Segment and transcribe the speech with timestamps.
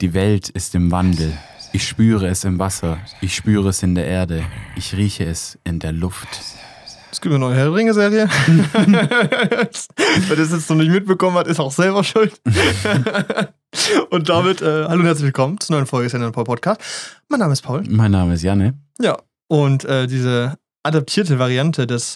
[0.00, 1.32] Die Welt ist im Wandel.
[1.72, 2.98] Ich spüre es im Wasser.
[3.20, 4.44] Ich spüre es in der Erde.
[4.76, 6.28] Ich rieche es in der Luft.
[7.10, 8.28] Es gibt eine neue Herr der Ringe-Serie.
[8.46, 12.40] Wer das jetzt noch nicht mitbekommen hat, ist auch selber schuld.
[14.10, 16.80] und damit, äh, hallo und herzlich willkommen zur neuen Folge des Paul Podcast.
[17.28, 17.82] Mein Name ist Paul.
[17.88, 18.74] Mein Name ist Janne.
[19.00, 19.18] Ja,
[19.48, 22.14] und äh, diese adaptierte Variante des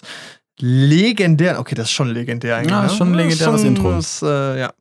[0.57, 2.71] legendären, okay, das ist schon legendär eigentlich.
[2.71, 2.87] Ja, ne?
[2.87, 3.91] ist schon ein legendäres Schon Intro.
[3.91, 4.73] Das, äh, ja.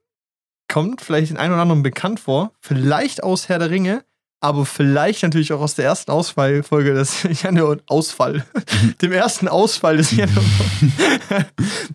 [0.72, 2.52] Kommt vielleicht den einen oder anderen bekannt vor.
[2.60, 4.04] Vielleicht aus Herr der Ringe,
[4.40, 8.46] aber vielleicht natürlich auch aus der ersten Ausfallfolge des Janne und Ausfall.
[9.02, 10.92] Dem ersten Ausfall des Janne und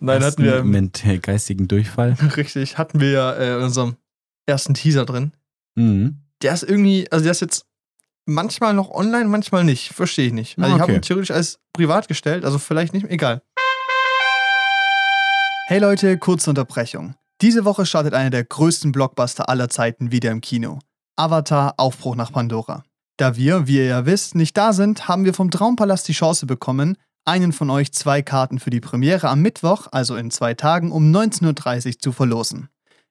[0.00, 0.62] Nein, hatten wir.
[0.62, 2.16] Mit äh, geistigen Durchfall.
[2.36, 3.96] Richtig, hatten wir ja äh, in unserem
[4.46, 5.32] ersten Teaser drin.
[5.74, 6.20] Mhm.
[6.42, 7.66] Der ist irgendwie, also der ist jetzt
[8.26, 9.88] manchmal noch online, manchmal nicht.
[9.92, 10.56] Verstehe ich nicht.
[10.56, 11.00] Also ich habe Okay.
[11.00, 13.42] ihn theoretisch als privat gestellt, also vielleicht nicht, egal.
[15.66, 17.16] Hey Leute, kurze Unterbrechung.
[17.40, 20.80] Diese Woche startet einer der größten Blockbuster aller Zeiten wieder im Kino.
[21.14, 22.82] Avatar Aufbruch nach Pandora.
[23.16, 26.46] Da wir, wie ihr ja wisst, nicht da sind, haben wir vom Traumpalast die Chance
[26.46, 30.90] bekommen, einen von euch zwei Karten für die Premiere am Mittwoch, also in zwei Tagen,
[30.90, 32.70] um 19.30 Uhr zu verlosen.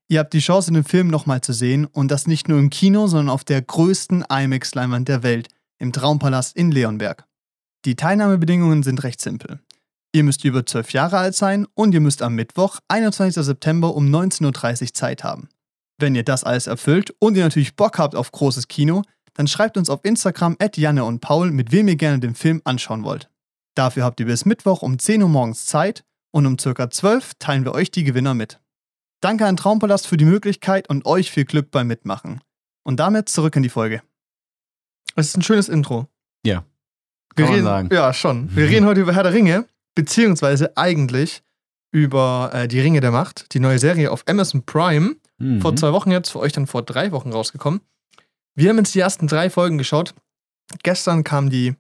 [0.10, 3.08] Ihr habt die Chance, den Film nochmal zu sehen und das nicht nur im Kino,
[3.08, 5.48] sondern auf der größten IMAX-Leinwand der Welt,
[5.80, 7.26] im Traumpalast in Leonberg.
[7.86, 9.60] Die Teilnahmebedingungen sind recht simpel.
[10.18, 13.36] Ihr müsst über 12 Jahre alt sein und ihr müsst am Mittwoch, 21.
[13.36, 15.48] September um 19.30 Uhr Zeit haben.
[16.00, 19.04] Wenn ihr das alles erfüllt und ihr natürlich Bock habt auf großes Kino,
[19.36, 22.64] dann schreibt uns auf Instagram at Janne und Paul, mit wem ihr gerne den Film
[22.64, 23.30] anschauen wollt.
[23.76, 27.64] Dafür habt ihr bis Mittwoch um 10 Uhr morgens Zeit und um circa 12 teilen
[27.64, 28.60] wir euch die Gewinner mit.
[29.22, 32.42] Danke an Traumpalast für die Möglichkeit und euch viel Glück beim Mitmachen.
[32.84, 34.02] Und damit zurück in die Folge.
[35.16, 36.08] Es ist ein schönes Intro.
[36.44, 36.64] Ja.
[37.36, 37.90] Wir Kann man reden, sagen.
[37.92, 38.56] Ja, schon.
[38.56, 41.42] Wir reden heute über Herr der Ringe, beziehungsweise eigentlich
[41.92, 45.16] über äh, die Ringe der Macht, die neue Serie auf Amazon Prime.
[45.40, 45.60] Mhm.
[45.60, 47.82] Vor zwei Wochen jetzt, für euch dann vor drei Wochen rausgekommen.
[48.54, 50.14] Wir haben jetzt die ersten drei Folgen geschaut.
[50.84, 51.74] Gestern kam die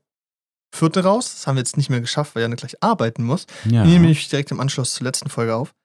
[0.73, 1.31] vierte raus.
[1.31, 3.45] Das haben wir jetzt nicht mehr geschafft, weil Janne gleich arbeiten muss.
[3.65, 3.83] ja.
[3.83, 5.75] Wir nehmen nämlich direkt im Anschluss zur letzten Folge auf.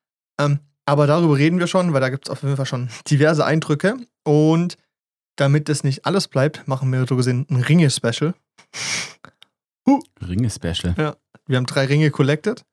[0.40, 3.44] Ähm, aber darüber reden wir schon, weil da gibt es auf jeden Fall schon diverse
[3.44, 3.96] Eindrücke.
[4.24, 4.78] Und
[5.36, 8.32] damit es nicht alles bleibt, machen wir so gesehen ein Ringe-Special.
[10.26, 10.94] Ringe-Special.
[11.46, 12.64] Wir haben drei Ringe collected,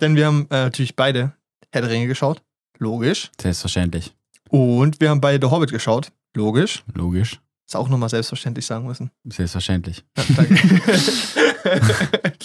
[0.00, 1.32] denn wir haben äh, natürlich beide
[1.70, 2.42] Herr der Ringe geschaut.
[2.78, 3.30] Logisch.
[3.40, 4.14] Selbstverständlich.
[4.50, 6.10] Und wir haben beide The Hobbit geschaut.
[6.34, 6.84] Logisch.
[6.94, 7.40] Logisch.
[7.66, 9.10] Ist auch nochmal selbstverständlich sagen müssen.
[9.24, 10.04] Selbstverständlich.
[10.16, 10.54] Ja, danke.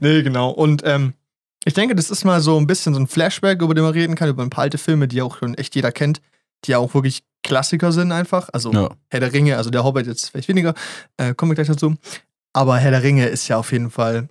[0.00, 0.50] nee, genau.
[0.50, 1.12] Und ähm,
[1.64, 4.14] ich denke, das ist mal so ein bisschen so ein Flashback, über den man reden
[4.14, 6.22] kann, über ein paar alte Filme, die auch schon echt jeder kennt,
[6.64, 8.48] die ja auch wirklich Klassiker sind einfach.
[8.52, 8.90] Also Ja.
[9.10, 10.74] Herr der Ringe, also der Hobbit jetzt vielleicht weniger,
[11.18, 11.94] äh, kommen wir gleich dazu.
[12.58, 14.28] Aber Herr der Ringe ist ja auf jeden Fall,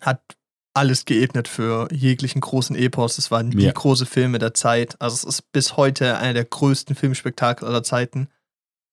[0.00, 0.22] hat
[0.74, 3.18] alles geebnet für jeglichen großen Epos.
[3.18, 3.72] Es waren die Ja.
[3.72, 4.96] große Filme der Zeit.
[5.02, 8.28] Also es ist bis heute einer der größten Filmspektakel aller Zeiten.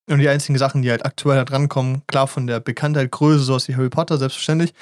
[0.10, 3.70] Und die einzigen Sachen, die halt aktuell da drankommen, klar von der Bekanntheit, Größe, sowas
[3.70, 4.74] wie Harry Potter, selbstverständlich.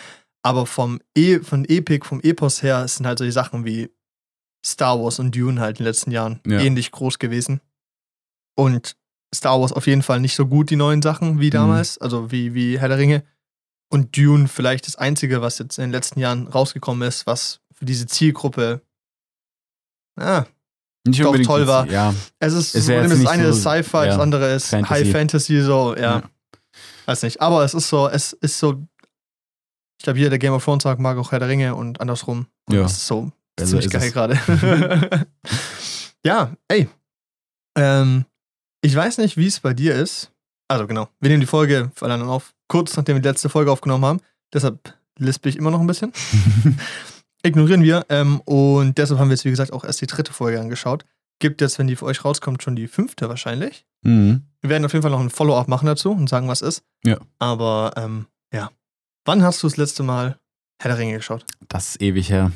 [0.41, 3.91] Aber vom e von Epic, vom Epos her, sind halt solche Sachen wie
[4.65, 6.61] Star Wars und Dune halt in den letzten Jahren Ja.
[6.61, 7.61] ähnlich groß gewesen.
[8.55, 8.95] Und
[9.35, 11.39] Star Wars auf jeden Fall nicht so gut, die neuen Sachen, Mhm.
[11.41, 13.23] wie damals, also wie, wie Herr der Ringe.
[13.89, 17.85] Und Dune vielleicht das Einzige, was jetzt in den letzten Jahren rausgekommen ist, was für
[17.85, 18.81] diese Zielgruppe
[20.19, 20.43] ah,
[21.07, 21.87] Nicht Doch, toll war.
[21.89, 22.13] Ja.
[22.39, 24.93] es ist, Es das eine so- ist Sci-Fi, das ja, andere ist Fantasy.
[25.05, 26.01] High Fantasy, so, ja.
[26.19, 26.23] Ja.
[27.05, 27.39] Weiß nicht.
[27.39, 28.83] Aber es ist so, es ist so,
[29.99, 32.47] ich glaube, jeder, der Game of Thrones sagt, mag auch Herr der Ringe und andersrum.
[32.67, 32.81] Und Ja.
[32.83, 34.37] Das ist so Also ziemlich geil gerade.
[36.25, 36.89] ja, ey.
[37.77, 38.25] Ähm,
[38.81, 40.31] ich weiß nicht, wie es bei dir ist.
[40.67, 43.71] Also genau, wir nehmen die Folge vor allem auf, kurz nachdem wir die letzte Folge
[43.71, 44.21] aufgenommen haben.
[44.53, 46.11] Deshalb lispel ich immer noch ein bisschen.
[47.43, 48.05] Ignorieren wir.
[48.09, 51.05] Ähm, und deshalb haben wir jetzt, wie gesagt, auch erst die dritte Folge angeschaut.
[51.39, 53.85] Gibt jetzt, wenn die für euch rauskommt, schon die fünfte wahrscheinlich.
[54.01, 54.43] Mhm.
[54.61, 56.83] Wir werden auf jeden Fall noch ein Follow-up machen dazu und sagen, was ist.
[57.05, 57.19] Ja.
[57.39, 58.71] Aber ähm, ja.
[59.25, 60.39] Wann hast du das letzte Mal
[60.81, 61.45] Herr der Ringe geschaut?
[61.67, 62.51] Das ist ewig her.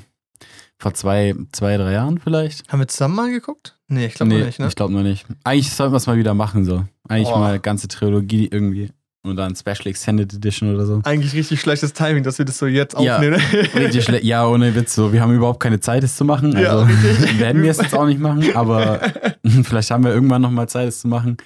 [0.79, 2.71] Vor zwei, zwei, drei Jahren vielleicht?
[2.71, 3.79] Haben wir zusammen mal geguckt?
[3.91, 4.67] Nee, ich glaube nee, noch nicht, ne?
[4.67, 5.25] ich glaube noch nicht.
[5.43, 6.85] Eigentlich sollten wir es mal wieder machen, so.
[7.09, 7.39] Eigentlich Boah.
[7.39, 8.89] mal ganze Trilogie irgendwie.
[9.23, 11.01] Und dann Special Extended Edition oder so.
[11.03, 13.15] Eigentlich richtig schlechtes Timing, dass wir das so jetzt Ja.
[13.17, 13.39] aufnehmen.
[13.75, 14.23] Richtig schlecht.
[14.23, 14.95] Ja, ohne Witz.
[14.95, 16.57] So, wir haben überhaupt keine Zeit, es zu machen.
[16.57, 17.39] Ja, Also richtig.
[17.39, 18.99] werden wir es jetzt auch nicht machen, aber
[19.63, 21.37] vielleicht haben wir irgendwann nochmal Zeit, es zu machen.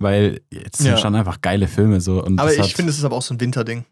[0.00, 0.90] Weil jetzt Ja.
[0.90, 2.22] sind schon einfach geile Filme so.
[2.24, 3.84] Aber ich finde, es ist aber auch so ein Winterding.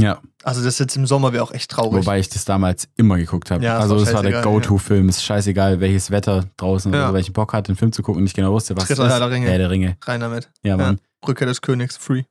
[0.00, 2.04] Ja, Also das jetzt im Sommer wäre auch echt traurig.
[2.04, 3.64] wobei ich das damals immer geguckt habe.
[3.64, 5.08] Ja, ist also auch das war der Go-To-Film.
[5.08, 7.04] Ist scheißegal, welches Wetter draußen Ja.
[7.04, 9.08] oder welchen Bock hat, den Film zu gucken und nicht genau wusste, was Dritter es
[9.10, 9.20] Herr ist.
[9.20, 9.46] der Ringe.
[9.48, 9.96] Herr der Ringe.
[10.04, 10.50] Rein damit.
[10.62, 11.00] Ja, Mann.
[11.26, 12.22] Rückkehr des Königs, free.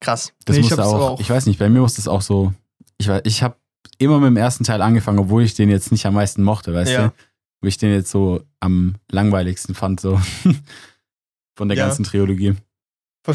[0.00, 0.32] Krass.
[0.44, 2.22] Das Nee, ich musste hab's auch, aber ich weiß nicht, bei mir musste es auch
[2.22, 2.52] so,
[2.98, 3.56] ich, weiß- ich habe
[3.98, 6.92] immer mit dem ersten Teil angefangen, obwohl ich den jetzt nicht am meisten mochte, weißt
[6.92, 7.08] Ja.
[7.08, 7.12] du?
[7.60, 10.20] Wo ich den jetzt so am langweiligsten fand, so.
[11.56, 11.86] von der Ja.
[11.86, 12.54] ganzen Trilogie.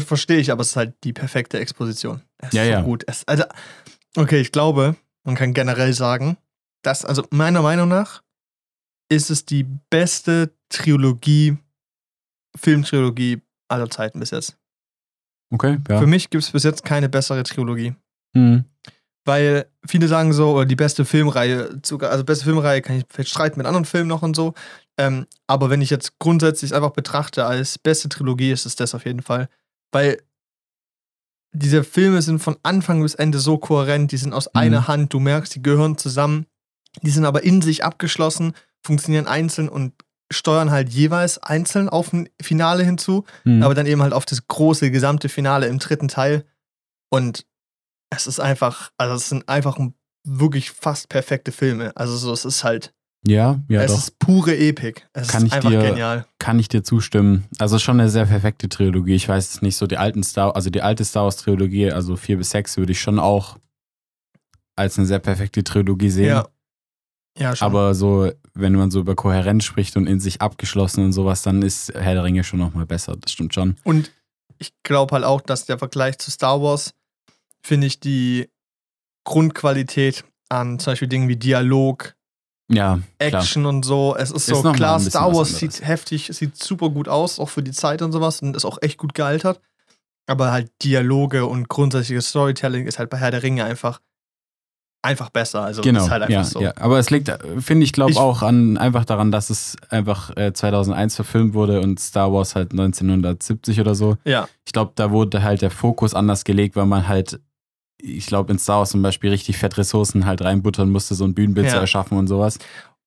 [0.00, 2.20] Verstehe ich, aber es ist halt die perfekte Exposition.
[2.38, 2.80] Es ist Ja, so ja.
[2.82, 3.04] gut.
[3.06, 3.44] Es, also,
[4.16, 6.36] okay, ich glaube, man kann generell sagen,
[6.82, 8.22] dass, also meiner Meinung nach,
[9.08, 11.58] ist es die beste Trilogie,
[12.56, 14.56] Filmtrilogie aller Zeiten bis jetzt.
[15.52, 15.98] Okay, ja.
[15.98, 17.94] Für mich gibt es bis jetzt keine bessere Trilogie.
[18.34, 18.64] Mhm.
[19.24, 23.58] Weil viele sagen so, oder die beste Filmreihe, also beste Filmreihe kann ich vielleicht streiten
[23.58, 24.54] mit anderen Filmen noch und so.
[24.98, 28.94] Ähm, aber wenn ich jetzt grundsätzlich es einfach betrachte als beste Trilogie, ist es das
[28.94, 29.48] auf jeden Fall.
[29.94, 30.20] Weil
[31.52, 34.50] diese Filme sind von Anfang bis Ende so kohärent, die sind aus Mhm.
[34.60, 36.46] einer Hand, du merkst, die gehören zusammen,
[37.02, 38.54] die sind aber in sich abgeschlossen,
[38.84, 39.94] funktionieren einzeln und
[40.32, 43.62] steuern halt jeweils einzeln auf ein Finale hinzu Mhm.
[43.62, 46.44] aber dann eben halt auf das große gesamte Finale im dritten Teil.
[47.10, 47.46] Und
[48.10, 49.78] es ist einfach, also es sind einfach
[50.24, 51.96] wirklich fast perfekte Filme.
[51.96, 52.92] Also so, es ist halt,
[53.26, 53.98] ja, ja, es doch.
[53.98, 55.08] ist pure Epik.
[55.12, 56.26] Es Kann ist ich einfach dir- genial.
[56.38, 57.44] Kann ich dir zustimmen.
[57.58, 59.14] Also schon eine sehr perfekte Trilogie.
[59.14, 62.16] Ich weiß es nicht so, die alten Star, also die alte Star Wars Trilogie, also
[62.16, 63.58] 4 bis 6, würde ich schon auch
[64.76, 66.26] als eine sehr perfekte Trilogie sehen.
[66.28, 66.48] Ja.
[67.36, 67.66] Ja, schon.
[67.66, 71.62] Aber so, wenn man so über Kohärenz spricht und in sich abgeschlossen und sowas, dann
[71.62, 73.16] ist Herr der Ringe schon nochmal besser.
[73.16, 73.76] Das stimmt schon.
[73.82, 74.12] Und
[74.58, 76.94] ich glaube halt auch, dass der Vergleich zu Star Wars,
[77.66, 78.48] finde ich, die
[79.24, 82.14] Grundqualität an zum Beispiel Dingen wie Dialog,
[82.70, 83.42] Ja, klar.
[83.42, 84.16] Action und so.
[84.16, 87.62] Es ist Ist so klar, Star Wars sieht heftig, sieht super gut aus, auch für
[87.62, 89.60] die Zeit und sowas und ist auch echt gut gealtert.
[90.26, 94.00] Aber halt Dialoge und grundsätzliches Storytelling ist halt bei Herr der Ringe einfach
[95.02, 95.60] einfach besser.
[95.62, 96.62] Also Genau, ist halt einfach ja, so.
[96.62, 96.72] ja.
[96.78, 100.34] Aber es liegt, äh, finde ich, glaube Ich- auch an, einfach daran, dass es einfach
[100.34, 104.16] äh, 2001 verfilmt wurde und Star Wars halt 1970 oder so.
[104.24, 107.38] Ja, Ich glaube, da wurde halt der Fokus anders gelegt, weil man halt,
[108.06, 111.34] ich glaube, in Star Wars zum Beispiel richtig fett Ressourcen halt reinbuttern musste, so ein
[111.34, 111.72] Bühnenbild Ja.
[111.74, 112.58] zu erschaffen und sowas.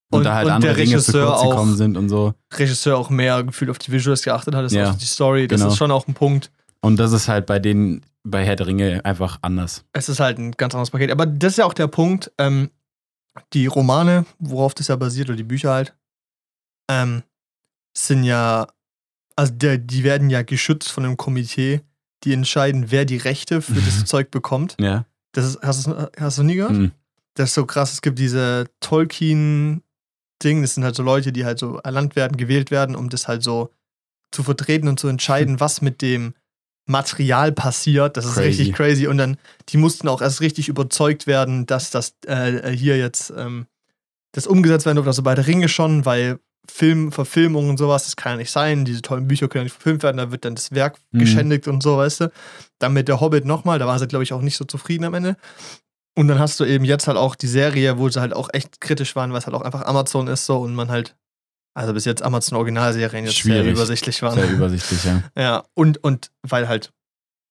[0.09, 2.33] Und, Und- da halt und andere der Dinge zu kurz auch- gekommen sind und so.
[2.53, 5.47] Regisseur auch mehr gefühlt auf die Visuals geachtet hat, ist Ja, auch die Story.
[5.47, 5.71] Das genau.
[5.71, 6.49] ist schon auch ein Punkt.
[6.81, 9.83] Und das ist halt bei denen, bei Herr der Ringe einfach anders.
[9.93, 11.11] Es ist halt ein ganz anderes Paket.
[11.11, 12.31] Aber das ist ja auch der Punkt.
[12.37, 12.69] Ähm,
[13.53, 15.93] die Romane, worauf das ja basiert, oder die Bücher halt,
[16.89, 17.23] ähm,
[17.95, 18.67] sind ja,
[19.35, 21.81] also der, die werden ja geschützt von einem Komitee,
[22.23, 24.75] die entscheiden, wer die Rechte für das Zeug bekommt.
[24.79, 25.05] Ja.
[25.33, 26.73] Das ist, hast, hast du nie gehört?
[26.73, 26.91] Mhm.
[27.35, 27.93] Das ist so krass.
[27.93, 32.71] Es gibt diese Tolkien-Ding, das sind halt so Leute, die halt so erlangt werden, gewählt
[32.71, 33.69] werden, um das halt so
[34.31, 36.33] zu vertreten und zu entscheiden, was mit dem
[36.87, 38.17] Material passiert.
[38.17, 38.47] Das ist Crazy.
[38.47, 39.07] richtig crazy.
[39.07, 39.37] Und dann,
[39.69, 43.67] die mussten auch erst richtig überzeugt werden, dass das äh, hier jetzt ähm,
[44.31, 45.09] das umgesetzt werden durfte.
[45.09, 48.85] Also bei der Ringe schon, weil Film, Verfilmung und sowas, das kann ja nicht sein.
[48.85, 51.19] Diese tollen Bücher können ja nicht verfilmt werden, da wird dann das Werk Mhm.
[51.19, 52.31] geschändigt und so, weißt du.
[52.79, 55.13] Dann mit der Hobbit nochmal, da waren sie, glaube ich, auch nicht so zufrieden am
[55.13, 55.35] Ende.
[56.15, 58.81] Und dann hast du eben jetzt halt auch die Serie, wo sie halt auch echt
[58.81, 61.15] kritisch waren, weil es halt auch einfach Amazon ist so und man halt,
[61.75, 63.73] also bis jetzt Amazon Originalserien jetzt sehr Schwierig.
[63.73, 64.33] übersichtlich waren.
[64.33, 65.23] Sehr übersichtlich, ja.
[65.37, 66.91] Ja, und, und weil halt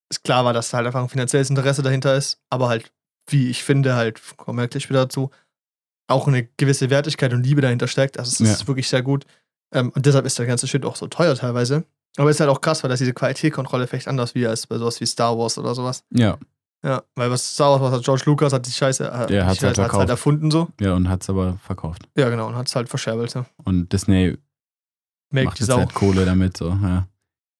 [0.09, 2.91] es klar war, dass da halt einfach ein finanzielles Interesse dahinter ist, aber halt,
[3.29, 5.31] wie ich finde, halt, kommen wir gleich wieder dazu,
[6.07, 8.17] auch eine gewisse Wertigkeit und Liebe dahinter steckt.
[8.19, 8.53] Also es Ja.
[8.53, 9.25] ist wirklich sehr gut.
[9.73, 11.83] Ähm, und deshalb ist der ganze Shit auch so teuer teilweise.
[12.17, 14.77] Aber es ist halt auch krass, weil das diese Qualitätskontrolle vielleicht anders wie als bei
[14.77, 16.03] sowas wie Star Wars oder sowas.
[16.11, 16.37] Ja,
[16.83, 19.61] Ja, weil was Star Wars was hat George Lucas hat die Scheiße äh, Der hat's
[19.61, 20.69] halt hat's halt erfunden so.
[20.79, 22.07] ja, und hat es aber verkauft.
[22.17, 23.33] Ja, genau, und hat es halt verscherbelt.
[23.33, 23.45] Ja.
[23.65, 24.37] Und Disney
[25.31, 25.77] Make macht die jetzt Sau.
[25.79, 27.07] halt Kohle damit, so, ja.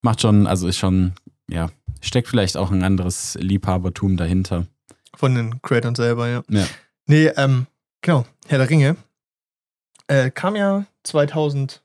[0.02, 1.14] Macht schon, also ist schon,
[1.50, 1.70] ja,
[2.02, 4.68] steckt vielleicht auch ein anderes Liebhabertum dahinter.
[5.16, 6.44] Von den Creators selber, ja.
[6.50, 6.66] Ja.
[7.08, 7.68] Nee, ähm,
[8.08, 8.96] genau, Herr der Ringe.
[10.08, 11.84] Äh, kam ja 2000.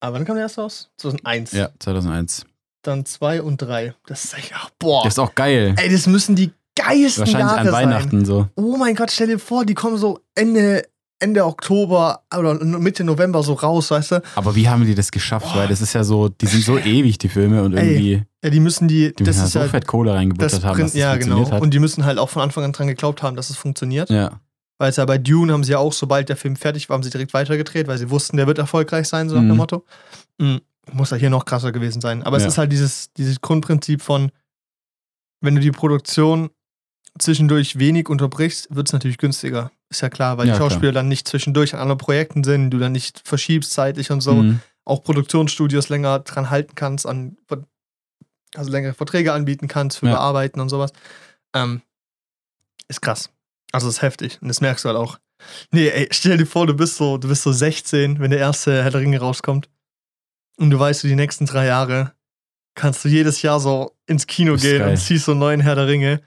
[0.00, 0.90] Aber wann kam der erst raus?
[0.98, 1.52] 2001.
[1.52, 2.44] Ja, 2001.
[2.82, 3.94] Dann 2 und 3.
[4.06, 5.04] Das ist echt, ach, boah.
[5.04, 5.74] Das ist auch geil.
[5.78, 8.40] Ey, das müssen die geilsten Wahrscheinlich Jahre an Weihnachten so.
[8.40, 8.50] sein.
[8.56, 10.86] Oh mein Gott, stell dir vor, die kommen so Ende,
[11.20, 14.22] Ende Oktober oder Mitte November so raus, weißt du?
[14.34, 15.46] Aber wie haben die das geschafft?
[15.52, 15.60] Boah.
[15.60, 18.50] Weil das ist ja so, die sind so ewig, die Filme, und Ey, irgendwie, Ja,
[18.50, 20.68] die müssen die, die das müssen ja ist so ja fett Kohle das reingebuttert haben,
[20.68, 21.50] dass Print, es ja, genau.
[21.50, 21.62] hat.
[21.62, 24.10] Und die müssen halt auch von Anfang an dran geglaubt haben, dass es funktioniert.
[24.10, 24.40] ja,
[24.78, 27.02] Weil es ja bei Dune haben sie ja auch, sobald der Film fertig war, haben
[27.02, 29.48] sie direkt weitergedreht, weil sie wussten, der wird erfolgreich sein, so nach Mhm.
[29.48, 29.84] dem Motto.
[30.38, 30.60] Mhm.
[30.92, 32.22] Muss ja hier noch krasser gewesen sein.
[32.24, 32.48] Aber es Ja.
[32.48, 34.32] ist halt dieses, dieses Grundprinzip von,
[35.40, 36.50] wenn du die Produktion
[37.18, 39.70] zwischendurch wenig unterbrichst, wird es natürlich günstiger.
[39.90, 40.70] Ist ja klar, weil Ja, die klar.
[40.70, 44.36] Schauspieler dann nicht zwischendurch an anderen Projekten sind, du dann nicht verschiebst zeitlich und so.
[44.42, 44.60] Mhm.
[44.84, 47.36] Auch Produktionsstudios länger dran halten kannst, an,
[48.56, 50.14] also längere Verträge anbieten kannst für Ja.
[50.14, 50.92] Bearbeiten und sowas.
[51.54, 51.82] Ähm,
[52.88, 53.30] ist krass.
[53.72, 54.38] Also ist heftig.
[54.42, 55.18] Und das merkst du halt auch.
[55.72, 58.82] Nee, ey, stell dir vor, du bist so, du bist so 16, wenn der erste
[58.84, 59.68] Herr der Ringe rauskommt.
[60.58, 62.12] Und du weißt, du die nächsten drei Jahre
[62.74, 64.90] kannst du jedes Jahr so ins Kino gehen geil.
[64.90, 66.22] und ziehst so einen neuen Herr der Ringe.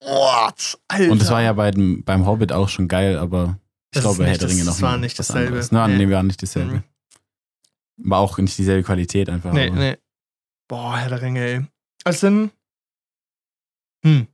[0.00, 0.78] What?
[0.88, 1.10] Alter.
[1.10, 3.58] Und das war ja bei dem, beim Hobbit auch schon geil, aber
[3.90, 5.46] ich Das glaube, Herr nicht der Ringe das- noch das war nicht dasselbe.
[5.48, 5.72] anderes.
[5.72, 6.06] Nein, Nee.
[6.06, 6.72] nee, war nicht dasselbe.
[7.96, 8.10] Mhm.
[8.10, 9.52] War auch nicht dieselbe Qualität einfach.
[9.52, 9.96] Nee, aber- nee.
[10.68, 11.40] Boah, Herr der Ringe,
[12.06, 12.12] ey.
[12.12, 12.50] Sind.
[14.04, 14.26] Hm.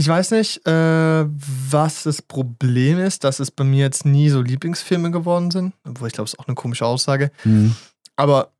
[0.00, 4.40] Ich weiß nicht, äh, was das Problem ist, dass es bei mir jetzt nie so
[4.40, 5.74] Lieblingsfilme geworden sind.
[5.86, 7.30] Obwohl ich glaube, es ist auch eine komische Aussage.
[7.44, 7.76] Mhm.
[8.16, 8.54] Aber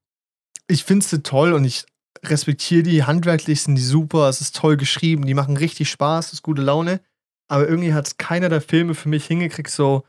[0.66, 1.87] ich finde sie toll und ich
[2.23, 3.04] respektiere die.
[3.04, 6.61] Handwerklich sind die super, es ist toll geschrieben, die machen richtig Spaß, es ist gute
[6.61, 7.00] Laune.
[7.49, 10.04] Aber irgendwie hat es keiner der Filme für mich hingekriegt, so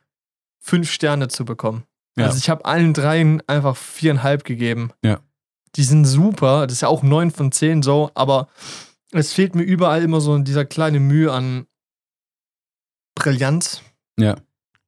[0.60, 1.86] fünf Sterne zu bekommen.
[2.18, 2.26] Ja.
[2.26, 4.92] Also ich habe allen dreien einfach viereinhalb gegeben.
[5.02, 5.22] Ja.
[5.78, 8.50] Die sind super, das ist ja auch neun von zehn so, aber
[9.12, 11.66] es fehlt mir überall immer so dieser kleine Mühe an
[13.16, 13.82] Brillanz.
[14.20, 14.36] Ja.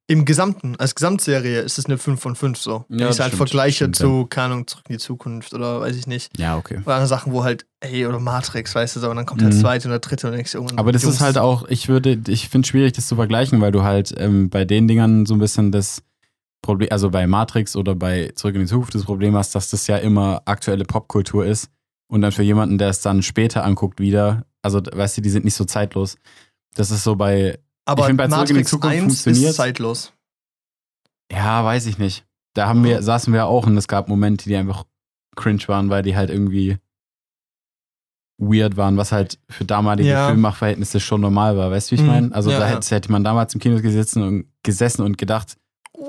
[0.06, 2.84] Im Gesamten, als Gesamtserie ist es eine 5 von 5 so.
[2.90, 5.54] Wenn Ja, ich es halt stimmt, vergleiche stimmt, zu, keine Ahnung, zurück in die Zukunft
[5.54, 6.38] oder weiß ich nicht.
[6.38, 6.80] ja, okay.
[6.84, 9.48] Oder andere Sachen, wo halt, hey, oder Matrix, weißt du so, und dann kommt der
[9.48, 9.60] Mhm.
[9.60, 10.78] zweite oder dritte und denkst du irgendwann.
[10.78, 13.62] Aber das Jungs, ist halt auch, ich würde, ich finde es schwierig, das zu vergleichen,
[13.62, 16.02] weil du halt ähm, bei den Dingern so ein bisschen das
[16.60, 19.86] Problem, also bei Matrix oder bei Zurück in die Zukunft das Problem hast, dass das
[19.86, 21.70] ja immer aktuelle Popkultur ist
[22.14, 25.44] und dann für jemanden, der es dann später anguckt wieder, also weißt du, die sind
[25.44, 26.16] nicht so zeitlos.
[26.74, 29.50] Das ist so bei, Aber ich find, bei Zurück in die Matrix Zukunft 1 funktioniert's.
[29.50, 30.12] ist zeitlos.
[31.32, 32.24] ja, weiß ich nicht.
[32.54, 34.84] Da haben wir, saßen wir auch und es gab Momente, die einfach
[35.36, 36.78] cringe waren, weil die halt irgendwie
[38.38, 40.28] weird waren, was halt für damalige Ja.
[40.28, 41.70] Filmmachverhältnisse schon normal war.
[41.70, 42.12] Weißt du, wie ich Mhm.
[42.12, 42.34] meine?
[42.34, 42.76] Also Ja, da ja.
[42.76, 45.56] hätte, hätte man damals im Kino gesessen und, gesessen und gedacht,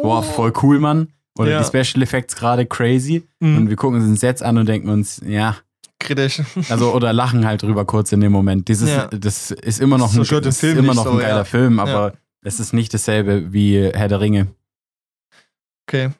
[0.01, 1.09] boah, voll cool, Mann.
[1.38, 3.27] Oder die Special Effects gerade crazy.
[3.39, 3.57] Mhm.
[3.57, 5.57] Und wir gucken uns jetzt an und denken uns, ja,
[6.00, 6.42] Kritisch.
[6.70, 8.68] also oder lachen halt drüber kurz in dem Moment.
[8.68, 9.08] Dieses, Ja.
[9.08, 11.44] das ist immer noch So ein, das ist Film immer noch so, ein geiler ja.
[11.44, 14.48] Film, aber es ist nicht dasselbe wie Herr der Ringe.
[15.88, 16.12] Okay.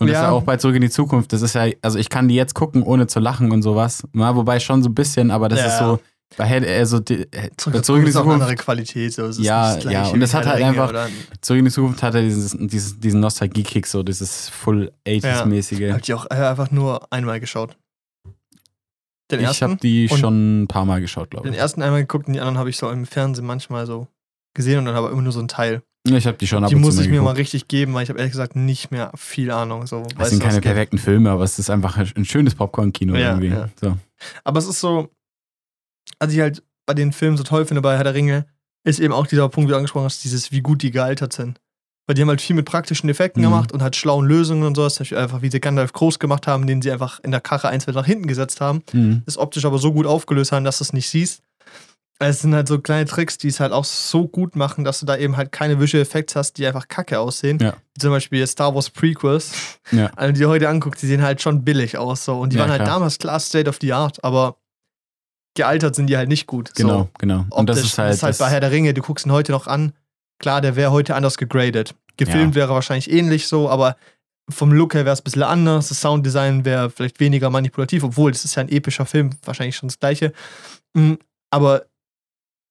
[0.00, 0.20] Und das Ja.
[0.20, 1.32] ist ja auch bei Zurück in die Zukunft.
[1.32, 4.02] Das ist ja, also ich kann die jetzt gucken, ohne zu lachen und sowas.
[4.12, 5.66] Na, wobei schon so ein bisschen, aber das Ja.
[5.66, 6.00] ist so,
[6.36, 8.64] also die, Zurück, Zurück in die ist auch eine andere Zukunft.
[8.64, 9.12] Qualität.
[9.12, 9.28] So.
[9.40, 11.08] Ja, das ja, und es hat halt Ringe einfach- oder-
[11.40, 15.92] Zurück in die Zukunft hat er dieses, dieses, diesen Nostalgie-Kick, so dieses Full 80s-mäßige.
[15.92, 17.76] Hab ich auch äh, einfach nur einmal geschaut.
[19.30, 21.58] Den ich habe die schon ein paar Mal geschaut, glaube den ich.
[21.60, 24.06] ersten einmal geguckt und die anderen habe ich so im Fernsehen manchmal so
[24.54, 25.82] gesehen und dann aber immer nur so ein Teil.
[26.06, 27.38] Ich habe die schon ab Die muss ich mir mal geguckt.
[27.38, 29.86] richtig geben, weil ich habe ehrlich gesagt nicht mehr viel Ahnung.
[29.86, 30.64] So, Das sind keine geht.
[30.64, 33.48] perfekten Filme, aber es ist einfach ein schönes Popcorn-Kino Ja, irgendwie.
[33.48, 33.70] ja.
[33.80, 33.96] So.
[34.44, 35.08] Aber es ist so,
[36.18, 38.44] was ich halt bei den Filmen so toll finde bei Herr der Ringe,
[38.86, 41.58] ist eben auch dieser Punkt, wie du angesprochen hast, dieses, wie gut die gealtert sind.
[42.06, 43.46] Weil die haben halt viel mit praktischen Effekten Mhm.
[43.46, 45.00] gemacht und halt schlauen Lösungen und sowas.
[45.00, 48.04] Einfach, wie sie Gandalf groß gemacht haben, den sie einfach in der Karre eins nach
[48.06, 48.82] hinten gesetzt haben.
[48.92, 49.22] Mhm.
[49.24, 51.40] Das optisch aber so gut aufgelöst haben, dass du es nicht siehst.
[52.20, 55.06] Es sind halt so kleine Tricks, die es halt auch so gut machen, dass du
[55.06, 57.58] da eben halt keine Visual Effects hast, die einfach kacke aussehen.
[57.60, 57.74] Ja.
[57.98, 59.52] Zum Beispiel Star Wars Prequels.
[59.90, 60.10] Ja.
[60.16, 62.24] Also die heute anguckst, die sehen halt schon billig aus.
[62.24, 62.38] So.
[62.38, 62.94] Und die Ja, waren halt klar.
[62.96, 64.56] damals klar State of the Art, aber
[65.56, 66.74] gealtert sind die halt nicht gut.
[66.74, 67.08] Genau, So.
[67.18, 67.46] genau.
[67.50, 67.92] Und das Optisch.
[67.92, 69.92] ist halt, das, bei Herr der Ringe, du guckst ihn heute noch an.
[70.44, 71.94] Klar, der wäre heute anders gegradet.
[72.18, 73.96] Gefilmt wäre wahrscheinlich ähnlich so, aber
[74.50, 75.88] vom Look her wäre es ein bisschen anders.
[75.88, 79.88] Das Sounddesign wäre vielleicht weniger manipulativ, obwohl das ist ja ein epischer Film, wahrscheinlich schon
[79.88, 80.34] das gleiche.
[80.92, 81.14] Mm,
[81.50, 81.86] Aber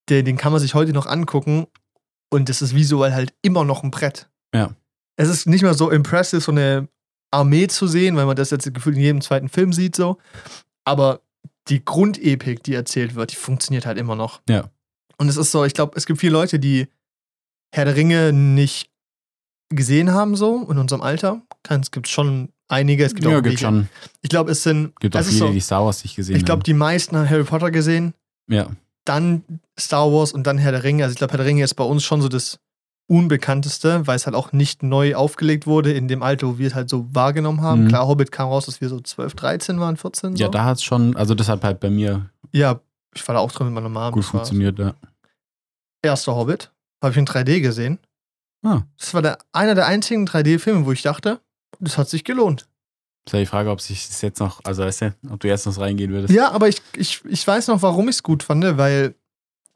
[0.07, 1.65] den, den kann man sich heute noch angucken
[2.29, 4.29] und das ist visuell halt immer noch ein Brett.
[4.53, 4.75] Ja.
[5.15, 6.87] Es ist nicht mehr so impressive, so eine
[7.31, 10.19] Armee zu sehen, weil man das jetzt gefühlt in jedem zweiten Film sieht, so.
[10.85, 11.21] Aber
[11.69, 14.43] die Grundepik, die erzählt wird, die funktioniert halt immer noch.
[14.47, 14.69] Ja.
[15.17, 16.87] Und es ist so, ich glaube, es gibt viele Leute, die
[17.75, 18.89] Herr der Ringe nicht
[19.69, 21.41] gesehen haben, so in unserem Alter.
[21.67, 23.89] Es gibt schon einige, es gibt ja, auch gibt schon.
[24.21, 26.59] Ich glaube, es sind, Gibt auch viele, so, die Star Wars nicht gesehen ich glaube,
[26.59, 26.63] haben.
[26.65, 28.13] die meisten haben Harry Potter gesehen,
[28.47, 28.67] Ja,
[29.05, 29.43] dann
[29.79, 31.03] Star Wars und dann Herr der Ringe.
[31.03, 32.59] Also ich glaube, Herr der Ringe ist bei uns schon so das
[33.07, 36.75] Unbekannteste, weil es halt auch nicht neu aufgelegt wurde in dem Alter, wo wir es
[36.75, 37.85] halt so wahrgenommen haben.
[37.85, 37.87] Mhm.
[37.89, 40.43] Klar, Hobbit kam raus, dass wir so 12, 13 waren, 14 so.
[40.43, 42.79] ja da hat es schon, also das hat halt bei mir Ja,
[43.15, 44.11] ich war da auch drin mit meiner Mom.
[44.13, 44.77] gut funktioniert.
[44.79, 44.93] Ja.
[46.01, 46.71] Erster Hobbit,
[47.03, 47.99] habe ich in 3D gesehen.
[48.63, 48.83] Ah.
[48.97, 51.39] Das war der, einer der einzigen 3D-Filme, wo ich dachte,
[51.79, 52.67] das hat sich gelohnt.
[53.25, 55.65] Ist ja die Frage, ob sich das jetzt noch, also weißt du, ob du jetzt
[55.65, 56.33] noch reingehen würdest.
[56.33, 59.15] Ja, aber ich, ich, ich weiß noch, warum ich es gut fand, weil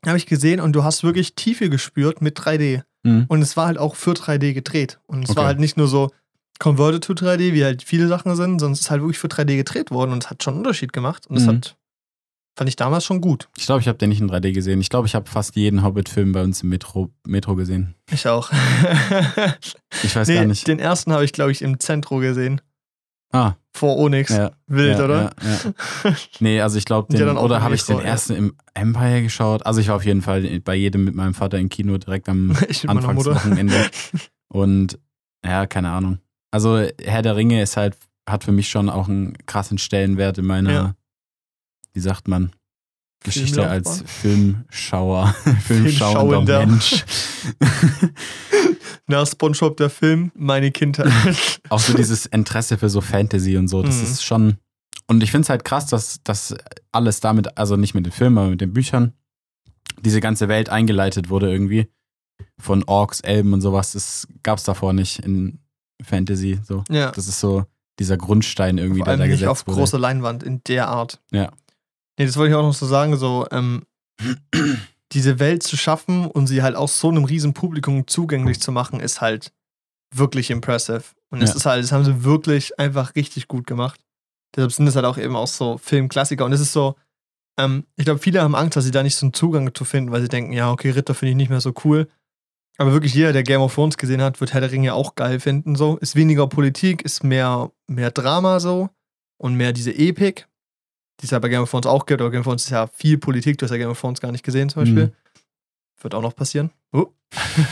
[0.05, 2.84] habe ich gesehen und du hast wirklich Tiefe gespürt mit 3D.
[3.03, 3.25] Mhm.
[3.27, 5.00] Und es war halt auch für 3D gedreht.
[5.07, 5.39] Und es Okay.
[5.39, 6.12] war halt nicht nur so
[6.60, 9.55] converted to 3D, wie halt viele Sachen sind, sondern es ist halt wirklich für 3D
[9.57, 11.27] gedreht worden und es hat schon einen Unterschied gemacht.
[11.27, 11.50] Und das Mhm.
[11.50, 11.77] hat,
[12.57, 13.47] fand ich damals schon gut.
[13.55, 14.81] Ich glaube, ich habe den nicht in 3D gesehen.
[14.81, 17.95] Ich glaube, ich habe fast jeden Hobbit-Film bei uns im Metro, Metro gesehen.
[18.11, 18.51] Ich auch.
[20.03, 20.67] Ich weiß nee, gar nicht.
[20.67, 22.61] den ersten habe ich, glaube ich, im Zentro gesehen.
[23.31, 24.29] Ah, Vor Onyx.
[24.29, 24.51] ja.
[24.67, 25.31] Wild, ja, oder?
[26.03, 26.13] Ja.
[26.39, 29.65] Nee, also ich glaube, oder habe ich den ersten im Empire geschaut?
[29.65, 32.55] Also ich war auf jeden Fall bei jedem mit meinem Vater im Kino direkt am.
[32.87, 33.89] Anfangswochenende.
[34.49, 34.99] Und
[35.43, 36.19] ja, keine Ahnung.
[36.51, 37.97] Also Herr der Ringe ist halt,
[38.29, 40.95] hat für mich schon auch einen krassen Stellenwert in meiner.
[41.98, 42.51] Wie sagt man,
[43.24, 45.34] Geschichte als Filmschauer,
[45.66, 46.68] filmschauender.
[46.68, 47.04] Mensch.
[49.08, 51.12] nach SpongeBob der Film, meine Kindheit.
[51.70, 54.04] Auch so dieses Interesse für so Fantasy und so, das Mhm.
[54.04, 54.58] ist schon.
[55.08, 56.54] Und ich finde es halt krass, dass das
[56.92, 59.13] alles damit, also nicht mit den Filmen, aber mit den Büchern,
[60.01, 61.88] diese ganze Welt eingeleitet wurde irgendwie.
[62.60, 63.94] Von Orks, Elben und sowas.
[63.94, 65.58] Das gab es davor nicht in
[66.04, 66.60] Fantasy.
[66.63, 66.84] So.
[66.92, 67.10] ja.
[67.12, 67.66] Das ist so
[67.98, 69.77] dieser Grundstein irgendwie, Vor der allem da nicht gesetzt auf wurde.
[69.80, 71.20] großer Leinwand in der Art.
[71.32, 71.51] Ja.
[72.17, 73.83] Nee, das wollte ich auch noch so sagen, so, ähm,
[75.13, 79.00] diese Welt zu schaffen und sie halt auch so einem riesen Publikum zugänglich zu machen,
[79.00, 79.53] ist halt
[80.13, 81.03] wirklich impressive.
[81.29, 81.55] Und es Ja.
[81.57, 84.00] ist halt, das haben sie wirklich einfach richtig gut gemacht.
[84.55, 86.45] Deshalb sind es halt auch eben auch so Filmklassiker.
[86.45, 86.95] Und es ist so,
[87.59, 90.12] ähm, ich glaube, viele haben Angst, dass sie da nicht so einen Zugang zu finden,
[90.12, 92.07] weil sie denken, ja, okay, Ritter finde ich nicht mehr so cool.
[92.77, 95.39] Aber wirklich jeder, der Game of Thrones gesehen hat, wird Herr der Ringe auch geil
[95.39, 95.75] finden.
[95.75, 95.97] So.
[95.97, 98.89] Ist weniger Politik, ist mehr, mehr Drama so
[99.38, 100.47] und mehr diese Epik,
[101.19, 102.21] die es ja bei Game of Thrones auch gibt.
[102.21, 103.57] Aber Game of Thrones ist ja viel Politik.
[103.57, 105.05] Du hast ja Game of Thrones gar nicht gesehen zum Beispiel.
[105.07, 105.12] Mhm.
[106.01, 106.69] Wird auch noch passieren.
[106.93, 107.07] Oh.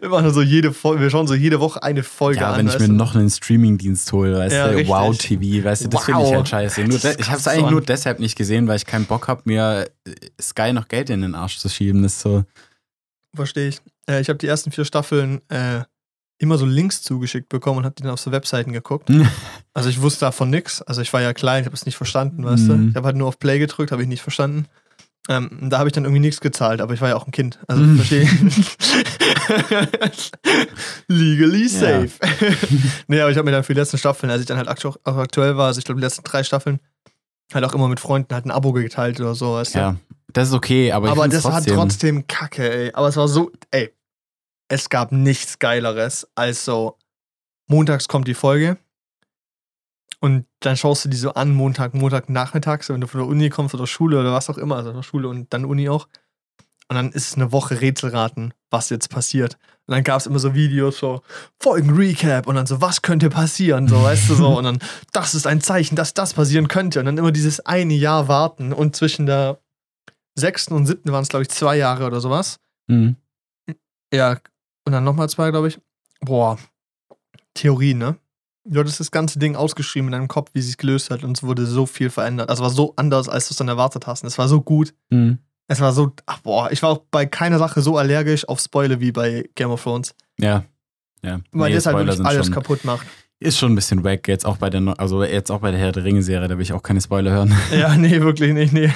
[0.00, 2.58] wir machen so jede Folge, wir schauen so jede Woche eine Folge Ja, an.
[2.58, 2.92] wenn ich mir du?
[2.94, 4.88] noch einen Streaming-Dienst hole, weißt Ja, du, richtig.
[4.88, 6.34] Wow TV, weißt du, das finde ich Wow.
[6.36, 6.84] halt scheiße.
[6.84, 7.72] Nur Das ich habe es eigentlich Mann.
[7.74, 11.22] nur deshalb nicht gesehen, weil ich keinen Bock habe, mir äh, Sky noch Geld in
[11.22, 12.02] den Arsch zu schieben.
[12.02, 12.44] Das ist so.
[13.34, 13.80] Verstehe ich.
[14.08, 15.82] Äh, ich habe die ersten vier Staffeln äh,
[16.38, 19.10] immer so Links zugeschickt bekommen und habe die dann auf so Webseiten geguckt.
[19.74, 20.82] Also ich wusste davon nichts.
[20.82, 22.84] Also ich war ja klein, ich habe es nicht verstanden, weißt Mhm.
[22.84, 22.88] du.
[22.90, 24.66] Ich habe halt nur auf Play gedrückt, habe ich nicht verstanden.
[25.28, 27.32] Ähm, und da habe ich dann irgendwie nichts gezahlt, aber ich war ja auch ein
[27.32, 27.58] Kind.
[27.66, 27.96] Also Mhm.
[27.96, 28.28] verstehe.
[31.08, 32.10] Legally safe.
[33.08, 34.92] nee, aber ich habe mir dann für die letzten Staffeln, als ich dann halt aktu
[35.04, 36.80] auch aktuell war, also ich glaube die letzten drei Staffeln,
[37.52, 39.78] halt auch immer mit Freunden halt ein Abo geteilt oder so, weißt du.
[39.78, 39.96] Ja,
[40.32, 42.90] das ist okay, aber, Aber ich das find's war trotzdem, trotzdem kacke, ey.
[42.92, 43.92] Aber es war so, ey.
[44.68, 46.98] Es gab nichts Geileres als so,
[47.68, 48.78] montags kommt die Folge
[50.20, 53.50] und dann schaust du die so an, Montag, Montag nachmittags, wenn du von der Uni
[53.50, 56.08] kommst oder Schule oder was auch immer, also Schule und dann Uni auch.
[56.88, 59.54] Und dann ist es eine Woche Rätselraten, was jetzt passiert.
[59.86, 61.22] Und dann gab es immer so Videos, so
[61.60, 64.58] Folgen-Recap und dann so, was könnte passieren, so, weißt du, so.
[64.58, 64.78] Und dann,
[65.12, 67.00] das ist ein Zeichen, dass das passieren könnte.
[67.00, 69.60] Und dann immer dieses eine Jahr warten und zwischen der
[70.36, 72.58] sechsten und siebten waren es, glaube ich, zwei Jahre oder sowas.
[72.88, 73.16] Mhm.
[74.12, 74.38] Ja,
[74.86, 75.78] und dann nochmal zwei, glaube ich.
[76.20, 76.58] Boah,
[77.54, 78.16] Theorie, ne?
[78.64, 81.42] Du hattest das ganze Ding ausgeschrieben in deinem Kopf, wie sich gelöst hat und es
[81.44, 82.48] wurde so viel verändert.
[82.48, 84.22] Also es war so anders, als du es dann erwartet hast.
[84.22, 84.92] Und es war so gut.
[85.10, 85.38] Mhm.
[85.68, 88.98] Es war so, ach boah, ich war auch bei keiner Sache so allergisch auf Spoiler
[89.00, 90.14] wie bei Game of Thrones.
[90.38, 90.64] Ja.
[91.22, 91.40] Ja.
[91.52, 93.06] Weil Nee, das halt wirklich alles schon, kaputt macht.
[93.38, 95.92] Ist schon ein bisschen wack, jetzt auch bei der, also jetzt auch bei der Herr
[95.92, 97.54] der Ringe-Serie, da will ich auch keine Spoiler hören.
[97.72, 98.92] ja, nee, wirklich nicht, nee.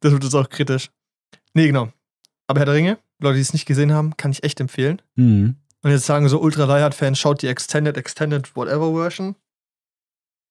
[0.00, 0.90] Das wird jetzt auch kritisch.
[1.54, 1.88] Nee, genau.
[2.46, 5.02] Aber Herr der Ringe, Leute, die es nicht gesehen haben, kann ich echt empfehlen.
[5.16, 5.56] Mhm.
[5.82, 9.36] Und jetzt sagen so Ultra Diehard-Fans, schaut die Extended, Extended, whatever Version.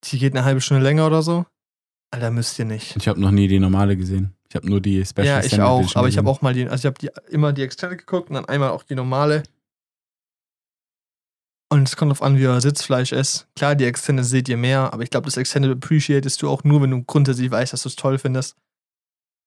[0.04, 1.44] Die geht eine halbe Stunde länger oder so.
[2.10, 2.96] Alter, müsst ihr nicht.
[2.96, 4.34] Ich habe noch nie die normale gesehen.
[4.48, 5.96] Ich habe nur die Special ja, ich Extended auch.
[5.96, 8.34] Aber ich habe auch mal die, also ich habe die, immer die Extended geguckt und
[8.34, 9.42] dann einmal auch die normale.
[11.70, 13.46] Und es kommt drauf an, wie euer Sitzfleisch ist.
[13.54, 16.80] Klar, die Extended seht ihr mehr, aber ich glaube, das Extended appreciatest du auch nur,
[16.80, 18.56] wenn du grundsätzlich weißt, dass du es toll findest.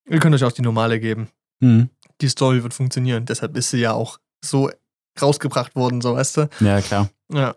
[0.08, 1.30] Ihr könnt euch auch die normale geben.
[1.62, 1.90] Mhm.
[2.22, 3.26] Die Story wird funktionieren.
[3.26, 4.70] Deshalb ist sie ja auch so
[5.22, 6.50] rausgebracht worden, so weißt du.
[6.60, 7.10] Ja, klar.
[7.34, 7.56] Ja.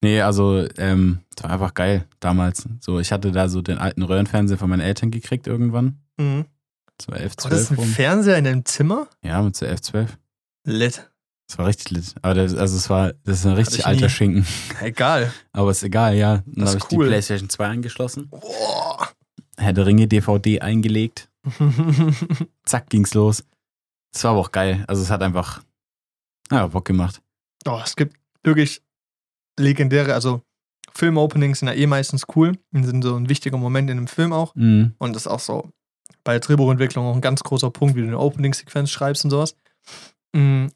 [0.00, 2.68] Nee, also, ähm, das war einfach geil damals.
[2.80, 5.98] So, ich hatte da so den alten Röhrenfernseher von meinen Eltern gekriegt irgendwann.
[6.16, 6.44] Mhm.
[6.96, 7.88] Das war 11, Oh, das ist 12 ein rum.
[7.88, 9.08] Fernseher in deinem Zimmer?
[9.22, 10.18] Ja, mit so 11, 12.
[10.64, 11.10] Lit.
[11.48, 12.14] Das war richtig lit.
[12.22, 14.10] Aber das, also es war, das ist ein richtig ich alter nie.
[14.10, 14.46] Schinken.
[14.80, 15.32] Egal.
[15.52, 16.42] Aber ist egal, ja.
[16.46, 17.06] Dann Das habe ist ich die cool.
[17.08, 18.28] Playstation 2 angeschlossen.
[18.28, 19.08] Boah.
[19.56, 21.28] Herr der Ringe DVD eingelegt.
[22.66, 23.44] Zack, ging's los.
[24.12, 24.84] Das war aber auch geil.
[24.88, 25.62] Also es hat einfach,
[26.50, 27.20] ja, Bock gemacht.
[27.66, 28.82] oh, es gibt wirklich
[29.58, 30.42] legendäre, also
[30.94, 34.32] Film-Openings sind ja eh meistens cool und sind so ein wichtiger Moment in einem Film
[34.32, 34.54] auch.
[34.54, 34.94] Mhm.
[34.98, 35.72] Und das ist auch so
[36.24, 39.54] bei der Drehbuchentwicklung auch ein ganz großer Punkt, wie du eine Opening-Sequenz schreibst und sowas.
[40.34, 40.66] Mm.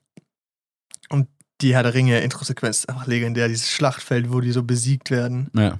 [1.10, 1.28] Und
[1.60, 5.50] die Herr der Ringe-Intro-Sequenz ist einfach legendär, dieses Schlachtfeld, wo die so besiegt werden.
[5.54, 5.78] Ja.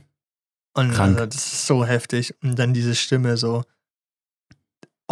[0.74, 2.34] Und also, das ist so heftig.
[2.42, 3.64] Und dann diese Stimme so,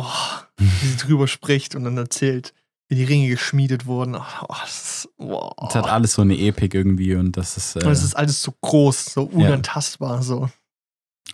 [0.04, 2.54] oh, wie sie drüber spricht und dann erzählt,
[2.88, 4.16] wie die Ringe geschmiedet wurden.
[4.16, 5.52] Oh, oh, das ist, wow.
[5.68, 8.42] Es hat alles so eine Epik irgendwie und das ist, äh, Und es ist alles
[8.42, 10.48] so groß, so unantastbar, so.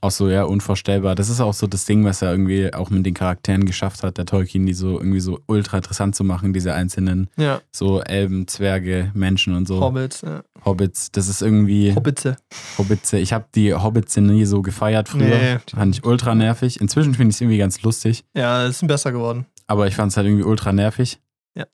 [0.03, 1.15] Auch so, ja, unvorstellbar.
[1.15, 4.19] Das ist auch so das Ding, was er irgendwie auch mit den Charakteren geschafft hat,
[4.19, 8.47] der Tolkien, die so irgendwie so ultra interessant zu machen, diese einzelnen, Ja, so Elben,
[8.47, 9.81] Zwerge, Menschen und so.
[9.81, 10.43] Hobbits, ja.
[10.65, 12.37] Hobbits, das ist irgendwie Hobbitze.
[12.79, 13.19] Hobbitze.
[13.19, 15.27] Ich habe die Hobbits nie so gefeiert früher.
[15.39, 15.59] Nee.
[15.75, 16.81] Fand ich ultra nervig.
[16.81, 19.47] Inzwischen finde ich es irgendwie ganz lustig, Ja, es sind besser geworden.
[19.67, 21.21] aber ich fand es halt irgendwie ultra nervig.
[21.57, 21.65] Ja.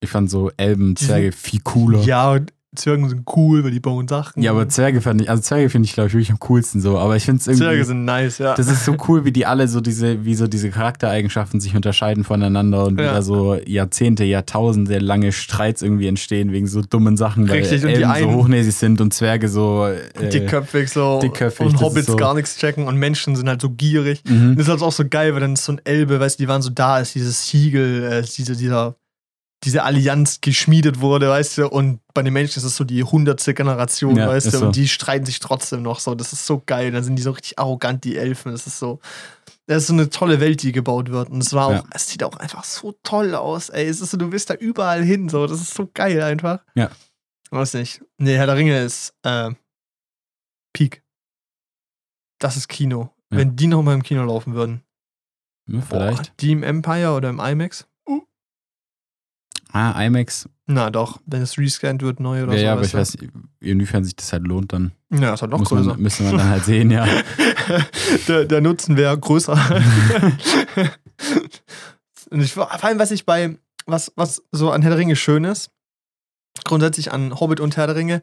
[0.00, 2.00] Ich fand so Elben, Zwerge viel cooler.
[2.02, 4.42] Ja, und Zwerge sind cool, weil die bauen Sachen.
[4.42, 6.98] Ja, aber Zwerge fand ich, also Zwerge finde ich, glaube ich, wirklich am coolsten so.
[6.98, 7.64] Aber ich finde es irgendwie.
[7.64, 8.54] Zwerge sind nice, ja.
[8.54, 12.24] Das ist so cool, wie die alle so diese, wie so diese Charaktereigenschaften sich unterscheiden
[12.24, 13.06] voneinander und Ja.
[13.12, 17.88] wieder so Jahrzehnte, Jahrtausende lange Streits irgendwie entstehen wegen so dummen Sachen, weil Richtig, und
[17.96, 19.86] die Elben so hochnäsig sind und Zwerge so.
[19.86, 23.62] Äh, dickköpfig so dickköpfig, und Hobbits ist so- gar nichts checken und Menschen sind halt
[23.62, 24.22] so gierig.
[24.28, 24.56] Mhm.
[24.56, 26.48] Das ist halt auch so geil, weil dann ist so ein Elbe, weißt du, die
[26.48, 28.94] waren so da, als dieses Siegel, äh, diese, dieser,
[29.64, 33.54] diese Allianz geschmiedet wurde, weißt du, und bei den Menschen ist es so die hundertste
[33.54, 34.66] Generation, Ja, weißt du, so.
[34.66, 36.14] und die streiten sich trotzdem noch so.
[36.14, 36.92] Das ist so geil.
[36.92, 38.52] Dann sind die so richtig arrogant, die Elfen.
[38.52, 39.00] Das ist so.
[39.66, 41.28] Das ist so eine tolle Welt, die gebaut wird.
[41.30, 41.84] Und es war auch, Ja.
[41.92, 43.86] es sieht auch einfach so toll aus, ey.
[43.86, 45.46] Es ist so, du bist da überall hin, so.
[45.46, 46.60] Das ist so geil einfach.
[46.74, 46.90] Ja.
[47.50, 48.00] Weiß nicht.
[48.18, 49.50] Nee, Herr der Ringe ist äh,
[50.72, 51.02] Peak.
[52.38, 53.10] Das ist Kino.
[53.32, 53.38] Ja.
[53.38, 54.82] Wenn die noch mal im Kino laufen würden.
[55.66, 56.22] Ja, vielleicht.
[56.30, 57.87] Boah, die im Empire oder im IMAX?
[59.72, 60.48] Ah, IMAX.
[60.66, 62.64] Na doch, wenn es rescanned wird, neu oder Ja, so.
[62.64, 63.16] ja, aber ich weiß,
[63.60, 65.90] inwiefern sich das halt lohnt, dann Ja, ist halt noch größer.
[65.90, 67.06] man, müssen wir dann halt sehen, ja.
[68.28, 69.54] der, der Nutzen wäre größer.
[72.30, 75.44] Und ich, vor allem, was ich bei, was, was so an Herr der Ringe schön
[75.44, 75.70] ist,
[76.64, 78.22] grundsätzlich an Hobbit und Herr der Ringe,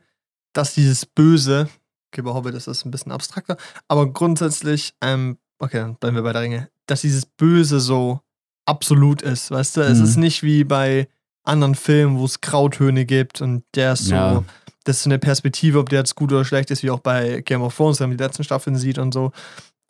[0.54, 1.70] dass dieses Böse,
[2.12, 6.24] okay, bei Hobbit ist das ein bisschen abstrakter, aber grundsätzlich, ähm, okay, dann bleiben wir
[6.24, 8.22] bei der Ringe, dass dieses Böse so
[8.66, 9.82] absolut ist, weißt du?
[9.82, 10.04] Es Mhm.
[10.04, 11.08] ist nicht wie bei
[11.46, 14.44] anderen Filmen, wo es Grautöne gibt und der ist so, Ja.
[14.84, 17.42] das ist so eine Perspektive, ob der jetzt gut oder schlecht ist, wie auch bei
[17.42, 19.32] Game of Thrones, wenn man die letzten Staffeln sieht und so.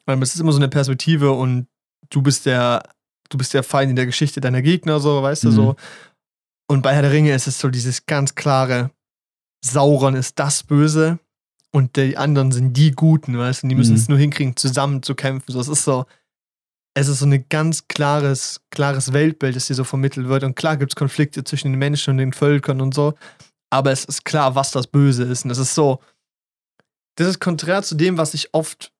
[0.05, 1.67] Weil es ist immer so eine Perspektive und
[2.09, 2.83] du bist der,
[3.29, 5.55] du bist der Feind in der Geschichte deiner Gegner, so, weißt du, Mhm.
[5.55, 5.75] so.
[6.67, 8.91] Und bei Herr der Ringe ist es so dieses ganz klare,
[9.63, 11.19] Sauron ist das Böse
[11.71, 13.97] und die anderen sind die Guten, weißt du, und die müssen Mhm.
[13.99, 15.51] es nur hinkriegen, zusammen zu kämpfen.
[15.51, 16.05] So, es ist so,
[16.97, 20.43] es ist so ein ganz klares, klares Weltbild, das dir so vermittelt wird.
[20.43, 23.13] Und klar gibt es Konflikte zwischen den Menschen und den Völkern und so,
[23.69, 25.43] aber es ist klar, was das Böse ist.
[25.43, 25.99] Und das ist so,
[27.15, 28.93] das ist konträr zu dem, was ich oft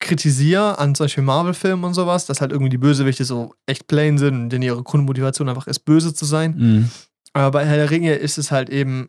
[0.00, 4.34] kritisiere an solchen Marvel-Filmen und sowas, dass halt irgendwie die Bösewichte so echt plain sind
[4.34, 6.54] und denn ihre Grundmotivation einfach ist, böse zu sein.
[6.56, 6.90] Mhm.
[7.32, 9.08] Aber bei Herr der Ringe ist es halt eben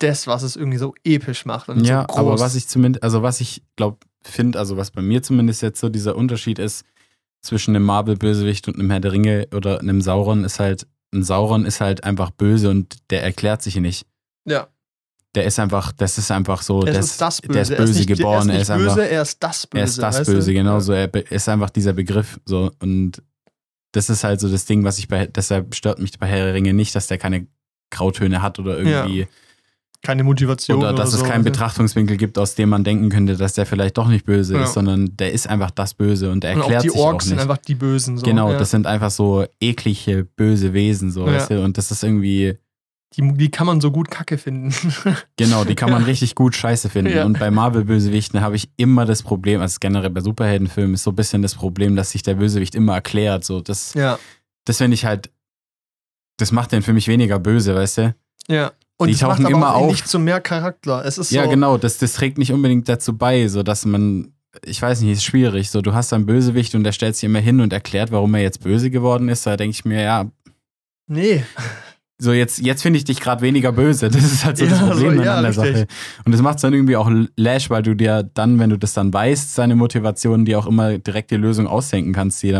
[0.00, 1.68] das, was es irgendwie so episch macht.
[1.68, 5.22] Ja, so aber was ich zumindest, also was ich glaube, finde, also was bei mir
[5.22, 6.84] zumindest jetzt so dieser Unterschied ist
[7.42, 11.66] zwischen einem Marvel-Bösewicht und einem Herr der Ringe oder einem Sauron, ist halt, ein Sauron
[11.66, 14.06] ist halt einfach böse und der erklärt sich nicht.
[14.46, 14.68] Ja.
[15.34, 17.52] Der ist einfach, das ist einfach so, Er der ist das Böse.
[17.52, 19.80] der ist er böse nicht, geboren, er er ist einfach, böse, er ist das Böse.
[19.80, 20.54] er ist das Böse, du?
[20.54, 20.80] genau Ja.
[20.80, 23.22] so, er ist einfach dieser Begriff so und
[23.92, 26.54] das ist halt so das Ding, was ich bei, deshalb stört mich bei Herr der
[26.54, 27.46] Ringe nicht, dass der keine
[27.90, 29.28] Grautöne hat oder irgendwie
[30.04, 30.78] Keine Motivation.
[30.78, 31.50] oder dass so, es keinen weißt du?
[31.50, 34.62] Betrachtungswinkel gibt, aus dem man denken könnte, dass der vielleicht doch nicht böse Ja.
[34.64, 37.04] ist, sondern der ist einfach das Böse und er Und auch erklärt die sich auch
[37.06, 37.42] Orks sind nicht.
[37.42, 38.18] einfach die Bösen.
[38.18, 38.24] So.
[38.24, 38.58] genau, ja.
[38.58, 41.32] das sind einfach so eklige, böse Wesen, so, Ja.
[41.32, 41.64] weißt du?
[41.64, 42.58] Und das ist irgendwie,
[43.16, 44.74] die, die kann man so gut Kacke finden.
[45.38, 47.18] genau, die kann man richtig gut scheiße finden.
[47.22, 51.16] Und bei Marvel-Bösewichten habe ich immer das Problem, also generell bei Superheldenfilmen ist so ein
[51.16, 53.44] bisschen das Problem, dass sich der Bösewicht immer erklärt.
[53.44, 53.94] So, das,
[54.66, 55.30] das finde ich halt,
[56.38, 58.14] das macht den für mich weniger böse, weißt du?
[58.48, 58.72] Ja.
[58.96, 59.90] Und Die das tauchen immer auf.
[59.90, 61.04] nicht zu mehr Charakter.
[61.04, 64.32] Es ist Ja, so, genau, das, das trägt nicht unbedingt dazu bei, so dass man,
[64.64, 65.70] ich weiß nicht, ist schwierig.
[65.70, 68.42] So, du hast einen Bösewicht und der stellt sich immer hin und erklärt, warum er
[68.42, 69.46] jetzt böse geworden ist.
[69.46, 70.26] Da denke ich mir, ja,
[71.08, 71.44] Nee.
[72.18, 74.08] so jetzt, jetzt finde ich dich gerade weniger böse.
[74.10, 75.76] Das ist halt so das Ja, Problem so, ja, an der richtig.
[75.76, 75.86] Sache.
[76.24, 78.92] Und das macht es dann irgendwie auch lash, weil du dir dann, wenn du das
[78.94, 82.52] dann weißt, seine Motivation, dir auch immer direkt die Lösung ausdenken kannst, die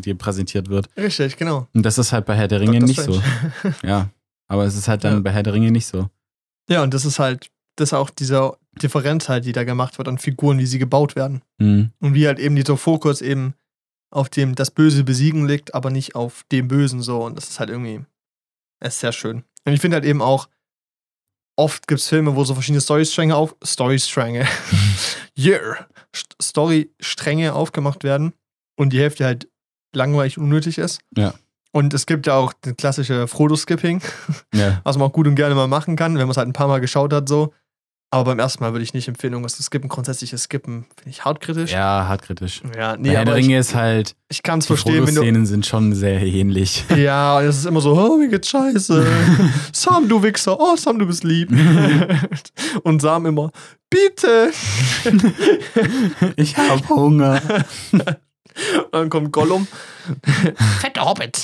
[0.00, 0.88] dir präsentiert wird.
[0.96, 1.68] Richtig, genau.
[1.74, 3.12] Und das ist halt bei Herr der Ringe nicht so.
[3.12, 3.74] Strange.
[3.84, 4.08] Ja.
[4.52, 5.20] Aber es ist halt dann Ja.
[5.20, 6.10] bei Herr der Ringe nicht so.
[6.68, 10.08] Ja, und das ist halt, das ist auch diese Differenz halt, die da gemacht wird
[10.08, 11.42] an Figuren, wie sie gebaut werden.
[11.58, 11.90] Mhm.
[12.00, 13.54] Und wie halt eben dieser Fokus eben
[14.10, 17.24] auf dem das Böse besiegen liegt, aber nicht auf dem Bösen so.
[17.24, 18.04] Und das ist halt irgendwie,
[18.80, 19.42] es ist sehr schön.
[19.64, 20.48] Und ich finde halt eben auch,
[21.56, 24.46] oft gibt es Filme, wo so verschiedene Storystränge auf, Storystränge,
[25.38, 28.32] yeah, St- Storystränge aufgemacht werden
[28.78, 29.48] und die Hälfte halt
[29.94, 31.00] langweilig und unnötig ist.
[31.16, 31.34] Ja.
[31.72, 34.02] Und es gibt ja auch das klassische Frodo-Skipping,
[34.54, 34.80] Ja.
[34.84, 36.68] was man auch gut und gerne mal machen kann, wenn man es halt ein paar
[36.68, 37.52] Mal geschaut hat, so.
[38.14, 39.88] Aber beim ersten Mal würde ich nicht empfehlen, irgendwas zu skippen.
[39.88, 41.72] Grundsätzliches Skippen finde ich hart kritisch.
[41.72, 42.60] Ja, hart kritisch.
[42.76, 44.74] Ja, Nee, nee, bei Herr aber der ich, Ringe ist halt, ich kann es die
[44.74, 45.12] verstehen, du.
[45.12, 46.84] Frodo-Szenen sind schon sehr ähnlich.
[46.94, 49.06] Ja, und es ist immer so, oh, mir geht's scheiße.
[49.72, 50.60] Sam, du Wichser.
[50.60, 51.50] Oh, Sam, du bist lieb.
[52.82, 53.50] und Sam immer,
[53.88, 54.50] bitte.
[56.36, 57.40] ich hab Hunger.
[58.84, 59.66] Und dann kommt Gollum.
[60.80, 61.42] Fetter Hobbit.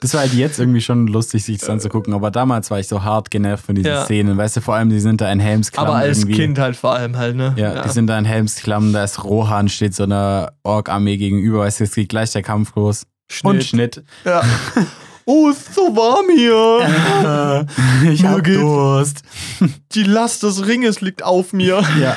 [0.00, 3.02] Das war halt jetzt irgendwie schon lustig, sich das anzugucken, aber damals war ich so
[3.02, 4.04] hart genervt von diesen Ja.
[4.04, 4.36] Szenen.
[4.36, 5.86] Weißt du, vor allem, die sind da in Helmsklamm.
[5.86, 6.36] Aber als irgendwie.
[6.36, 7.54] Kind halt vor allem halt, ne?
[7.56, 11.80] Ja, die sind da in Helmsklamm, da ist Rohan, steht so einer Ork-Armee gegenüber, weißt
[11.80, 13.06] du, jetzt geht gleich der Kampf los.
[13.42, 13.94] Und Schnitt.
[13.96, 14.04] Schnitt.
[14.24, 14.42] Ja.
[15.28, 17.66] Oh, ist so warm hier.
[18.12, 19.22] ich Mir hab geht's- Durst.
[19.92, 21.82] Die Last des Ringes liegt auf mir.
[22.00, 22.16] Ja.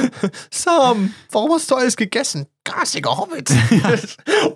[0.50, 2.46] Sam, warum hast du alles gegessen?
[2.64, 3.50] Garstiger Hobbit.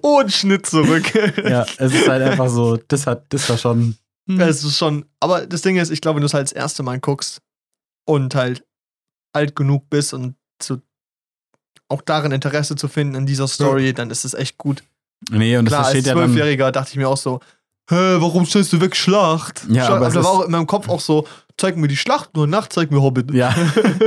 [0.02, 1.12] Und Schnitt zurück.
[1.44, 3.96] ja, es ist halt einfach so, das hat, das war schon.
[4.28, 6.52] hm, Es ist schon, aber das Ding ist, ich glaube, wenn du es halt das
[6.52, 7.40] erste Mal guckst
[8.06, 8.64] und halt
[9.32, 10.80] alt genug bist und zu,
[11.88, 14.82] auch darin Interesse zu finden in dieser Story, dann ist es echt gut.
[15.30, 16.12] Nee, und das Klar, als versteht ja.
[16.14, 17.40] Zwölfjähriger dachte ich mir auch so,
[17.90, 19.64] hä, warum stellst du weg Schlacht?
[19.68, 19.90] Ja, Schlacht.
[20.02, 22.46] aber da war ist- auch in meinem Kopf auch so, zeig mir die Schlacht, nur
[22.46, 23.32] Nacht zeig mir Hobbit.
[23.32, 23.54] Ja.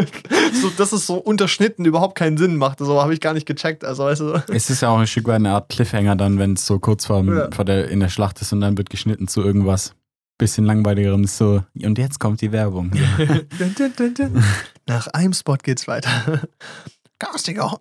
[0.61, 2.79] so, dass es so unterschnitten überhaupt keinen Sinn macht.
[2.79, 3.85] So habe ich gar nicht gecheckt.
[3.85, 4.43] Also, weißt du.
[4.53, 7.05] Es ist ja auch ein Stück weit eine Art Cliffhanger dann, wenn es so kurz
[7.05, 7.49] vor, Ja.
[7.55, 9.93] vor der, in der Schlacht ist und dann wird geschnitten zu irgendwas
[10.39, 11.23] bisschen langweiligerem.
[11.23, 12.91] Ist so, und jetzt kommt die Werbung.
[14.87, 16.41] Nach einem Spot geht's weiter.
[17.19, 17.79] Garstiger.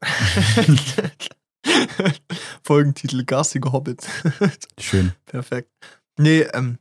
[2.62, 4.06] Folgentitel Garstiger Hobbit.
[4.80, 5.12] Schön.
[5.26, 5.70] Perfekt.
[6.18, 6.78] Nee, ähm,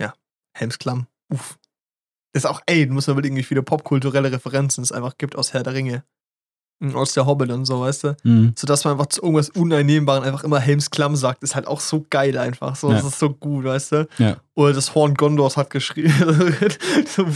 [0.00, 0.14] ja,
[0.54, 1.06] Helmsklamm.
[1.32, 1.58] Uff.
[2.34, 5.52] Ist auch, ey, du musst mal überlegen, wie viele popkulturelle Referenzen es einfach gibt aus
[5.52, 6.04] Herr der Ringe.
[6.80, 8.16] Und Aus der Hobbit und so, weißt du?
[8.22, 8.52] Mhm.
[8.56, 12.38] Sodass man einfach zu irgendwas Uneinnehmbaren einfach immer Helmsklamm sagt, ist halt auch so geil
[12.38, 12.76] einfach.
[12.76, 12.94] So, Ja.
[12.98, 14.08] Das ist so gut, weißt du?
[14.18, 14.36] Ja.
[14.54, 16.12] Oder das Horn Gondors hat geschrieben.
[17.16, 17.26] so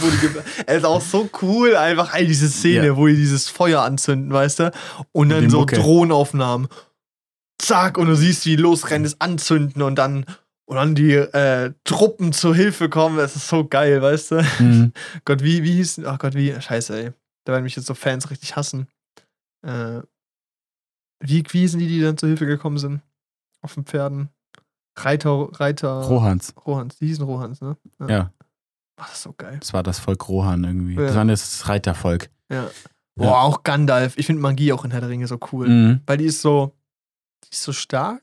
[0.66, 2.96] Er ist auch so cool, einfach all diese Szene, Ja.
[2.96, 4.72] wo die dieses Feuer anzünden, weißt du?
[5.10, 5.74] Und dann so Mucke.
[5.76, 6.68] Drohnenaufnahmen.
[7.58, 10.24] Zack, und du siehst, wie die losrennen, es anzünden und dann,
[10.66, 13.16] und dann die äh, Truppen zur Hilfe kommen.
[13.18, 14.44] Das ist so geil, weißt du?
[14.60, 14.92] Mhm.
[15.24, 17.10] Gott, wie, wie hieß, ach Gott, wie, scheiße, ey.
[17.44, 18.86] Da werden mich jetzt so Fans richtig hassen.
[19.62, 20.02] Äh,
[21.20, 23.00] wie, wie sind die, die dann zur Hilfe gekommen sind?
[23.60, 24.28] Auf den Pferden.
[24.98, 26.02] Reiter, Reiter.
[26.02, 26.54] Rohans.
[26.66, 27.76] Rohans, die hießen Rohans, ne?
[28.08, 28.32] Ja,
[28.96, 29.56] Ach, das ist so geil.
[29.58, 30.94] das war das Volk Rohan irgendwie.
[30.94, 31.02] Ja.
[31.06, 32.28] Das war das Reitervolk.
[32.50, 32.64] Ja.
[32.64, 32.70] Ja.
[33.14, 34.16] Boah, auch Gandalf.
[34.18, 35.68] Ich finde Magie auch in Herr der Ringe so cool.
[35.68, 36.00] Mhm.
[36.06, 36.74] Weil die ist so,
[37.44, 38.22] die ist so stark,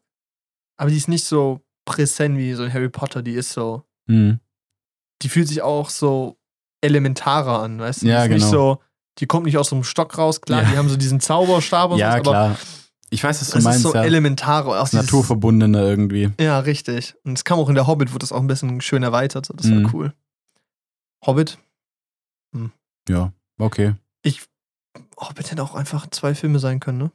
[0.77, 3.21] aber die ist nicht so präsent wie so in Harry Potter.
[3.21, 4.39] Die ist so, Mhm.
[5.21, 6.37] die fühlt sich auch so
[6.81, 8.07] elementarer an, weißt du?
[8.07, 8.51] Ja, ist nicht genau.
[8.75, 8.81] so,
[9.19, 10.69] die kommt nicht aus so einem Stock raus, klar, Ja.
[10.71, 12.57] die haben so diesen Zauberstab und Ja, so, aber klar.
[13.11, 13.81] Ich weiß, was du es ist meinst.
[13.81, 14.03] so ja.
[14.81, 16.29] Das dieses- Naturverbundener irgendwie.
[16.39, 17.15] Ja, richtig.
[17.23, 19.47] Und es kam auch in der Hobbit, wurde das auch ein bisschen schön erweitert.
[19.47, 19.53] So.
[19.55, 19.89] Das war Mhm.
[19.93, 20.13] cool.
[21.25, 21.57] Hobbit?
[23.09, 23.95] Ja, okay.
[25.19, 27.11] Hobbit hätte auch einfach zwei Filme sein können, ne?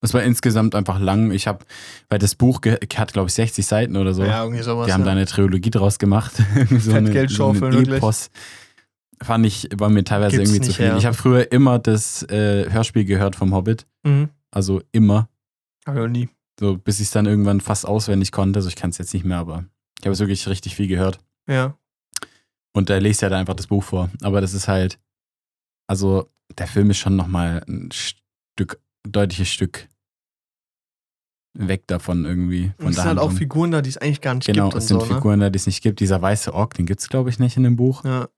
[0.00, 1.30] Es war insgesamt einfach lang.
[1.30, 1.64] Ich habe,
[2.10, 4.22] weil das Buch hat, glaube ich, 60 Seiten oder so.
[4.42, 4.84] irgendwie sowas.
[4.86, 5.06] Die haben ja.
[5.06, 6.32] da eine Trilogie draus gemacht.
[6.70, 7.96] so Fett eine, Geld so schaufeln, einen wirklich.
[7.96, 8.28] Epos.
[9.22, 10.86] Fand ich, war mir teilweise Gibt's irgendwie zu nicht viel.
[10.86, 10.96] her.
[10.96, 13.86] Ich habe früher immer das äh, Hörspiel gehört vom Hobbit.
[14.02, 14.28] Mhm.
[14.50, 15.28] Also immer.
[15.86, 16.28] Noch nie.
[16.58, 18.58] So, bis ich es dann irgendwann fast auswendig konnte.
[18.58, 19.64] Also ich kann es jetzt nicht mehr, aber
[19.98, 21.18] ich habe es wirklich richtig viel gehört.
[21.48, 21.76] Ja.
[22.72, 24.10] Und da lest ja dann einfach das Buch vor.
[24.22, 24.98] Aber das ist halt,
[25.86, 29.88] also der Film ist schon nochmal ein Stück, deutliches Stück
[31.56, 32.72] weg davon irgendwie.
[32.78, 33.32] Und Von es der sind halt auch.
[33.32, 34.74] Figuren da, die es eigentlich gar nicht Genau, gibt.
[34.74, 35.14] Und es sind so, ne?
[35.14, 36.00] Figuren da, die es nicht gibt.
[36.00, 38.04] Dieser weiße Ork, den gibt es, glaube ich, nicht in dem Buch.
[38.04, 38.28] Ja.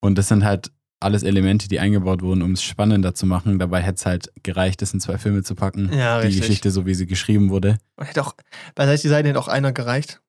[0.00, 3.58] Und das sind halt alles Elemente, die eingebaut wurden, um es spannender zu machen.
[3.58, 5.92] Dabei hätte es halt gereicht, das in zwei Filme zu packen.
[5.92, 6.42] ja, die richtig.
[6.42, 7.78] Geschichte, so wie sie geschrieben wurde.
[7.96, 8.34] Und hätte auch,
[8.74, 10.20] bei Seite hätte auch einer gereicht.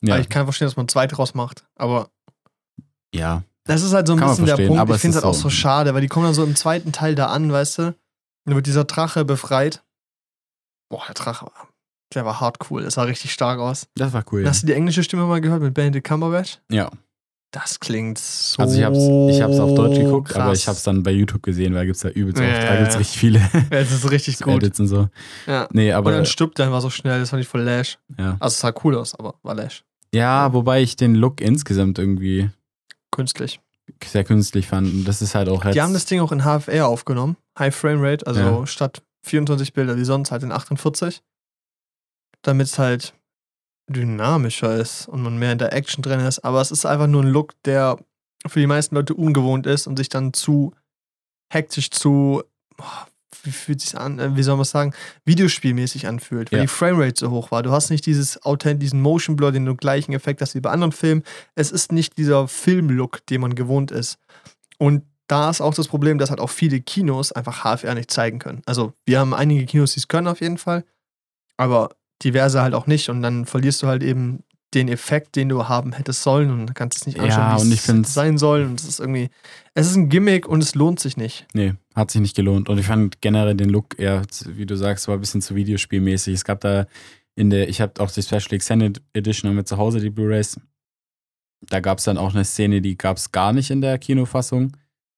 [0.00, 1.66] Ja, Aber ich kann verstehen, dass man zwei draus macht.
[1.74, 2.10] Aber
[3.12, 3.42] ja.
[3.64, 4.78] das ist halt so ein Kann bisschen der Punkt.
[4.80, 6.92] aber ich finde es halt auch so- schade, weil die kommen dann so im zweiten
[6.92, 7.94] Teil da an, weißt du?
[8.44, 9.82] Dann wird dieser Drache befreit.
[10.90, 11.68] Boah, der Drache war,
[12.14, 12.84] der war hart cool.
[12.84, 13.88] Das sah richtig stark aus.
[13.96, 14.42] Das war cool.
[14.42, 14.48] Ja.
[14.50, 16.60] Hast du die englische Stimme mal gehört mit Benedict Cumberbatch?
[16.70, 16.90] ja.
[17.50, 20.58] Das klingt so Also ich hab's, ich hab's auf Deutsch geguckt, aber krass.
[20.58, 23.18] ich hab's dann bei YouTube gesehen, weil gibt's da übelst Ja, oft, da gibt's richtig
[23.18, 24.62] viele Ja, das ist richtig gut.
[24.62, 25.08] Edits und so.
[25.46, 25.66] Ja.
[25.72, 27.98] Nee, Und aber dann stirbt er einfach so schnell, das fand ich voll lash.
[28.18, 28.36] ja.
[28.38, 29.82] Also es sah cool aus, aber war lash.
[30.14, 32.50] Ja, wobei ich den Look insgesamt irgendwie
[33.10, 33.60] Künstlich.
[34.04, 34.92] sehr künstlich fand.
[34.92, 35.64] Und das ist halt auch.
[35.70, 37.36] Die haben das Ding auch in HFR aufgenommen.
[37.58, 38.66] High Frame Rate, also Ja.
[38.66, 41.22] statt 24 Bilder wie sonst halt in 48.
[42.42, 43.14] Damit es halt
[43.88, 46.40] dynamischer ist und man mehr in der Action drin ist.
[46.40, 47.98] Aber es ist einfach nur ein Look, der
[48.46, 50.72] für die meisten Leute ungewohnt ist und sich dann zu
[51.52, 52.42] hektisch, zu,
[53.42, 54.92] wie fühlt sich an, äh, wie soll man es sagen,
[55.24, 56.64] videospielmäßig anfühlt, weil Ja.
[56.64, 57.62] die Framerate so hoch war.
[57.62, 60.70] Du hast nicht dieses authent diesen Motion Blur, den du gleichen Effekt hast wie bei
[60.70, 61.22] anderen Filmen.
[61.54, 64.18] Es ist nicht dieser Filmlook, den man gewohnt ist.
[64.78, 68.38] Und da ist auch das Problem, dass halt auch viele Kinos einfach HFR nicht zeigen
[68.38, 68.62] können.
[68.66, 70.84] Also wir haben einige Kinos, die es können auf jeden Fall,
[71.58, 71.90] aber
[72.24, 73.08] diverse halt auch nicht.
[73.08, 76.98] Und dann verlierst du halt eben den Effekt, den du haben hättest sollen und kannst
[76.98, 78.64] es nicht Ja, anschauen, und wie es sein soll.
[78.64, 79.30] Und es ist irgendwie,
[79.74, 81.46] es ist ein Gimmick und es lohnt sich nicht.
[81.54, 82.68] Nee, hat sich nicht gelohnt.
[82.68, 86.34] Und ich fand generell den Look eher, wie du sagst, war ein bisschen zu Videospielmäßig.
[86.34, 86.86] Es gab da
[87.34, 90.60] in der, ich habe auch die Special Extended Edition wir zu Hause, die Blu-Rays.
[91.62, 94.76] Da gab es dann auch eine Szene, die gab es gar nicht in der Kinofassung.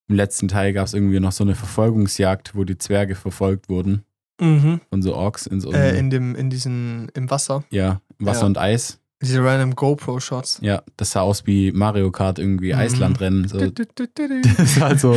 [0.08, 4.04] Im letzten Teil gab es irgendwie noch so eine Verfolgungsjagd, wo die Zwerge verfolgt wurden.
[4.40, 4.80] Mhm.
[4.90, 7.64] von so Orks in so Äh, in dem, in diesen, im Wasser.
[7.70, 8.46] ja, Wasser Ja.
[8.46, 8.98] und Eis.
[9.22, 10.60] Diese random GoPro-Shots.
[10.62, 12.78] Ja, das sah aus wie Mario Kart irgendwie, Mhm.
[12.78, 13.48] Eislandrennen.
[13.48, 13.58] So.
[14.56, 15.16] Das war halt so,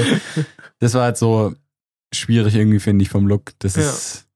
[0.79, 1.53] das war halt so
[2.13, 3.51] schwierig irgendwie, finde ich, vom Look.
[3.59, 3.83] Das Ja.
[3.83, 4.27] ist,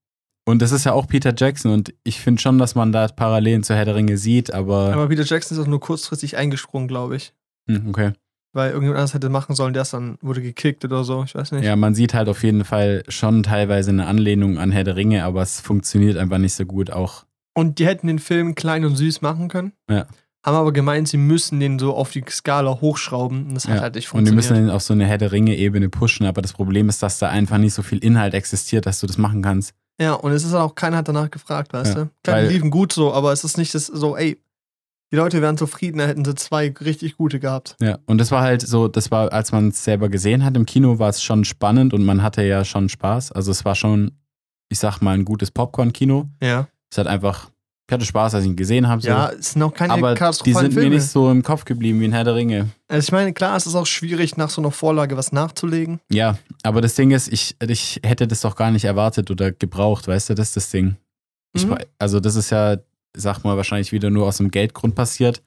[0.46, 3.62] und das ist ja auch Peter Jackson und ich finde schon, dass man da Parallelen
[3.62, 7.16] zu Herr der Ringe sieht, aber, Aber Peter Jackson ist auch nur kurzfristig eingesprungen, glaube
[7.16, 7.34] ich.
[7.68, 8.12] hm, okay.
[8.58, 11.22] Weil irgendjemand anders hätte machen sollen, der ist dann wurde gekickt oder so.
[11.24, 11.64] Ich weiß nicht.
[11.64, 15.22] Ja, man sieht halt auf jeden Fall schon teilweise eine Anlehnung an Herr der Ringe,
[15.24, 17.24] aber es funktioniert einfach nicht so gut auch.
[17.54, 19.72] Und die hätten den Film klein und süß machen können.
[19.88, 20.06] Ja.
[20.44, 23.48] Haben aber gemeint, sie müssen den so auf die Skala hochschrauben.
[23.48, 23.80] Und das hat Ja.
[23.82, 24.70] halt nicht Und die müssen funktioniert.
[24.70, 27.58] den auf so eine Herr der Ringe-Ebene pushen, aber das Problem ist, dass da einfach
[27.58, 29.72] nicht so viel Inhalt existiert, dass du das machen kannst.
[30.00, 32.10] ja, und es ist auch, keiner hat danach gefragt, weißt Ja, du?
[32.22, 34.38] Klar, die liefen gut so, aber es ist nicht das so, ey,
[35.10, 37.76] die Leute wären zufriedener, hätten sie zwei richtig gute gehabt.
[37.80, 40.66] Ja, und das war halt so, das war, als man es selber gesehen hat im
[40.66, 43.32] Kino, war es schon spannend und man hatte ja schon Spaß.
[43.32, 44.12] Also es war schon,
[44.68, 46.28] ich sag mal, ein gutes Popcorn-Kino.
[46.42, 46.68] Ja.
[46.90, 47.50] Es hat einfach,
[47.88, 49.00] ich hatte Spaß, als ich ihn gesehen habe.
[49.00, 49.08] So.
[49.08, 50.96] Ja, es sind auch keine aber die sind mir Filme.
[50.96, 52.68] nicht so im Kopf geblieben wie in Herr der Ringe.
[52.88, 56.00] Also ich meine, klar, es ist auch schwierig, nach so einer Vorlage was nachzulegen.
[56.10, 60.06] Ja, aber das Ding ist, ich, ich hätte das doch gar nicht erwartet oder gebraucht,
[60.06, 60.96] weißt du, das ist das Ding.
[61.54, 61.78] Ich, Mhm.
[61.98, 62.76] Also das ist ja,
[63.16, 65.42] sag mal, wahrscheinlich wieder nur aus dem Geldgrund passiert,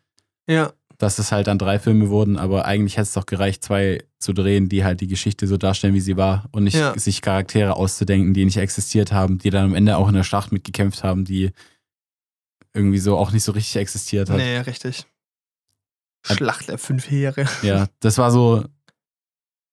[0.48, 4.04] Ja, dass es halt dann drei Filme wurden, aber eigentlich hätte es doch gereicht, zwei
[4.20, 6.98] zu drehen, die halt die Geschichte so darstellen, wie sie war und nicht Ja.
[6.98, 10.52] sich Charaktere auszudenken, die nicht existiert haben, die dann am Ende auch in der Schlacht
[10.52, 11.52] mitgekämpft haben, die
[12.74, 14.38] irgendwie so auch nicht so richtig existiert hat.
[14.38, 15.06] nee, richtig.
[16.24, 17.46] Schlacht der fünf Heere.
[17.64, 18.64] Ja, das war so,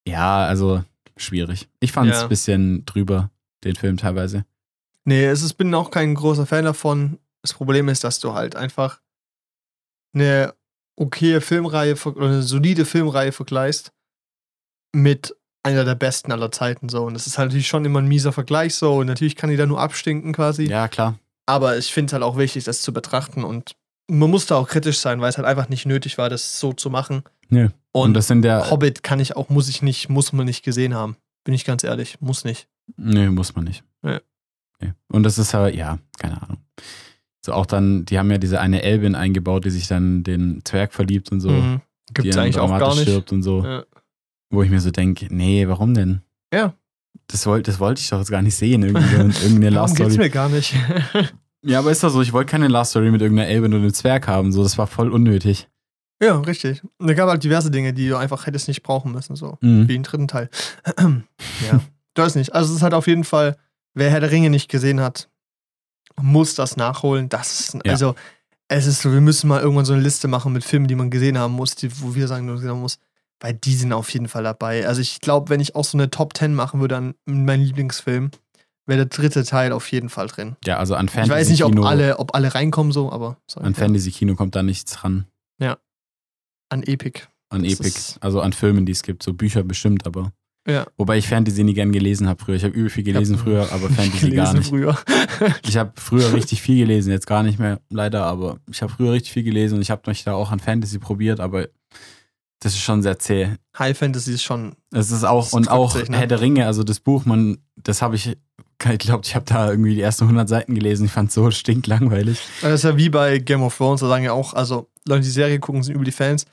[0.06, 0.82] ja, also
[1.18, 1.68] schwierig.
[1.80, 2.22] Ich fand es Ja.
[2.22, 3.30] ein bisschen drüber,
[3.64, 4.46] den Film teilweise.
[5.04, 7.18] Nee, es ist, bin auch kein großer Fan davon.
[7.42, 9.00] Das Problem ist, dass du halt einfach
[10.14, 10.54] eine
[10.96, 13.92] okaye Filmreihe oder eine solide Filmreihe vergleichst
[14.94, 17.04] mit einer der besten aller Zeiten so.
[17.04, 18.96] Und das ist halt natürlich schon immer ein mieser Vergleich so.
[18.96, 20.64] Und natürlich kann die da nur abstinken quasi.
[20.64, 21.18] Ja, klar.
[21.46, 23.44] Aber ich finde es halt auch wichtig, das zu betrachten.
[23.44, 23.76] Und
[24.08, 26.72] man muss da auch kritisch sein, weil es halt einfach nicht nötig war, das so
[26.72, 27.22] zu machen.
[27.48, 27.68] Nö.
[27.92, 30.62] Und, Und, das sind ja, Hobbit kann ich auch, muss ich nicht, muss man nicht
[30.64, 31.16] gesehen haben.
[31.44, 32.68] Bin ich ganz ehrlich, muss nicht.
[32.96, 33.84] nö, muss man nicht.
[34.02, 34.20] Nee.
[35.08, 36.58] Und das ist aber, ja, keine Ahnung.
[37.48, 40.92] So auch dann, die haben ja diese eine Elbin eingebaut, die sich dann den Zwerg
[40.92, 41.50] verliebt und so.
[41.50, 41.80] Mhm.
[42.14, 43.02] Gibt die eigentlich auch gar nicht.
[43.02, 43.64] stirbt und so.
[43.64, 43.84] Ja.
[44.50, 46.22] Wo ich mir so denke, nee, warum denn?
[46.52, 46.74] Ja.
[47.26, 49.96] Das wollte das wollte ich doch jetzt gar nicht sehen, irgendwie, und irgendeine Darum Last
[49.96, 50.26] geht's Story.
[50.26, 50.74] mir gar nicht.
[51.62, 53.92] Ja, aber ist doch so, ich wollte keine Last Story mit irgendeiner Elbin oder einem
[53.92, 55.68] Zwerg haben, so, das war voll unnötig.
[56.22, 56.82] ja, richtig.
[56.98, 59.58] Und da gab halt diverse Dinge, die du einfach hättest nicht brauchen müssen, so.
[59.60, 59.88] Mhm.
[59.88, 60.48] Wie im dritten Teil.
[60.96, 61.80] ja.
[62.14, 62.54] Du weißt nicht.
[62.54, 63.56] Also es ist halt auf jeden Fall,
[63.94, 65.28] wer Herr der Ringe nicht gesehen hat,
[66.20, 67.28] muss das nachholen.
[67.28, 67.80] Das ist, Ja.
[67.92, 68.14] also,
[68.68, 71.10] es ist so, wir müssen mal irgendwann so eine Liste machen mit Filmen, die man
[71.10, 72.98] gesehen haben muss, die, wo wir sagen, man gesehen haben muss.
[73.40, 74.86] Weil die sind auf jeden Fall dabei.
[74.86, 78.30] Also ich glaube, wenn ich auch so eine Top 10 machen würde an meinen Lieblingsfilm,
[78.86, 80.56] wäre der dritte Teil auf jeden Fall drin.
[80.64, 83.74] Ja, also an ich weiß nicht, ob alle, ob alle reinkommen so, aber sorry, an
[83.74, 83.78] ja.
[83.78, 85.26] Fantasy-Kino kommt da nichts ran.
[86.70, 87.22] an Epic.
[87.50, 88.18] An Das Epic.
[88.20, 89.22] Also an Filmen, die es gibt.
[89.22, 90.32] So Bücher bestimmt, aber.
[90.66, 90.86] Ja.
[90.98, 92.56] Wobei ich Fantasy nie gern gelesen habe früher.
[92.56, 94.68] Ich habe übel viel gelesen hab- früher, aber Fantasy gar nicht.
[94.68, 94.96] früher.
[95.66, 99.12] Ich habe früher richtig viel gelesen, jetzt gar nicht mehr, leider, aber ich habe früher
[99.12, 101.68] richtig viel gelesen und ich habe mich da auch an Fantasy probiert, aber
[102.60, 103.50] das ist schon sehr zäh.
[103.78, 104.74] High Fantasy ist schon.
[104.92, 106.18] Es ist auch, und auch sich, ne?
[106.18, 108.26] Herr der Ringe, also das Buch, man, das habe ich,
[108.90, 111.50] ich glaube, ich habe da irgendwie die ersten 100 Seiten gelesen, ich fand es so
[111.50, 112.40] stinklangweilig.
[112.60, 115.30] Das ist ja wie bei Game of Thrones, da sagen ja auch, also Leute, die
[115.30, 116.44] Serie gucken, sind über die Fans.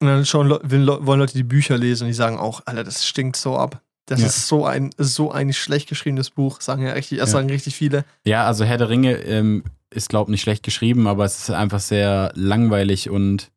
[0.00, 3.36] Und dann schauen, wollen Leute die Bücher lesen und die sagen auch, Alter, das stinkt
[3.36, 3.82] so ab.
[4.06, 4.26] Das Ja.
[4.26, 7.32] ist so ein, so ein schlecht geschriebenes Buch, sagen ja richtig, das Ja.
[7.34, 8.04] sagen richtig viele.
[8.24, 11.50] Ja, also Herr der Ringe ähm, ist, glaube ich, nicht schlecht geschrieben, aber es ist
[11.50, 13.50] einfach sehr langweilig und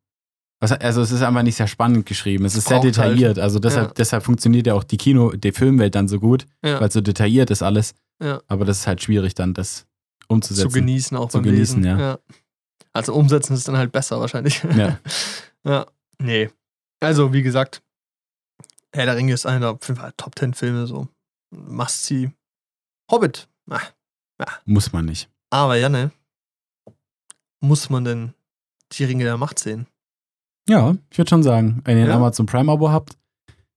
[0.60, 2.44] was, also es ist einfach nicht sehr spannend geschrieben.
[2.44, 2.84] Es ist sehr halt.
[2.86, 3.38] detailliert.
[3.38, 3.94] Also deshalb, Ja.
[3.94, 7.62] deshalb funktioniert ja auch die Kino, die Filmwelt dann so gut, weil so detailliert ist
[7.62, 7.94] alles.
[8.48, 9.86] Aber das ist halt schwierig dann, das
[10.28, 10.70] umzusetzen.
[10.70, 11.98] Zu genießen auch Zu beim genießen, Lesen.
[11.98, 12.18] ja.
[12.92, 14.62] Also umsetzen ist dann halt besser wahrscheinlich.
[14.76, 14.98] Ja.
[15.64, 15.86] ja.
[16.20, 16.50] Nee.
[17.00, 17.82] Also, wie gesagt,
[18.92, 21.08] Herr der Ringe ist einer der auf jeden Fall Top 10 Filme, so.
[21.50, 22.30] Must see.
[23.10, 23.48] Hobbit.
[23.70, 23.80] Ah.
[24.64, 25.28] Muss man nicht.
[25.50, 26.10] Aber ja, ne?
[27.60, 28.34] Muss man denn
[28.92, 29.86] die Ringe der Macht sehen?
[30.68, 32.16] Ja, ich würde schon sagen, wenn ihr ein Ja.
[32.16, 33.16] Amazon Prime-Abo habt,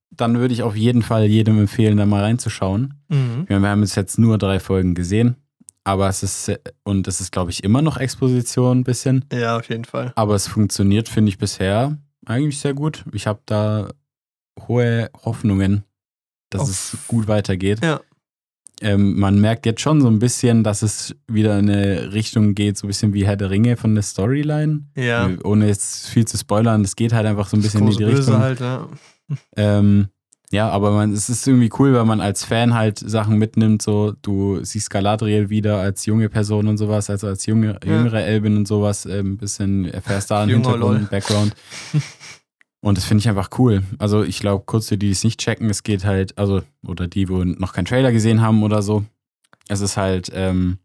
[0.09, 2.93] dann würde ich auf jeden Fall jedem empfehlen, da mal reinzuschauen.
[3.09, 3.45] Mhm.
[3.47, 5.35] Wir wir haben jetzt jetzt nur drei Folgen gesehen,
[5.83, 6.51] aber es ist,
[6.83, 9.25] und es ist, glaube ich, immer noch Exposition ein bisschen.
[9.31, 10.11] Ja, auf jeden Fall.
[10.15, 11.97] Aber es funktioniert, finde ich, bisher
[12.27, 13.03] eigentlich sehr gut.
[13.13, 13.89] Ich habe da
[14.67, 15.83] hohe Hoffnungen,
[16.49, 17.83] dass Auf- es gut weitergeht.
[17.83, 18.01] Ja.
[18.79, 22.77] Ähm, man merkt jetzt schon so ein bisschen, dass es wieder in eine Richtung geht,
[22.77, 24.85] so ein bisschen wie Herr der Ringe von der Storyline.
[24.95, 25.31] Ja.
[25.43, 28.17] Ohne jetzt viel zu spoilern, das geht halt einfach so ein bisschen in die Böse
[28.19, 28.37] Richtung.
[28.37, 28.87] halt, ja.
[29.55, 30.09] Ähm,
[30.51, 33.81] Ja, aber man, es ist irgendwie cool, weil man als Fan halt Sachen mitnimmt.
[33.81, 37.91] So, du siehst Galadriel wieder als junge Person und sowas, also als junge, Ja.
[37.97, 39.05] jüngere Elbin und sowas.
[39.05, 41.09] Ein ähm, bisschen erfährst da einen Hintergrund.
[41.09, 41.53] Background.
[42.81, 43.83] und das finde ich einfach cool.
[43.99, 47.07] Also, ich glaube, kurz für die, die es nicht checken, es geht halt, also, oder
[47.07, 49.03] die, wo noch keinen Trailer gesehen haben oder so.
[49.67, 50.77] Es ist halt, ähm,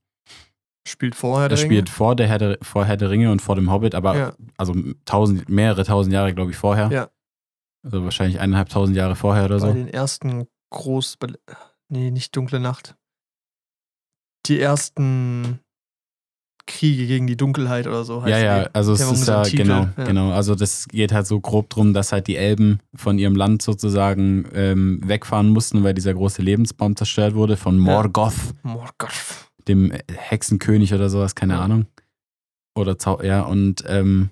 [0.85, 3.71] Spielt vorher der spielt vor der, Herr der, vor Herr der Ringe und vor dem
[3.71, 4.33] Hobbit, aber Ja.
[4.57, 6.91] also tausend, mehrere tausend Jahre, glaube ich, vorher.
[6.91, 7.09] Ja.
[7.83, 9.73] Also wahrscheinlich eineinhalbtausend Jahre vorher oder Bei so.
[9.73, 11.19] den ersten Groß...
[11.89, 12.97] Nee, nicht Dunkle Nacht.
[14.47, 15.61] Die ersten
[16.67, 18.25] Kriege gegen die Dunkelheit oder so.
[18.27, 20.05] Ja, ja, also es ist ja, genau, ja.
[20.05, 20.31] genau.
[20.33, 24.49] Also das geht halt so grob drum, dass halt die Elben von ihrem Land sozusagen
[24.55, 29.51] ähm, wegfahren mussten, weil dieser große Lebensbaum zerstört wurde von Morgoth, Morgoth.
[29.67, 31.61] dem Hexenkönig oder sowas, keine Ja.
[31.61, 31.87] Ahnung.
[32.75, 34.31] Oder Zau ja, und ähm,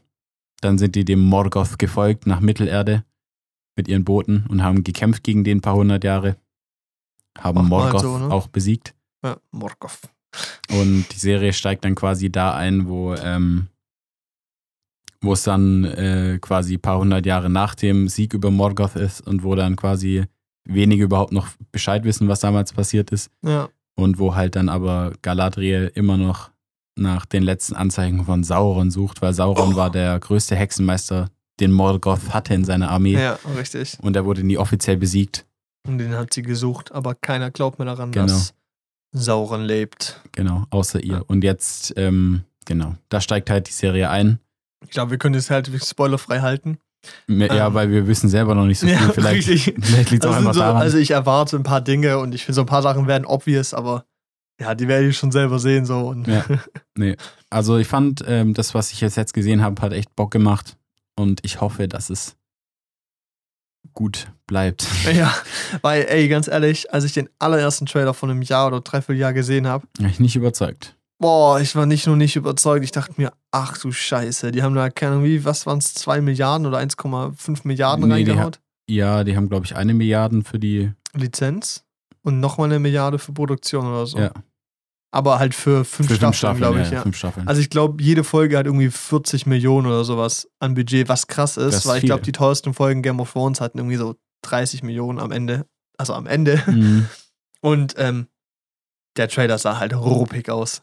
[0.60, 3.04] dann sind die dem Morgoth gefolgt nach Mittelerde
[3.80, 6.36] mit ihren Booten und haben gekämpft gegen den paar hundert Jahre.
[7.38, 8.30] Haben Morgoth so, ne?
[8.30, 8.94] auch besiegt.
[9.24, 10.00] Ja, Morgoth.
[10.70, 13.68] Und die Serie steigt dann quasi da ein, wo, ähm,
[15.22, 19.26] wo es dann äh, quasi ein paar hundert Jahre nach dem Sieg über Morgoth ist
[19.26, 20.24] und wo dann quasi
[20.68, 23.30] wenige überhaupt noch Bescheid wissen, was damals passiert ist.
[23.42, 23.70] Ja.
[23.96, 26.50] Und wo halt dann aber Galadriel immer noch
[26.98, 29.76] nach den letzten Anzeichen von Sauron sucht, weil Sauron Oh.
[29.76, 31.30] war der größte Hexenmeister,
[31.60, 33.12] den Morgoth hatte in seiner Armee.
[33.14, 33.96] ja, richtig.
[34.00, 35.46] Und er wurde nie offiziell besiegt.
[35.86, 38.26] Und den hat sie gesucht, aber keiner glaubt mehr daran, Genau.
[38.26, 38.54] dass
[39.12, 40.20] Sauron lebt.
[40.32, 41.24] Genau, außer ihr.
[41.26, 44.38] Und jetzt, ähm, genau, da steigt halt die Serie ein.
[44.84, 46.78] Ich glaube, wir können das halt spoilerfrei halten.
[47.28, 48.94] Ja, Ähm, weil wir wissen selber noch nicht so viel.
[48.94, 49.48] ja, vielleicht
[49.80, 50.82] vielleicht liegt es auch Also, einfach so, daran.
[50.82, 53.72] also ich erwarte ein paar Dinge und ich finde, so ein paar Sachen werden obvious,
[53.74, 54.04] aber
[54.60, 55.86] ja, die werde ich schon selber sehen.
[55.86, 56.08] So.
[56.08, 56.44] Und Ja.
[57.52, 60.76] Also ich fand, ähm, das, was ich jetzt, jetzt gesehen habe, hat echt Bock gemacht.
[61.20, 62.36] Und ich hoffe, dass es
[63.92, 64.86] gut bleibt.
[65.12, 65.34] ja,
[65.82, 69.32] weil, ey, ganz ehrlich, als ich den allerersten Trailer von einem Jahr oder dreiviertel Jahr
[69.32, 70.96] gesehen habe, Bin ich nicht überzeugt.
[71.18, 74.74] boah, ich war nicht nur nicht überzeugt, ich dachte mir, ach du Scheiße, die haben
[74.74, 78.60] da, keine Ahnung, wie, was waren es, 2 Milliarden oder 1,5 Milliarden Nee, die reingehaut?
[78.88, 80.92] Ja, die haben, glaube ich, eine Milliarde für die.
[81.14, 81.84] Lizenz
[82.22, 84.18] und nochmal eine Milliarde für Produktion oder so.
[84.18, 84.30] Ja,
[85.12, 86.58] Aber halt für fünf für Staffeln, Staffeln.
[86.58, 87.02] glaube ja, ich, ja.
[87.02, 87.48] Fünf Staffeln.
[87.48, 91.56] Also ich glaube, jede Folge hat irgendwie 40 Millionen oder sowas an Budget, was krass
[91.56, 94.82] ist, ist weil ich glaube, die teuersten Folgen Game of Thrones hatten irgendwie so 30
[94.82, 95.66] Millionen am Ende.
[95.98, 96.62] Also am Ende.
[96.66, 97.06] Mhm.
[97.60, 98.28] Und ähm,
[99.16, 100.82] der Trailer sah halt ruppig aus.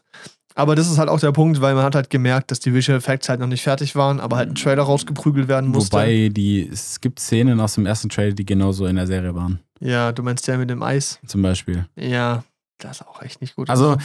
[0.54, 2.98] Aber das ist halt auch der Punkt, weil man hat halt gemerkt, dass die Visual
[2.98, 5.92] Effects halt noch nicht fertig waren, aber halt ein Trailer rausgeprügelt werden musste.
[5.92, 9.60] Wobei die, es gibt Szenen aus dem ersten Trailer, die genauso in der Serie waren.
[9.80, 11.20] ja, du meinst der mit dem Eis?
[11.26, 11.86] Zum Beispiel.
[11.94, 12.42] Ja,
[12.78, 13.70] das ist auch echt nicht gut.
[13.70, 13.96] Also,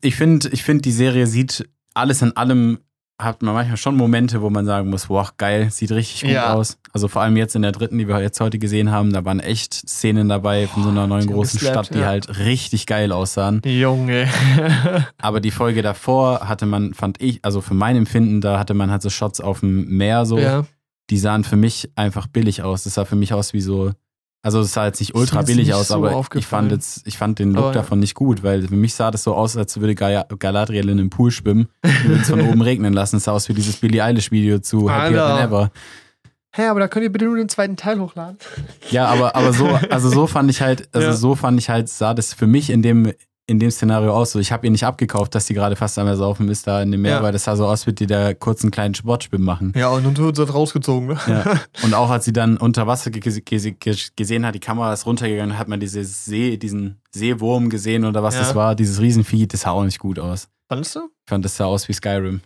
[0.00, 2.78] ich finde, ich find, die Serie sieht alles in allem,
[3.20, 6.54] hat man manchmal schon Momente, wo man sagen muss, wow, geil, sieht richtig gut Ja.
[6.54, 6.78] aus.
[6.92, 9.40] Also vor allem jetzt in der dritten, die wir jetzt heute gesehen haben, da waren
[9.40, 12.06] echt Szenen dabei von so einer neuen großen geslappt, Stadt, die ja.
[12.06, 13.60] halt richtig geil aussahen.
[13.64, 14.26] Junge.
[15.18, 18.90] Aber die Folge davor hatte man, fand ich, also für mein Empfinden, da hatte man
[18.90, 20.64] halt so Shots auf dem Meer so, ja.
[21.10, 22.84] die sahen für mich einfach billig aus.
[22.84, 23.92] Das sah für mich aus wie so,
[24.42, 27.18] also es sah jetzt nicht ultra billig nicht aus, so aber ich fand jetzt, ich
[27.18, 29.78] fand den Look Aber davon nicht gut, weil für mich sah das so aus, als
[29.80, 33.16] würde Gal Galadriel in einem Pool schwimmen und würde es von oben regnen lassen.
[33.16, 35.18] Es sah aus wie dieses Billie Eilish Video zu Happier.
[35.18, 35.70] Than Ever.
[36.52, 38.38] Hä, aber da könnt ihr bitte nur den zweiten Teil hochladen.
[38.90, 41.12] Ja, aber, aber so, also so fand ich halt, also Ja.
[41.12, 43.12] so fand ich halt, sah das für mich in dem,
[43.50, 44.30] in dem Szenario aus.
[44.32, 46.92] So, ich habe ihr nicht abgekauft, dass sie gerade fast am Ersaufen ist da in
[46.92, 47.22] dem Meer, Ja.
[47.22, 49.72] weil das sah so aus, wie die da kurz einen kleinen Sportschwimmen machen.
[49.76, 51.18] Ja, und dann wird sie halt rausgezogen, ne?
[51.26, 51.44] Ja.
[51.82, 55.04] Und auch als sie dann unter Wasser ge ge ge gesehen hat, die Kamera ist
[55.06, 58.40] runtergegangen, hat man diese See, diesen Seewurm gesehen oder was Ja.
[58.42, 60.48] das war, dieses Riesenvieh, das sah auch nicht gut aus.
[60.68, 61.00] Fandest du?
[61.00, 62.40] Ich fand, das sah aus wie Skyrim.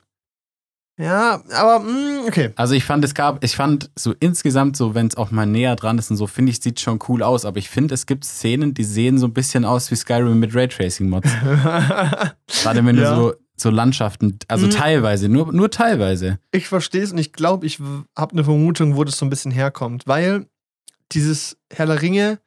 [0.97, 2.51] Ja, aber, mh, okay.
[2.55, 5.75] Also ich fand, es gab, ich fand so insgesamt so, wenn es auch mal näher
[5.75, 7.45] dran ist und so, finde ich, sieht schon cool aus.
[7.45, 10.55] Aber ich finde, es gibt Szenen, die sehen so ein bisschen aus wie Skyrim mit
[10.55, 11.29] Raytracing-Mods.
[12.63, 13.11] Gerade wenn Ja.
[13.11, 14.71] du so, so Landschaften, also Mhm.
[14.71, 16.39] teilweise, nur, nur teilweise.
[16.53, 17.81] Ich verstehe es und ich glaube, ich
[18.17, 20.05] habe eine Vermutung, wo das so ein bisschen herkommt.
[20.07, 20.47] Weil
[21.13, 22.39] dieses Herr der Ringe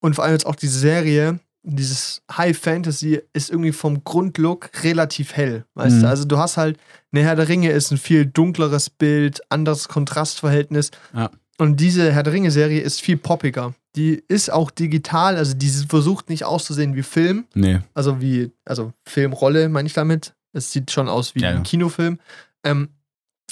[0.00, 5.34] und vor allem jetzt auch diese Serie, dieses High Fantasy ist irgendwie vom Grundlook relativ
[5.34, 5.64] hell.
[5.74, 6.00] Weißt Mhm.
[6.02, 6.08] du?
[6.08, 6.78] Also du hast halt,
[7.12, 10.90] eine Herr der Ringe ist ein viel dunkleres Bild, anderes Kontrastverhältnis.
[11.14, 11.30] Ja.
[11.58, 13.74] Und diese Herr der Ringe-Serie ist viel poppiger.
[13.94, 17.80] Die ist auch digital, also die versucht nicht auszusehen wie Film, Nee.
[17.94, 20.34] also wie, also Filmrolle meine ich damit.
[20.54, 21.62] Es sieht schon aus wie Ja, ein ja.
[21.62, 22.18] Kinofilm.
[22.64, 22.88] Ähm,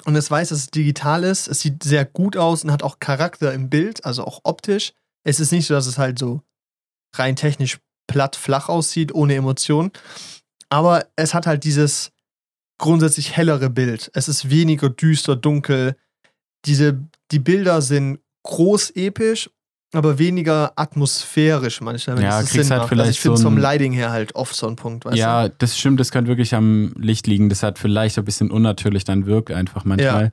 [0.07, 1.47] und es weiß, dass es digital ist.
[1.47, 4.95] Es sieht sehr gut aus und hat auch Charakter im Bild, also auch optisch.
[5.25, 6.41] Es ist nicht so, dass es halt so
[7.15, 7.79] rein technisch
[8.11, 9.91] platt, flach aussieht, ohne Emotion.
[10.69, 12.13] Aber es hat halt dieses
[12.79, 14.11] grundsätzlich hellere Bild.
[14.15, 15.97] Es ist weniger düster, dunkel.
[16.65, 17.01] Diese,
[17.31, 19.51] die Bilder sind groß episch
[19.93, 22.17] aber weniger atmosphärisch manchmal.
[22.17, 22.89] Wenn Ja, das kriegst Sinn halt macht.
[22.91, 25.49] vielleicht also ich finde so vom Lighting her halt oft so ein Punkt, weißt ja,
[25.49, 27.49] das stimmt, das könnte wirklich am Licht liegen.
[27.49, 30.33] Das hat vielleicht ein bisschen unnatürlich dann wirkt einfach manchmal.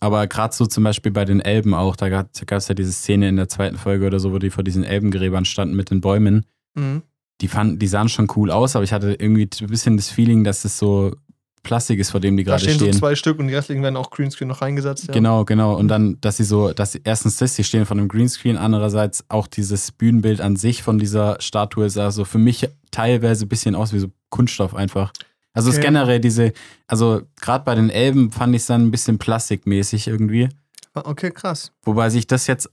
[0.00, 3.28] Aber gerade so zum Beispiel bei den Elben auch, da gab es ja diese Szene
[3.28, 6.44] in der zweiten Folge oder so, wo die vor diesen Elbengräbern standen mit den Bäumen.
[6.76, 7.02] Mhm.
[7.40, 10.44] Die, fanden, die sahen schon cool aus, aber ich hatte irgendwie ein bisschen das Feeling,
[10.44, 11.14] dass es so
[11.62, 12.92] Plastik ist, vor dem die Da gerade stehen, stehen.
[12.92, 15.08] so zwei Stück und die restlichen werden auch Greenscreen noch reingesetzt.
[15.08, 15.14] Ja.
[15.14, 15.76] Genau, genau.
[15.76, 19.24] Und dann, dass sie so, dass sie erstens das, sie stehen von einem Greenscreen, andererseits
[19.28, 23.74] auch dieses Bühnenbild an sich von dieser Statue sah so für mich teilweise ein bisschen
[23.74, 25.12] aus wie so Kunststoff einfach.
[25.52, 25.88] Also es ist Okay.
[25.88, 26.52] generell diese,
[26.86, 30.48] also gerade bei den Elben fand ich es dann ein bisschen plastikmäßig irgendwie.
[30.94, 31.72] Okay, krass.
[31.82, 32.70] Wobei sich das jetzt,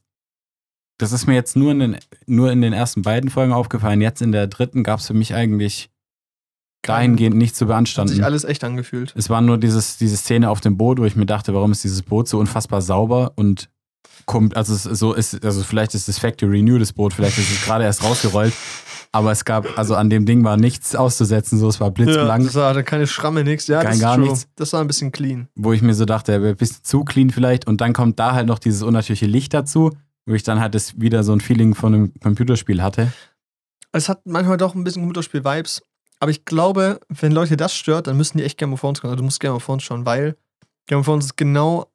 [1.04, 4.02] das ist mir jetzt nur in den, nur in den ersten beiden Folgen aufgefallen.
[4.02, 5.90] Jetzt in der dritten gab es für mich eigentlich
[6.82, 8.14] dahingehend nicht zu Hat beanstanden.
[8.14, 9.14] sich alles echt angefühlt.
[9.16, 11.84] Es war nur dieses, diese Szene auf dem Boot, wo ich mir dachte, warum ist
[11.84, 13.70] dieses Boot so unfassbar sauber und
[14.26, 17.64] kommt, also so ist, also vielleicht ist das Factory New das Boot, vielleicht ist es
[17.64, 18.54] gerade erst rausgerollt,
[19.14, 22.46] aber es gab, also an dem Ding war nichts auszusetzen, so es war Ja, blitzblank,
[22.46, 23.68] das war keine Schramme, nix.
[23.68, 24.26] Ja, Kein gar true.
[24.26, 24.48] nichts.
[24.56, 25.48] Das war ein bisschen clean.
[25.56, 28.48] wo ich mir so dachte, ein bisschen zu clean vielleicht und dann kommt da halt
[28.48, 29.92] noch dieses unnatürliche Licht dazu,
[30.26, 33.12] wo ich dann halt das wieder so ein Feeling von einem Computerspiel hatte.
[33.92, 35.82] Es hat manchmal doch ein bisschen Computerspiel-Vibes.
[36.20, 39.10] Aber ich glaube, wenn Leute das stört, dann müssen die echt Game of Thrones gucken.
[39.10, 40.38] Also du musst Game of Thrones schauen, weil
[40.88, 41.92] Game of Thrones ist genau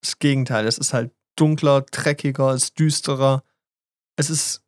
[0.00, 0.66] das Gegenteil.
[0.66, 3.42] Es ist halt dunkler, dreckiger, es ist düsterer.
[4.16, 4.62] Es ist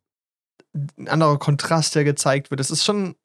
[0.73, 2.59] ein anderer Kontrast, der gezeigt wird.
[2.59, 3.15] Es ist schon.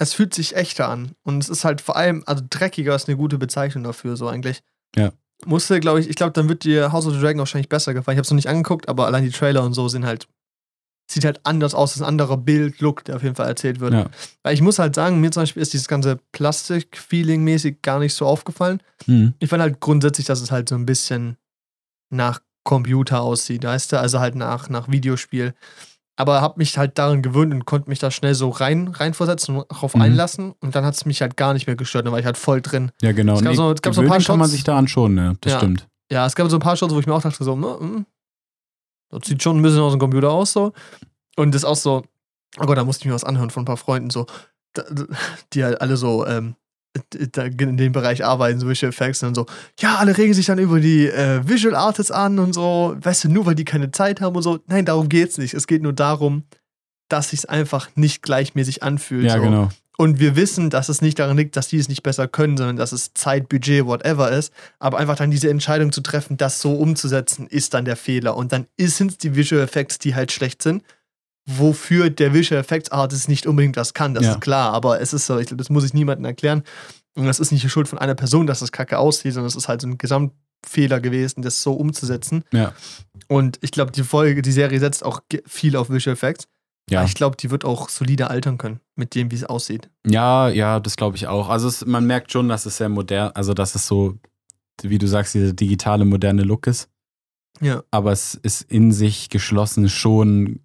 [0.00, 1.16] Es fühlt sich echter an.
[1.24, 4.62] Und es ist halt vor allem, also dreckiger ist eine gute Bezeichnung dafür, so eigentlich.
[4.94, 5.10] Ja.
[5.46, 8.16] Musste, glaube ich, ich glaube, dann wird dir House of the Dragon wahrscheinlich besser gefallen.
[8.16, 10.26] Ich habe es noch nicht angeguckt, aber allein die Trailer und so sind halt.
[11.10, 13.94] Sieht halt anders aus, das ist ein anderer Bild-Look, der auf jeden Fall erzählt wird.
[13.94, 14.10] Ja.
[14.42, 18.26] Weil ich muss halt sagen, mir zum Beispiel ist dieses ganze Plastik-Feeling-mäßig gar nicht so
[18.26, 18.82] aufgefallen.
[19.06, 19.32] Mhm.
[19.38, 21.38] Ich fand halt grundsätzlich, dass es halt so ein bisschen
[22.10, 23.98] nach Computer aussieht, weißt du?
[23.98, 25.54] Also halt nach, nach Videospiel.
[26.20, 29.70] Aber habe mich halt daran gewöhnt und konnte mich da schnell so rein reinversetzen und
[29.70, 30.02] darauf Mhm.
[30.02, 30.52] einlassen.
[30.60, 32.06] Und dann hat es mich halt gar nicht mehr gestört.
[32.06, 32.90] Dann war ich halt voll drin.
[33.00, 33.36] Ja, genau.
[33.36, 35.36] Es gab so- es gab so ein paar kann man Shots- sich daran schon, ne?
[35.40, 35.58] Das Ja.
[35.58, 35.86] stimmt.
[36.10, 38.04] Ja, es gab so ein paar Shots, wo ich mir auch dachte, so, mm,
[39.10, 40.72] das sieht schon ein bisschen aus dem Computer aus, so.
[41.36, 42.02] Und das auch so,
[42.58, 44.26] oh Gott, da musste ich mir was anhören von ein paar Freunden, so,
[44.72, 45.06] da- da-
[45.52, 46.56] die halt alle so, ähm, da
[47.14, 49.46] in dem Bereich arbeiten, so Visual Effects, und dann so,
[49.78, 53.28] ja, alle regen sich dann über die äh, Visual Artists an und so, weißt du,
[53.28, 54.58] nur weil die keine Zeit haben und so.
[54.66, 55.54] Nein, darum geht's nicht.
[55.54, 56.44] Es geht nur darum,
[57.08, 59.24] dass sich's einfach nicht gleichmäßig anfühlt.
[59.24, 59.42] Ja, so.
[59.42, 59.68] genau.
[60.00, 62.76] Und wir wissen, dass es nicht daran liegt, dass die es nicht besser können, sondern
[62.76, 64.52] dass es Zeit, Budget, whatever ist.
[64.78, 68.36] Aber einfach dann diese Entscheidung zu treffen, das so umzusetzen, ist dann der Fehler.
[68.36, 70.84] Und dann sind es die Visual Effects, die halt schlecht sind.
[71.50, 74.32] Wofür der Visual Effects Artist nicht unbedingt was kann, das Ja.
[74.32, 74.74] ist klar.
[74.74, 76.62] Aber es ist so, ich glaube, das muss ich niemandem erklären.
[77.16, 79.56] Und das ist nicht die Schuld von einer Person, dass das kacke aussieht, sondern es
[79.56, 82.44] ist halt so ein Gesamtfehler gewesen, das so umzusetzen.
[82.52, 82.74] Ja.
[83.28, 86.46] Und ich glaube, die Folge, die Serie setzt auch viel auf Visual Effects.
[86.90, 87.04] Ja.
[87.04, 89.90] Ich glaube, die wird auch solide altern können, mit dem, wie es aussieht.
[90.06, 91.48] Ja, ja, das glaube ich auch.
[91.48, 94.14] Also es, man merkt schon, dass es sehr modern, also dass es so,
[94.82, 96.88] wie du sagst, dieser digitale, moderne Look ist.
[97.60, 97.82] Ja.
[97.90, 100.60] Aber es ist in sich geschlossen schon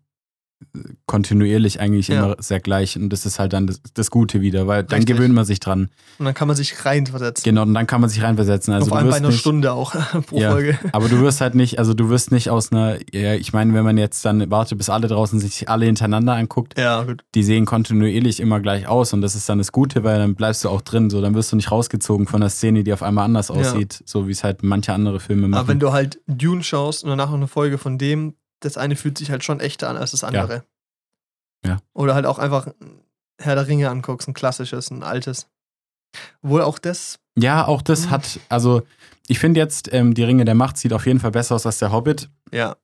[1.05, 2.23] kontinuierlich eigentlich Ja.
[2.25, 2.95] immer sehr gleich.
[2.97, 5.15] Und das ist halt dann das, das Gute wieder, weil dann Richtig.
[5.17, 5.89] gewöhnt man sich dran.
[6.19, 7.43] Und dann kann man sich reinversetzen.
[7.43, 8.73] Genau, und dann kann man sich reinversetzen.
[8.73, 9.93] Also allem bei einer nicht, Stunde auch
[10.27, 10.51] pro Ja.
[10.51, 10.77] Folge.
[10.91, 13.83] Aber du wirst halt nicht, also du wirst nicht aus einer, ja, ich meine, wenn
[13.83, 17.23] man jetzt dann wartet, bis alle draußen sich alle hintereinander anguckt, Ja, gut.
[17.35, 20.63] die sehen kontinuierlich immer gleich aus und das ist dann das Gute, weil dann bleibst
[20.63, 23.25] du auch drin, so dann wirst du nicht rausgezogen von der Szene, die auf einmal
[23.25, 23.55] anders Ja.
[23.55, 25.59] aussieht, so wie es halt manche andere Filme machen.
[25.59, 28.35] Aber wenn du halt Dune schaust und danach noch eine Folge von dem,
[28.65, 30.63] das eine fühlt sich halt schon echter an als das andere.
[31.65, 31.77] Ja.
[31.93, 32.67] Oder halt auch einfach
[33.39, 35.47] Herr der Ringe anguckst, ein klassisches, ein altes.
[36.41, 38.11] Obwohl auch das, ja, auch das Mhm.
[38.11, 38.83] hat, also
[39.27, 41.79] ich finde jetzt, ähm, die Ringe der Macht sieht auf jeden Fall besser aus als
[41.79, 42.29] der Hobbit.
[42.51, 42.75] ja,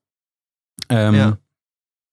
[0.89, 1.37] Ähm, Ja.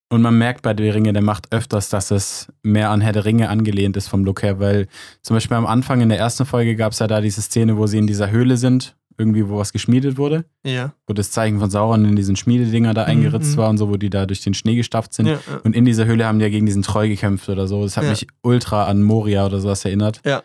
[0.08, 3.24] Und man merkt bei der Ringe der Macht öfters, dass es mehr an Herr der
[3.24, 4.86] Ringe angelehnt ist vom Look her, weil
[5.22, 7.86] zum Beispiel am Anfang in der ersten Folge gab es ja da diese Szene, wo
[7.88, 10.44] sie in dieser Höhle sind, irgendwie wo was geschmiedet wurde.
[10.64, 10.92] ja.
[11.06, 13.56] wo das Zeichen von Sauron in diesen Schmiededinger da eingeritzt Mhm.
[13.56, 15.26] war und so, wo die da durch den Schnee gestapft sind.
[15.26, 15.58] ja, ja.
[15.64, 17.82] Und in dieser Höhle haben die ja gegen diesen Treu gekämpft oder so.
[17.82, 18.10] Das hat Ja.
[18.10, 20.20] mich ultra an Moria oder sowas erinnert.
[20.24, 20.42] Ja.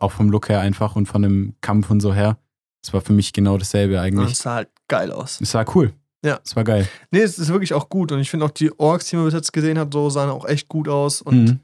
[0.00, 2.38] Auch vom Look her einfach und von dem Kampf und so her.
[2.82, 4.32] Das war für mich genau dasselbe Und eigentlich.
[4.32, 5.40] es sah halt geil aus.
[5.40, 5.92] Es war cool.
[6.24, 6.40] Ja.
[6.44, 6.88] Es war geil.
[7.10, 8.10] Nee, es ist wirklich auch gut.
[8.12, 10.44] Und ich finde auch die Orks, die man bis jetzt gesehen hat, so sahen auch
[10.46, 11.22] echt gut aus.
[11.22, 11.60] Und Mhm.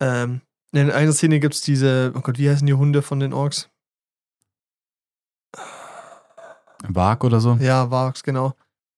[0.00, 0.40] ähm,
[0.72, 3.70] in einer Szene gibt es diese, oh Gott, wie heißen die Hunde von den Orks?
[6.86, 7.58] Wag oder so.
[7.60, 8.54] Ja, Wargs, genau.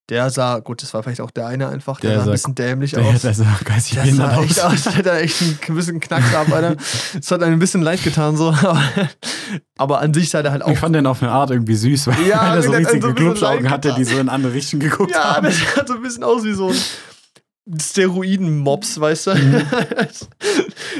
[0.08, 2.54] Der sah, gut, das war vielleicht auch der eine einfach, der, Der sah ein bisschen
[2.56, 3.22] dämlich Der, aus.
[3.22, 4.72] der sah geistig behindert sah echt aus.
[4.72, 6.74] aus, der hat echt einen gewissen Knacks ab, Alter.
[7.14, 8.48] Das hat einem ein bisschen leid getan, so.
[8.62, 8.82] Aber,
[9.78, 10.70] aber an sich sah der halt auch.
[10.70, 12.88] Ich fand den auf eine Art irgendwie süß, weil, Ja, weil er so der so
[12.88, 15.44] riesige ein bisschen Glubschaugen hatte, die so in andere Richtungen geguckt Ja, haben.
[15.46, 19.34] das sah so ein bisschen aus wie so ein Steroiden-Mops, weißt du?
[19.36, 19.62] Mhm.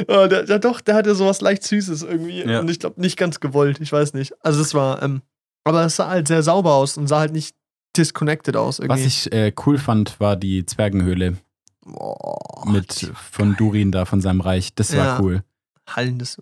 [0.08, 2.44] Ja, der, der, doch, der hatte sowas leicht Süßes irgendwie.
[2.44, 2.60] Ja.
[2.60, 4.34] Und ich glaube, nicht ganz gewollt, ich weiß nicht.
[4.44, 5.22] Also, es war, ähm,
[5.64, 7.54] aber es sah halt sehr sauber aus und sah halt nicht
[7.96, 9.00] disconnected aus irgendwie.
[9.00, 11.36] Was ich äh, cool fand, war die Zwergenhöhle
[11.84, 14.74] Boah, mit von Durin da, von seinem Reich.
[14.74, 15.20] Das war Ja.
[15.20, 15.42] cool.
[15.88, 16.40] hallendes.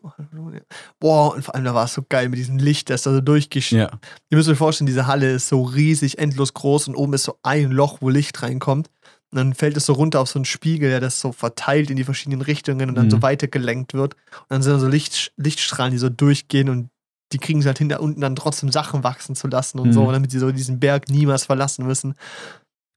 [1.01, 3.21] Boah, und vor allem, da war es so geil mit diesem Licht, das da so
[3.23, 3.73] durchgesch...
[3.73, 3.89] Ja.
[4.29, 7.39] Ihr müsst euch vorstellen, diese Halle ist so riesig, endlos groß und oben ist so
[7.43, 8.91] ein Loch, wo Licht reinkommt.
[9.31, 11.97] Und dann fällt es so runter auf so einen Spiegel, der das so verteilt in
[11.97, 13.11] die verschiedenen Richtungen und dann Mhm.
[13.11, 14.15] so weitergelenkt wird.
[14.15, 16.91] Und dann sind da so Licht, Lichtstrahlen, die so durchgehen und
[17.33, 19.93] die kriegen es halt hinter unten dann trotzdem Sachen wachsen zu lassen und Mhm.
[19.93, 22.15] so, damit sie so diesen Berg niemals verlassen müssen.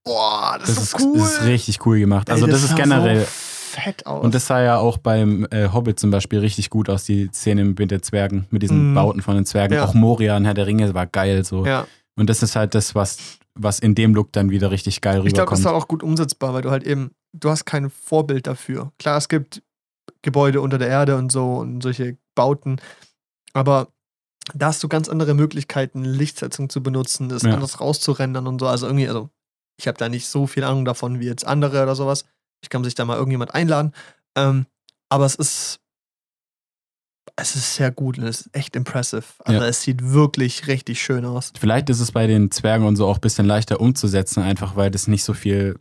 [0.03, 1.17] Boah, das, Das, ist ist, cool.
[1.19, 2.29] das ist richtig cool gemacht.
[2.29, 3.21] Ey, Also, das, ist sah generell.
[3.21, 4.23] So fett aus.
[4.23, 7.63] Und das sah ja auch beim äh, Hobbit zum Beispiel richtig gut aus, die Szene
[7.65, 8.95] mit den Zwergen, mit diesen Mhm.
[8.95, 9.75] Bauten von den Zwergen.
[9.75, 9.85] Ja.
[9.85, 11.65] Auch Moria und Herr der Ringe war geil so.
[11.65, 11.85] ja.
[12.17, 13.17] Und das ist halt das, was,
[13.55, 15.59] was in dem Look dann wieder richtig geil Ich glaube, das rüberkommt.
[15.77, 18.91] ist auch gut umsetzbar, weil du halt eben, du hast kein Vorbild dafür.
[18.99, 19.61] Klar, es gibt
[20.21, 22.77] Gebäude unter der Erde und so und solche Bauten,
[23.53, 23.87] aber
[24.53, 27.53] da hast du ganz andere Möglichkeiten, Lichtsetzung zu benutzen, das Ja.
[27.53, 28.67] anders rauszurendern und so.
[28.67, 29.29] Also irgendwie, also
[29.77, 32.25] ich habe da nicht so viel Ahnung davon wie jetzt andere oder sowas.
[32.63, 33.93] Ich kann sich da mal irgendjemand einladen.
[34.35, 34.65] Ähm,
[35.09, 35.79] aber es ist,
[37.35, 39.23] es ist sehr gut und es ist echt impressive.
[39.39, 39.67] Also Ja.
[39.67, 41.53] es sieht wirklich richtig schön aus.
[41.59, 44.93] Vielleicht ist es bei den Zwergen und so auch ein bisschen leichter umzusetzen, einfach weil
[44.93, 45.79] es nicht so viel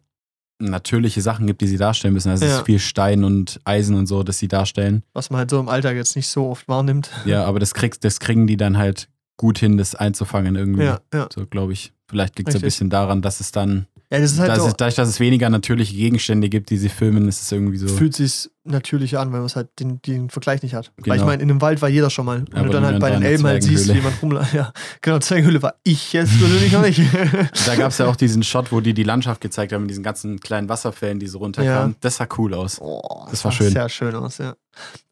[0.60, 2.30] natürliche Sachen gibt, die sie darstellen müssen.
[2.30, 2.58] Also es Ja.
[2.58, 5.02] ist viel Stein und Eisen und so, das sie darstellen.
[5.12, 7.10] Was man halt so im Alltag jetzt nicht so oft wahrnimmt.
[7.24, 10.84] Ja, aber das, kriegst, das kriegen die dann halt gut hin, das einzufangen irgendwie.
[10.84, 11.28] Ja, ja.
[11.34, 11.92] So, glaube ich.
[12.08, 14.66] Vielleicht liegt es ein bisschen daran, dass es dann, Ja, das ist halt dass so,
[14.66, 17.86] es, dadurch, dass es weniger natürliche Gegenstände gibt, die sie filmen, ist es irgendwie so.
[17.86, 20.92] fühlt sich natürlich an, weil man es halt den, den Vergleich nicht hat.
[20.96, 21.26] Weil ich Genau.
[21.26, 22.38] meine, in dem Wald war jeder schon mal.
[22.40, 24.52] Und Aber du dann halt bei den Elben halt siehst, wie jemand rumläuft.
[24.54, 27.00] Ja, genau, Zwergenhöhle war ich jetzt persönlich noch nicht.
[27.66, 30.02] Da gab es ja auch diesen Shot, wo die die Landschaft gezeigt haben, mit diesen
[30.02, 31.92] ganzen kleinen Wasserfällen, die so runterkamen.
[31.92, 31.96] Ja.
[32.00, 32.80] Das sah cool aus.
[32.80, 33.70] Oh, Das war schön.
[33.70, 34.56] sehr schön aus, ja.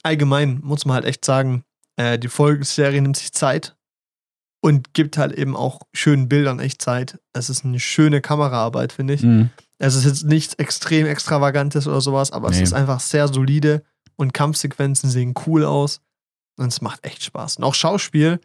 [0.02, 1.62] Allgemein muss man halt echt sagen,
[1.96, 3.76] äh, die Folgenserie nimmt sich Zeit
[4.60, 7.18] und gibt halt eben auch schönen Bildern echt Zeit.
[7.32, 9.22] Es ist eine schöne Kameraarbeit, finde ich.
[9.22, 9.50] Mhm.
[9.78, 12.64] Es ist jetzt nichts extrem Extravagantes oder sowas, aber es Nee.
[12.64, 13.84] ist einfach sehr solide
[14.16, 16.00] und Kampfsequenzen sehen cool aus
[16.56, 17.56] und es macht echt Spaß.
[17.58, 18.40] Und auch Schauspiel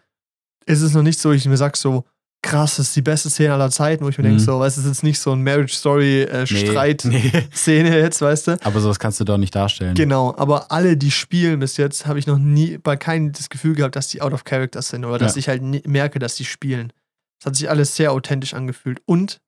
[0.66, 2.06] ist es noch nicht so, ich mir sag so,
[2.44, 4.28] krass, das ist die beste Szene aller Zeiten, wo ich mir Mhm.
[4.38, 6.46] denke, so, weißt du, es ist jetzt nicht so ein Marriage Story äh, Nee.
[6.46, 7.32] Streit Nee.
[7.52, 8.58] Szene jetzt, weißt du?
[8.64, 9.96] Aber sowas kannst du doch nicht darstellen.
[9.96, 13.74] Genau, aber alle, die spielen bis jetzt, habe ich noch nie bei keinem das Gefühl
[13.74, 15.40] gehabt, dass die out of character sind oder dass Ja.
[15.40, 16.94] ich halt nie, merke, dass die spielen.
[17.40, 19.40] Es hat sich alles sehr authentisch angefühlt und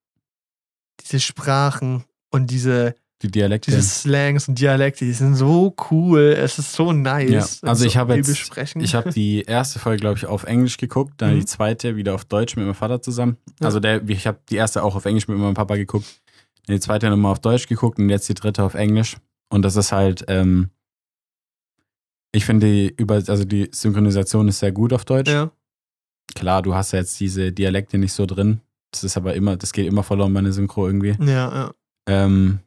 [1.01, 2.95] diese Sprachen und diese,
[3.25, 3.71] Die Dialekte.
[3.71, 6.35] diese Slangs und Dialekte, die sind so cool.
[6.37, 7.29] Es ist so nice.
[7.61, 8.75] Ja, also so ich habe jetzt-.
[8.75, 11.39] Ich habe die erste Folge, glaube ich, auf Englisch geguckt, dann Mhm.
[11.39, 13.37] die zweite wieder auf Deutsch mit meinem Vater zusammen.
[13.59, 13.65] Ja.
[13.67, 16.05] Also der, ich habe die erste auch auf Englisch mit meinem Papa geguckt,
[16.67, 19.17] die zweite nochmal auf Deutsch geguckt und jetzt die dritte auf Englisch.
[19.49, 20.69] Und das ist halt, ähm,
[22.31, 25.31] ich finde die über, also die Synchronisation ist sehr gut auf Deutsch.
[25.31, 25.51] ja.
[26.33, 28.59] Klar, du hast ja jetzt diese Dialekte nicht so drin.
[28.91, 31.15] Das ist aber immer, das geht immer verloren bei einer Synchro irgendwie.
[31.19, 31.71] Ja, ja.
[32.07, 32.59] Ähm,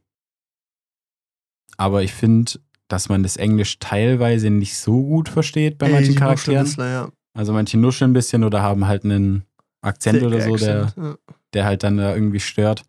[1.77, 2.53] aber ich finde,
[2.89, 6.65] dass man das Englisch teilweise nicht so gut versteht bei Ey, manchen nuscheln Charakteren.
[6.65, 7.09] das, ja.
[7.35, 9.45] Also manche nuscheln ein bisschen oder haben halt einen
[9.81, 11.15] Akzent Thick oder so, der, ja.
[11.53, 12.83] der halt dann da irgendwie stört.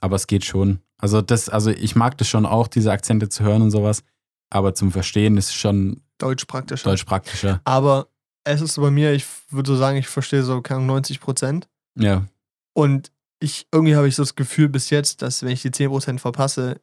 [0.00, 0.80] Aber es geht schon.
[0.96, 4.04] Also das, also ich mag das schon auch, diese Akzente zu hören und sowas.
[4.50, 6.82] Aber zum Verstehen ist schon Deutsch praktisch.
[6.82, 7.60] Deutsch praktischer.
[7.64, 8.08] Aber
[8.44, 11.68] es ist bei mir, ich würde so sagen, ich verstehe so keine Ahnung, 90 Prozent.
[11.96, 12.24] Ja.
[12.72, 16.18] Und ich, irgendwie habe ich so das Gefühl bis jetzt, dass wenn ich die 10%
[16.18, 16.80] verpasse,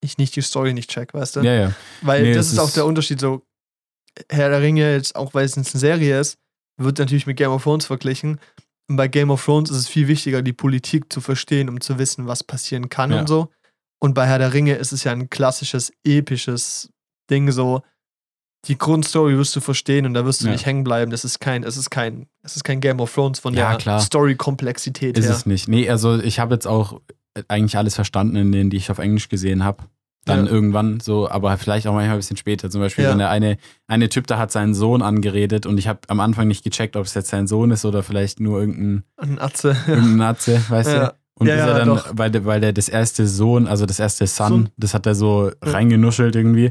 [0.00, 1.40] ich nicht die Story nicht check, weißt du?
[1.40, 1.72] Ja, ja.
[2.02, 3.20] Weil Nee, das es ist auch ist- der Unterschied.
[3.20, 3.42] So,
[4.30, 6.36] Herr der Ringe, jetzt auch weil es eine Serie ist,
[6.78, 8.40] wird natürlich mit Game of Thrones verglichen.
[8.88, 11.98] Und bei Game of Thrones ist es viel wichtiger, die Politik zu verstehen, um zu
[11.98, 13.20] wissen, was passieren kann Ja.
[13.20, 13.50] und so.
[14.02, 16.90] Und bei Herr der Ringe ist es ja ein klassisches, episches
[17.30, 17.82] Ding so.
[18.66, 20.52] Die Grundstory wirst du verstehen und da wirst du Ja.
[20.52, 21.10] nicht hängen bleiben.
[21.10, 24.00] Das ist kein, es ist kein, es ist kein Game of Thrones von Ja, der.
[24.00, 25.34] Story-Komplexität Ist her.
[25.34, 25.68] es nicht.
[25.68, 27.00] Nee, also ich habe jetzt auch
[27.48, 29.84] eigentlich alles verstanden in denen, die ich auf Englisch gesehen habe.
[30.26, 30.52] Dann Ja.
[30.52, 32.68] irgendwann so, aber vielleicht auch manchmal ein bisschen später.
[32.70, 33.10] Zum Beispiel, Ja.
[33.10, 33.56] wenn der eine,
[33.86, 37.06] eine Typ da hat seinen Sohn angeredet und ich habe am Anfang nicht gecheckt, ob
[37.06, 39.74] es jetzt sein Sohn ist oder vielleicht nur irgendein, Ein Atze.
[39.86, 41.14] irgendein Natze, weißt du?
[41.36, 42.06] Und Ja, bis er dann, doch.
[42.12, 44.68] weil, der- weil der das erste Sohn, also das erste Son, Son.
[44.76, 46.70] das hat er so reingenuschelt irgendwie.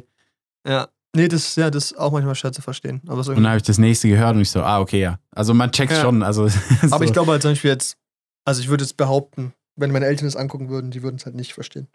[0.67, 0.87] Ja.
[1.15, 3.01] Nee, das, ja, das ist auch manchmal schwer zu verstehen.
[3.07, 5.17] Aber, Und dann habe ich das nächste gehört und ich so, ah, okay, ja.
[5.31, 6.21] Also man checkt schon.
[6.21, 6.43] Also,
[6.91, 7.03] aber so.
[7.03, 7.97] ich glaube halt zum Beispiel jetzt,
[8.45, 11.35] also ich würde jetzt behaupten, wenn meine Eltern es angucken würden, die würden es halt
[11.35, 11.87] nicht verstehen.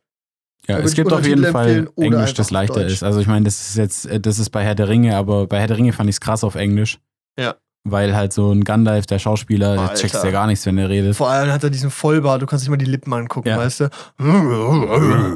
[0.66, 2.92] Ja, es gibt auf jeden Fall Englisch, das leichter Deutsch.
[2.94, 3.02] ist.
[3.02, 5.60] Also ich meine, das ist jetzt, äh, das ist bei Herr der Ringe, aber bei
[5.60, 6.98] Herr der Ringe fand ich es krass auf Englisch.
[7.38, 7.56] Ja.
[7.86, 11.16] Weil halt so ein Gandalf, der Schauspieler, der checkst ja gar nichts, wenn er redet.
[11.16, 13.58] Vor allem hat er diesen Vollbart, du kannst nicht mal die Lippen angucken, Ja.
[13.58, 13.90] weißt du?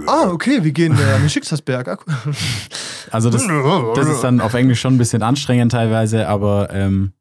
[0.07, 2.05] ah, okay, wir gehen äh, an den Schicksalsberg.
[3.11, 3.47] Also das,
[3.95, 7.13] das ist dann auf Englisch schon ein bisschen anstrengend teilweise, aber ähm,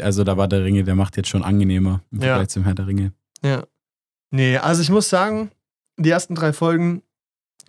[0.00, 2.28] also da war der Ringe, der macht jetzt schon angenehmer im Ja.
[2.28, 3.12] Vergleich zum Herr der Ringe.
[3.42, 3.64] Ja.
[4.36, 5.50] Nee, also ich muss sagen,
[5.96, 7.02] die ersten drei Folgen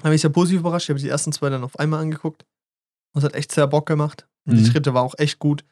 [0.03, 0.85] habe ich sehr positiv überrascht.
[0.85, 2.45] Ich habe die ersten zwei dann auf einmal angeguckt.
[3.13, 4.27] Und es hat echt sehr Bock gemacht.
[4.45, 4.73] Und die Mhm.
[4.73, 5.63] dritte war auch echt gut.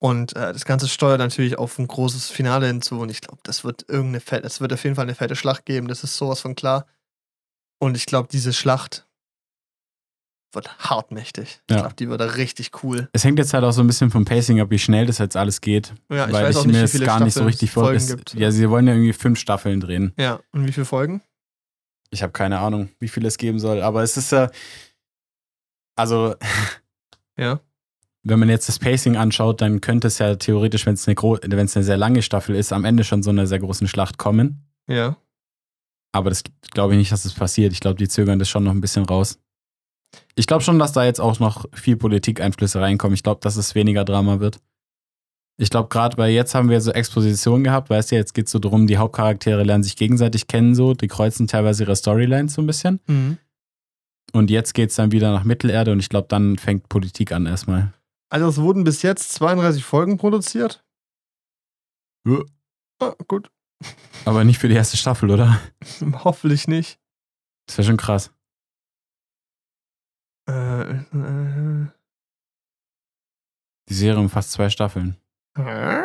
[0.00, 2.98] Und äh, das Ganze steuert natürlich auf ein großes Finale hinzu.
[3.00, 5.66] Und ich glaube, das wird irgendeine fette, es wird auf jeden Fall eine fette Schlacht
[5.66, 5.88] geben.
[5.88, 6.86] Das ist sowas von klar.
[7.78, 9.06] Und ich glaube, diese Schlacht
[10.52, 11.60] wird hartmächtig.
[11.68, 11.80] Ich Ja.
[11.82, 13.08] glaube, die wird da richtig cool.
[13.12, 15.36] Es hängt jetzt halt auch so ein bisschen vom Pacing ab, wie schnell das jetzt
[15.36, 15.92] alles geht.
[16.10, 17.70] Ja, ich weil weiß ich auch mir nicht, wie das viele gar nicht so richtig
[17.70, 17.84] vor.
[17.84, 18.34] Folgen Es, gibt.
[18.34, 20.12] ja, sie wollen ja irgendwie fünf Staffeln drehen.
[20.18, 21.22] Ja, und wie viele Folgen?
[22.10, 24.50] Ich habe keine Ahnung, wie viel es geben soll, aber es ist ja.
[25.96, 26.34] Also,
[27.38, 27.60] Ja.
[28.22, 31.76] wenn man jetzt das Pacing anschaut, dann könnte es ja theoretisch, wenn es eine, es
[31.76, 34.64] eine sehr lange Staffel ist, am Ende schon so einer sehr großen Schlacht kommen.
[34.88, 35.16] Ja.
[36.12, 36.42] Aber das
[36.72, 37.72] glaube ich nicht, dass das passiert.
[37.72, 39.38] Ich glaube, die zögern das schon noch ein bisschen raus.
[40.38, 43.14] Ich glaube schon, dass da jetzt auch noch viel Politikeinflüsse reinkommen.
[43.14, 44.60] Ich glaube, dass es weniger Drama wird.
[45.60, 48.52] Ich glaube, gerade weil jetzt haben wir so Exposition gehabt, weißt du, jetzt geht es
[48.52, 52.62] so darum, die Hauptcharaktere lernen sich gegenseitig kennen, so, die kreuzen teilweise ihre Storylines so
[52.62, 53.00] ein bisschen.
[53.08, 53.38] Mhm.
[54.32, 57.46] Und jetzt geht es dann wieder nach Mittelerde und ich glaube, dann fängt Politik an
[57.46, 57.92] erstmal.
[58.30, 60.84] Also es wurden bis jetzt 32 Folgen produziert.
[62.24, 62.42] Ja.
[63.00, 63.50] Ah, gut.
[64.24, 65.60] Aber nicht für die erste Staffel, oder?
[66.24, 67.00] Hoffentlich nicht.
[67.66, 68.30] Das wäre schon krass.
[70.48, 71.86] Äh, äh,
[73.88, 75.16] Die Serie umfasst zwei Staffeln.
[75.56, 76.02] äh?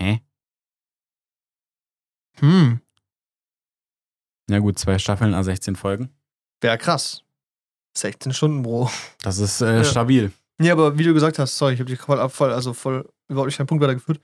[0.00, 0.20] Hä?
[2.38, 2.80] Hm.
[4.48, 6.14] Na gut, zwei Staffeln, also 16 Folgen.
[6.60, 7.22] Wäre krass.
[7.96, 8.90] 16 Stunden, Bro.
[9.22, 9.84] Das ist äh, Ja.
[9.84, 10.32] stabil.
[10.58, 13.08] Nee, aber wie du gesagt hast, sorry, ich habe dich voll, ab- voll, also voll
[13.28, 14.20] überhaupt nicht keinen Punkt weitergeführt.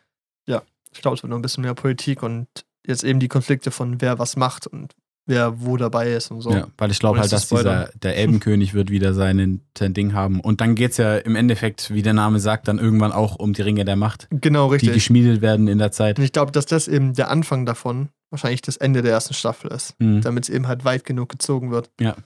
[0.47, 2.47] Ja, ich glaube, es wird noch ein bisschen mehr Politik und
[2.87, 4.95] jetzt eben die Konflikte von wer was macht und
[5.27, 6.51] wer wo dabei ist und so.
[6.51, 10.41] Ja, weil ich glaube halt, dass dieser, der Elbenkönig wird wieder seinen, sein Ding haben.
[10.41, 13.53] Und dann geht es ja im Endeffekt, wie der Name sagt, dann irgendwann auch um
[13.53, 14.95] die Ringe der Macht, Genau, die richtig.
[14.95, 16.19] geschmiedet werden in der Zeit.
[16.19, 19.71] Und ich glaube, dass das eben der Anfang davon wahrscheinlich das Ende der ersten Staffel
[19.71, 19.95] ist.
[20.01, 20.23] Mhm.
[20.23, 21.91] damit es eben halt weit genug gezogen wird.
[22.01, 22.17] Ja.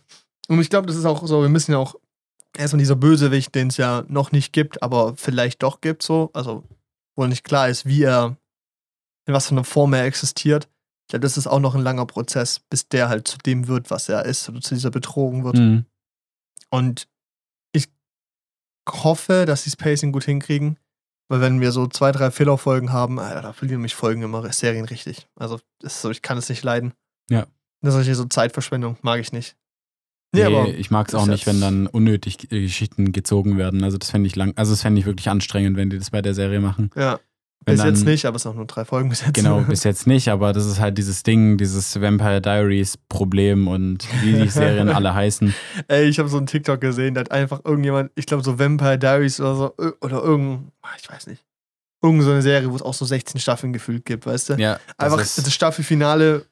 [0.49, 1.97] Und ich glaube, das ist auch so, wir müssen ja auch
[2.57, 6.65] erstmal dieser Bösewicht, den es ja noch nicht gibt, aber vielleicht doch gibt, so, also
[7.17, 8.37] wo nicht klar ist, wie er,
[9.27, 10.69] in was für einer Form er existiert.
[11.07, 13.91] Ich glaube, das ist auch noch ein langer Prozess, bis der halt zu dem wird,
[13.93, 15.57] was er ist, oder zu dieser Betrogen wird.
[15.57, 15.85] Mhm.
[16.69, 17.07] Und
[17.73, 17.89] ich
[18.89, 20.79] hoffe, dass sie das Pacing gut hinkriegen,
[21.29, 24.85] weil wenn wir so zwei, drei Fehlerfolgen haben, Alter, da verlieren mich Folgen immer Serien
[24.85, 25.29] richtig.
[25.37, 26.93] Also so, ich kann es nicht leiden.
[27.31, 27.47] Ja.
[27.83, 29.57] Das ist solche so Zeitverschwendung, mag ich nicht.
[30.33, 33.85] Nee, Nee, aber ich mag es auch nicht, wenn dann unnötig Geschichten gezogen werden.
[33.85, 36.21] Also das fände ich lang, also das fände ich wirklich anstrengend, wenn die das bei
[36.21, 36.91] der Serie machen.
[36.97, 37.21] ja,
[37.65, 39.35] Bis jetzt dann- nicht, aber es sind auch nur drei Folgen bis jetzt.
[39.35, 44.07] Genau, bis jetzt nicht, aber das ist halt dieses Ding, dieses Vampire Diaries Problem und
[44.23, 45.53] wie die Serien alle heißen.
[45.89, 48.99] Ey, ich habe so einen TikTok gesehen, da hat einfach irgendjemand, ich glaube so Vampire
[48.99, 50.71] Diaries oder so, ö- oder irgend,
[51.03, 51.45] ich weiß nicht,
[52.03, 54.55] irgend so eine Serie, wo es auch so 16 Staffeln gefühlt gibt, weißt du?
[54.55, 56.47] Ja, das einfach das Staffelfinale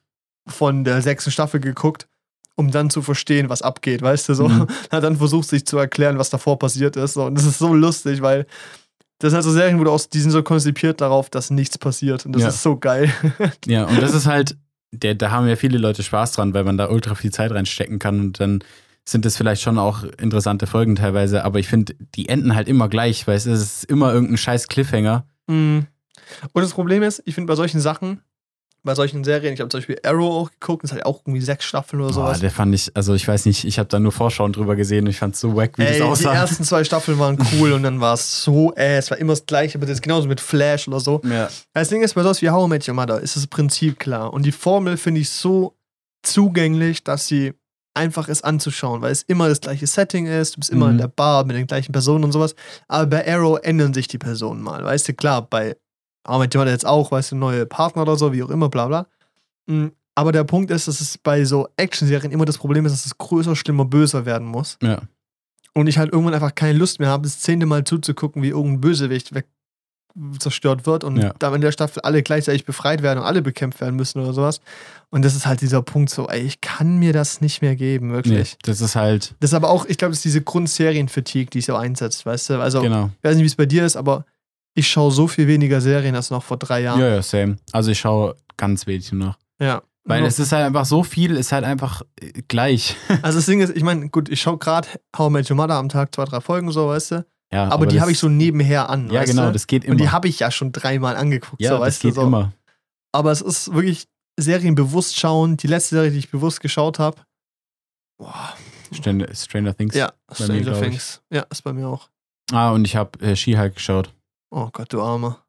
[0.47, 2.07] von der sechsten Staffel geguckt,
[2.55, 4.49] um dann zu verstehen, was abgeht, weißt du, so.
[4.49, 4.67] Mhm.
[4.91, 7.13] Hat dann versucht, sich zu erklären, was davor passiert ist.
[7.13, 7.23] So.
[7.25, 8.45] Und das ist so lustig, weil
[9.19, 11.77] das sind halt so Serien, wo du aus, die sind so konzipiert darauf, dass nichts
[11.77, 12.25] passiert.
[12.25, 12.49] Und das Ja.
[12.49, 13.09] ist so geil.
[13.65, 14.57] Ja, und das ist halt,
[14.91, 17.99] der, da haben ja viele Leute Spaß dran, weil man da ultra viel Zeit reinstecken
[17.99, 18.63] kann und dann
[19.07, 22.89] sind das vielleicht schon auch interessante Folgen teilweise, aber ich finde, die enden halt immer
[22.89, 25.27] gleich, weil es ist immer irgendein scheiß Cliffhanger.
[25.47, 25.85] Mhm.
[26.53, 28.21] Und das Problem ist, ich finde bei solchen Sachen,
[28.85, 31.41] bei solchen Serien, ich habe zum Beispiel Arrow auch geguckt, das hat ja auch irgendwie
[31.41, 32.39] sechs Staffeln oder Boah, sowas.
[32.39, 35.09] der fand ich, also ich weiß nicht, ich habe da nur Vorschauen drüber gesehen und
[35.09, 36.33] ich fand es so wack, wie Ey, das die aussah.
[36.33, 39.45] ersten zwei Staffeln waren cool und dann war es so, äh, es war immer das
[39.45, 41.19] gleiche, aber das ist genauso mit Flash oder so.
[41.25, 41.49] ja.
[41.73, 44.31] Das Ding ist, bei sowas wie How I Met Your Mother ist das Prinzip klar.
[44.33, 45.75] Und die Formel finde ich so
[46.23, 47.53] zugänglich, dass sie
[47.93, 50.91] einfach ist anzuschauen, weil es immer das gleiche Setting ist, du bist immer Mhm.
[50.91, 52.53] in der Bar mit den gleichen Personen und sowas.
[52.89, 54.83] Aber bei Arrow ändern sich die Personen mal.
[54.83, 55.77] Weißt du, klar, bei
[56.27, 58.49] How I Met Your Mother jetzt auch, weißt du, neue Partner oder so, wie auch
[58.49, 59.07] immer, bla bla.
[59.67, 63.05] Mm, Aber der Punkt ist, dass es bei so Action-Serien immer das Problem ist, dass
[63.05, 64.77] es größer, schlimmer, böser werden muss.
[64.81, 65.01] ja.
[65.77, 68.79] Und ich halt irgendwann einfach keine Lust mehr habe, das zehnte Mal zuzugucken, wie irgendein
[68.79, 69.45] Bösewicht weg
[70.39, 71.33] zerstört wird und Ja.
[71.39, 74.61] dann in der Staffel alle gleichzeitig befreit werden und alle bekämpft werden müssen oder sowas.
[75.09, 78.07] Und das ist halt dieser Punkt so, ey, ich kann mir das nicht mehr geben,
[78.07, 78.57] Nee, wirklich.
[78.63, 81.75] das ist halt, Das ist aber auch, ich glaube, das ist diese Grundserienfatigue, die so
[81.75, 82.61] einsetzt, weißt du?
[82.61, 83.09] Also, genau.
[83.17, 84.25] ich weiß nicht, wie es bei dir ist, aber
[84.75, 86.99] ich schaue so viel weniger Serien als noch vor drei Jahren.
[86.99, 87.57] Ja, ja, same.
[87.71, 89.37] Also ich schaue ganz wenig nur noch.
[89.59, 89.81] Ja.
[90.07, 92.95] Weil es ist halt einfach so viel, ist halt einfach äh, gleich.
[93.23, 95.75] Also das Ding ist, ich meine, gut, ich schaue gerade How I Met Your Mother
[95.75, 97.25] am Tag zwei, drei Folgen, so, weißt du.
[97.51, 99.09] Ja, Aber, die das- habe ich so nebenher an.
[99.09, 99.53] Ja, genau, du?
[99.53, 99.93] das geht immer.
[99.93, 102.21] Und die habe ich ja schon dreimal angeguckt, ja, so, das weißt geht du.
[102.21, 102.27] So.
[102.27, 102.51] immer.
[103.13, 104.07] Aber es ist wirklich
[104.37, 105.57] Serien bewusst schauen.
[105.57, 107.21] Die letzte Serie, die ich bewusst geschaut habe.
[108.19, 108.53] Boah.
[108.91, 109.95] Stranger, Stranger Things.
[109.95, 110.79] Ja, mir, Stranger ich.
[110.79, 111.21] Things.
[111.31, 112.09] Ja, ist bei mir auch.
[112.51, 114.13] Ah, und ich habe äh, She-Hulk geschaut.
[114.57, 115.39] Oh Gott, du Armer.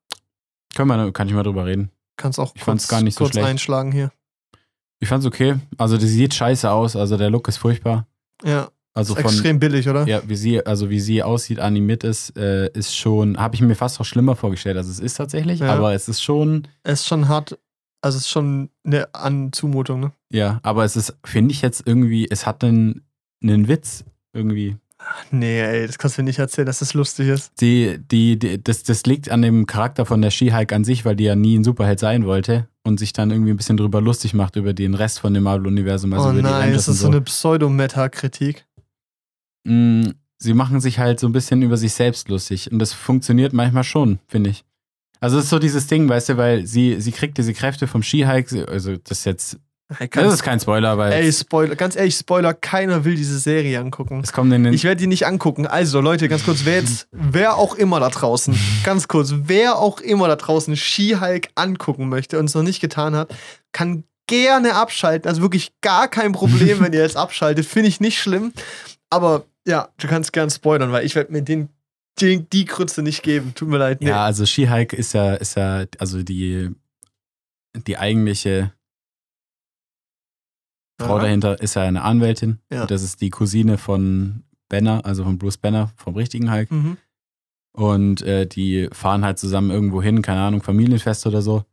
[0.74, 1.90] Können wir, kann ich mal drüber reden.
[2.16, 3.46] Kannst auch Ich kurz, gar nicht so kurz schlecht.
[3.46, 4.10] einschlagen hier.
[4.98, 5.56] Ich fand's okay.
[5.78, 6.96] Also, die sieht scheiße aus.
[6.96, 8.08] Also, der Look ist furchtbar.
[8.42, 10.06] Ja, Also von, extrem billig, oder?
[10.08, 13.76] ja, wie sie, also wie sie aussieht, animiert ist, äh, ist schon, habe ich mir
[13.76, 15.60] fast noch schlimmer vorgestellt, als es ist tatsächlich.
[15.60, 15.72] Ja.
[15.74, 17.58] Aber es ist schon, Es ist schon hart.
[18.02, 20.12] Also, es ist schon eine An Zumutung, ne?
[20.32, 23.06] ja, aber es ist, finde ich jetzt irgendwie, es hat einen,
[23.42, 24.76] einen Witz irgendwie.
[25.30, 27.52] Nee, ey, das kannst du nicht erzählen, dass das lustig ist.
[27.60, 31.16] Die, die, die, das, das liegt an dem Charakter von der She-Hulk an sich, weil
[31.16, 34.34] die ja nie ein Superheld sein wollte und sich dann irgendwie ein bisschen drüber lustig
[34.34, 36.94] macht über den Rest von dem Marvel-Universum, also oh über die nein, Avengers das und
[36.94, 38.66] ist so eine Pseudo-Meta-Kritik.
[39.64, 43.52] Mm, Sie machen sich halt so ein bisschen über sich selbst lustig und das funktioniert
[43.54, 44.64] manchmal schon, finde ich.
[45.18, 48.02] Also es ist so dieses Ding, weißt du, weil sie, sie kriegt diese Kräfte vom
[48.02, 49.58] She-Hulk, sie- also das ist jetzt,
[50.00, 53.78] Ey, das ist kein Spoiler, weil ey, Spoiler, ganz ehrlich, Spoiler, keiner will diese Serie
[53.78, 54.20] angucken.
[54.22, 55.66] es kommt in den, Ich werde die nicht angucken.
[55.66, 60.00] Also, Leute, ganz kurz, wer jetzt, wer auch immer da draußen, ganz kurz, wer auch
[60.00, 63.32] immer da draußen She-Hulk angucken möchte und es noch nicht getan hat,
[63.70, 65.28] kann gerne abschalten.
[65.28, 67.64] Also wirklich gar kein Problem, wenn ihr jetzt abschaltet.
[67.64, 68.52] Finde ich nicht schlimm.
[69.08, 71.68] Aber ja, du kannst gern spoilern, weil ich werde mir den,
[72.20, 73.52] den, die Krütze nicht geben.
[73.54, 74.00] Tut mir leid.
[74.00, 74.08] Nee.
[74.08, 76.70] ja, also She-Hulk ist ja, ist ja, also die,
[77.86, 78.72] die eigentliche
[80.98, 81.22] Frau Aha.
[81.22, 82.58] dahinter ist ja eine Anwältin.
[82.70, 82.86] Ja.
[82.86, 86.70] Das ist die Cousine von Banner, also von Bruce Banner, vom richtigen Hulk.
[86.70, 86.96] Mhm.
[87.72, 91.64] Und äh, die fahren halt zusammen irgendwo hin, keine Ahnung, Familienfest oder so.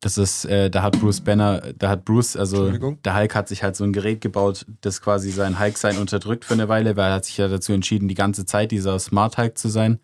[0.00, 3.62] Das ist, äh, da hat Bruce Banner, da hat Bruce, also der Hulk hat sich
[3.62, 7.14] halt so ein Gerät gebaut, das quasi sein Hulk-Sein unterdrückt für eine Weile, weil er
[7.14, 10.00] hat sich ja dazu entschieden, die ganze Zeit dieser Smart Hulk zu sein.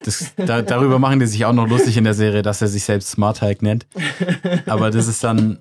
[0.00, 2.84] Das, da, darüber machen die sich auch noch lustig in der Serie, dass er sich
[2.84, 3.86] selbst Smart Hulk nennt.
[4.66, 5.58] Aber das ist dann.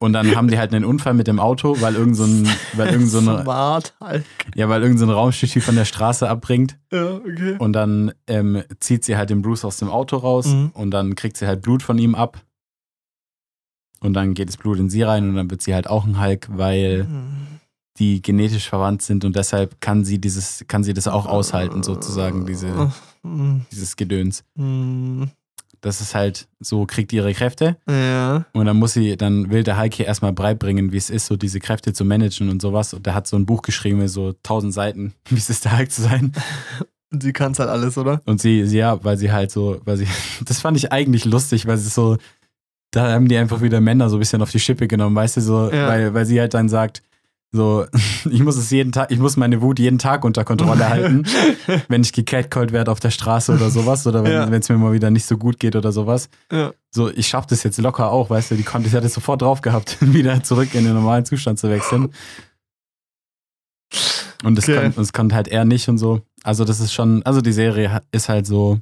[0.00, 2.88] Und dann haben die halt einen Unfall mit dem Auto, weil irgend so ein, weil
[2.92, 4.24] irgend so eine, Smart Hulk.
[4.54, 6.78] ja, weil irgend so ein Raumschiff von der Straße abbringt.
[6.92, 7.56] Ja, okay.
[7.58, 10.70] Und dann ähm, zieht sie halt den Bruce aus dem Auto raus Mhm.
[10.74, 12.40] und dann kriegt sie halt Blut von ihm ab.
[14.00, 16.20] Und dann geht das Blut in sie rein und dann wird sie halt auch ein
[16.22, 17.58] Hulk, weil Mhm.
[17.98, 22.46] die genetisch verwandt sind und deshalb kann sie dieses, kann sie das auch aushalten, sozusagen,
[22.46, 22.92] diese,
[23.24, 23.62] Mhm.
[23.72, 24.44] dieses Gedöns.
[25.80, 28.44] Das ist halt, so kriegt ihre Kräfte Ja.
[28.52, 31.60] und dann muss sie, dann will der hier erstmal beibringen, wie es ist, so diese
[31.60, 32.94] Kräfte zu managen und sowas.
[32.94, 35.78] Und der hat so ein Buch geschrieben mit so tausend Seiten, wie es ist, der
[35.78, 36.32] Hulk zu sein.
[37.10, 38.20] Und sie kann es halt alles, oder?
[38.26, 40.06] Und sie, sie, ja, weil sie halt so, weil sie,
[40.44, 42.18] das fand ich eigentlich lustig, weil sie so,
[42.90, 45.40] da haben die einfach wieder Männer so ein bisschen auf die Schippe genommen, weißt du,
[45.40, 45.88] so, Ja.
[45.88, 47.02] weil, weil sie halt dann sagt,
[47.50, 47.86] so,
[48.30, 51.24] ich muss es jeden Tag, ich muss meine Wut jeden Tag unter Kontrolle halten,
[51.88, 54.48] wenn ich gecatcallt werde auf der Straße oder sowas, oder wenn Ja.
[54.48, 56.28] es mir mal wieder nicht so gut geht oder sowas.
[56.52, 56.72] Ja.
[56.90, 59.60] So, ich schaff das jetzt locker auch, weißt du, die konnte, ich hatte sofort drauf
[59.62, 62.12] gehabt, wieder zurück in den normalen Zustand zu wechseln.
[64.44, 64.92] Und das, Okay.
[64.94, 66.20] das konnte halt er nicht und so.
[66.44, 68.78] Also, das ist schon, also die Serie ist halt so.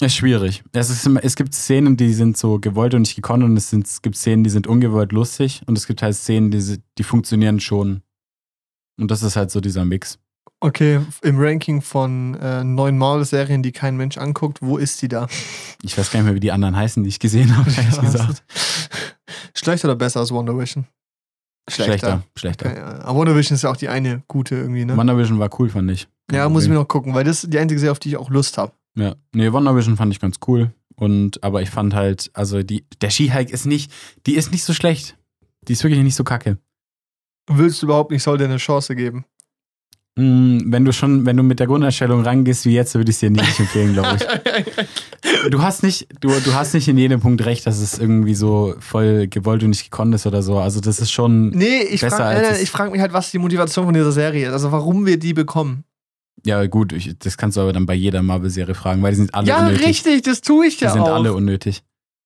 [0.00, 0.62] Ist schwierig.
[0.72, 3.86] Es, ist es gibt Szenen, die sind so gewollt und nicht gekonnt, und es, sind,
[3.86, 7.60] es gibt Szenen, die sind ungewollt lustig, und es gibt halt Szenen, die, die funktionieren
[7.60, 8.02] schon.
[9.00, 10.18] Und das ist halt so dieser Mix.
[10.60, 15.28] Okay, im Ranking von äh, neun Marvel-Serien, die kein Mensch anguckt, wo ist die da?
[15.82, 18.02] Ich weiß gar nicht mehr, wie die anderen heißen, die ich gesehen habe, ehrlich Ja,
[18.02, 18.42] gesagt.
[19.54, 20.86] Schlechter oder besser als Wonder Vision?
[21.68, 22.70] Schlechter, schlechter.
[22.70, 23.00] Okay, ja.
[23.04, 24.96] Aber Wonder Vision ist ja auch die eine gute irgendwie, ne?
[24.96, 26.06] WandaVision war cool, fand ich.
[26.30, 28.16] ja, muss ich mir noch gucken, weil das ist die einzige Serie, auf die ich
[28.16, 28.72] auch Lust habe.
[28.96, 30.72] Ja, nee, WandaVision fand ich ganz cool.
[30.96, 33.92] Und, aber ich fand halt, also die, der She-Hulk ist nicht,
[34.26, 35.16] die ist nicht so schlecht.
[35.68, 36.58] Die ist wirklich nicht so kacke.
[37.48, 39.24] Willst du überhaupt nicht, soll dir eine Chance geben?
[40.18, 43.20] Mm, wenn du schon, wenn du mit der Grundeinstellung rangehst wie jetzt, würde ich es
[43.20, 44.26] dir nicht empfehlen, glaube ich.
[45.50, 48.74] Du hast nicht, du, du hast nicht in jedem Punkt recht, dass es irgendwie so
[48.80, 50.58] voll gewollt und nicht gekonnt ist oder so.
[50.58, 53.38] Also das ist schon, nee, ich Besser frage als äh, frag mich halt, was die
[53.38, 54.52] Motivation von dieser Serie ist.
[54.52, 55.84] Also warum wir die bekommen.
[56.46, 59.34] Ja gut, ich, das kannst du aber dann bei jeder Marvel-Serie fragen, weil die sind
[59.34, 59.86] alle ja, unnötig.
[59.86, 61.14] richtig, das tue ich Die ja sind auch.
[61.14, 61.82] alle unnötig.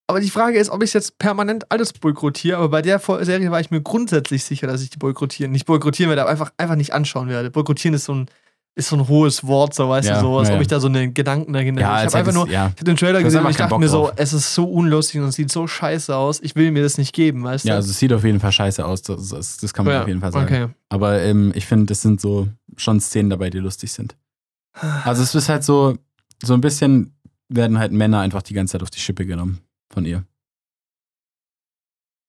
[0.06, 2.56] Aber die Frage ist, ob ich es jetzt permanent alles boykottiere.
[2.58, 6.08] Aber bei der Serie war ich mir grundsätzlich sicher, dass ich die boykottieren, nicht boykottieren
[6.10, 7.50] werde, aber einfach, einfach nicht anschauen werde.
[7.52, 8.26] Boykottieren ist so ein,
[8.74, 10.62] ist so ein hohes Wort, so weißt Ja, du, so, als ja, ob ja.
[10.62, 12.00] ich da so einen Gedanken dahinter Ja, habe.
[12.00, 12.66] Ich habe einfach nur, ja.
[12.66, 14.12] ich habe den Trailer gesehen und ich dachte Bock mir so, drauf.
[14.16, 16.40] es ist so unlustig und es sieht so scheiße aus.
[16.42, 17.68] Ich will mir das nicht geben, weißt du?
[17.68, 19.02] Ja, also es sieht auf jeden Fall scheiße aus.
[19.02, 20.46] Das, das, das kann man Ja, auf jeden Fall sagen.
[20.52, 20.66] Okay.
[20.88, 24.16] Aber ähm, ich finde, es sind so schon Szenen dabei, die lustig sind.
[25.04, 25.96] Also es ist halt so,
[26.42, 27.14] so ein bisschen,
[27.48, 29.60] werden halt Männer einfach die ganze Zeit auf die Schippe genommen
[29.92, 30.24] von ihr.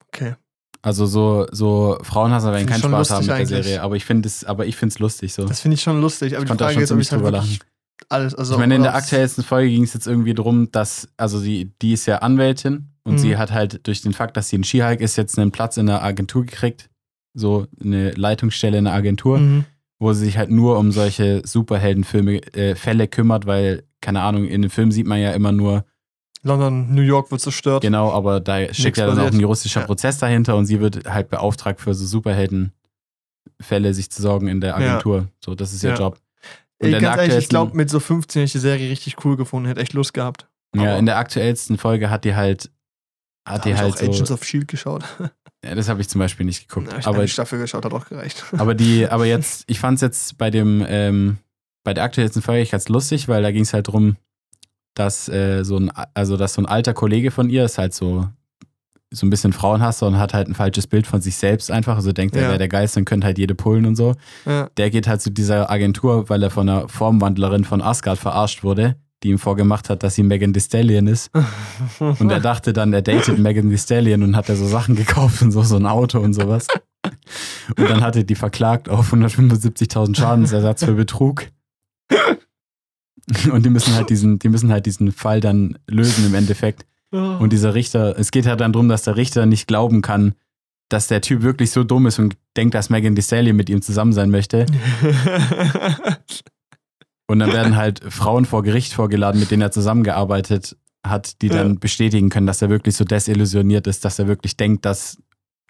[0.08, 0.36] Okay.
[0.82, 3.66] Also so, so Frauenhasser werden keinen Spaß haben mit lustig der eigentlich.
[3.66, 5.46] Serie, aber ich finde es, aber ich finde es lustig so.
[5.46, 7.34] Das finde ich schon lustig, aber Ich die Frage schon ist, ob ich halt drüber
[7.34, 7.60] wirklich
[8.10, 11.40] alles, also ich meine, in der aktuellsten Folge ging es jetzt irgendwie darum, dass, also
[11.40, 13.18] die, die ist ja Anwältin und Mhm.
[13.20, 15.86] sie hat halt durch den Fakt, dass sie ein Skihike ist, jetzt einen Platz in
[15.86, 16.90] der Agentur gekriegt.
[17.36, 19.66] So eine Leitungsstelle in der Agentur, Mhm.
[20.02, 24.64] Wo sie sich halt nur um solche Superheldenfilme, äh, Fälle kümmert, weil, keine Ahnung, in
[24.64, 25.86] dem Film sieht man ja immer nur,
[26.44, 27.84] London, New York wird zerstört.
[27.84, 29.86] genau, aber da steckt ja dann auch ein juristischer Ja.
[29.86, 34.72] Prozess dahinter und sie wird halt beauftragt für so Superheldenfälle sich zu sorgen in der
[34.72, 34.76] Ja.
[34.78, 35.28] Agentur.
[35.44, 35.98] So, das ist ihr Ja.
[35.98, 36.20] Job.
[36.80, 39.68] Ey, ganz ehrlich, ich glaube, mit so 15 hätte ich die Serie richtig cool gefunden,
[39.68, 40.48] hätte echt Lust gehabt.
[40.76, 42.72] Ja, Aber- in der aktuellsten Folge hat die halt,
[43.46, 45.04] Da hat hab die ich halt auch so, Agents of Shield geschaut.
[45.64, 46.88] ja, das habe ich zum Beispiel nicht geguckt.
[46.92, 48.44] Na, ich aber die Staffel geschaut, hat auch gereicht.
[48.58, 51.38] Aber die, aber jetzt, ich fand es jetzt bei dem, ähm,
[51.84, 54.16] bei der aktuellsten Folge ganz lustig, weil da ging es halt drum,
[54.94, 58.28] dass äh, so ein, also dass so ein alter Kollege von ihr ist halt so,
[59.14, 61.96] so ein bisschen Frauenhasser und hat halt ein falsches Bild von sich selbst einfach.
[61.96, 62.48] Also denkt, er Ja.
[62.50, 64.16] wäre der Geist und könnte halt jede pullen und so.
[64.46, 64.70] Ja.
[64.78, 68.96] Der geht halt zu dieser Agentur, weil er von einer Formwandlerin von Asgard verarscht wurde,
[69.24, 71.32] die ihm vorgemacht hat, dass sie Megan Thee Stallion ist.
[72.00, 75.42] Und er dachte dann, er datet Megan Thee Stallion und hat da so Sachen gekauft
[75.42, 76.68] und so, so ein Auto und sowas.
[77.78, 81.48] Und dann hat er die verklagt auf 175.000 Schadensersatz für Betrug.
[83.52, 86.86] Und die müssen halt diesen, die müssen halt diesen Fall dann lösen im Endeffekt.
[87.12, 90.34] Und dieser Richter, es geht halt dann darum, dass der Richter nicht glauben kann,
[90.90, 93.82] dass der Typ wirklich so dumm ist und denkt, dass Megan Thee Stallion mit ihm
[93.82, 94.66] zusammen sein möchte.
[97.32, 100.76] Und dann werden halt Frauen vor Gericht vorgeladen, mit denen er zusammengearbeitet
[101.06, 101.78] hat, die dann Ja.
[101.80, 105.18] bestätigen können, dass er wirklich so desillusioniert ist, dass er wirklich denkt, dass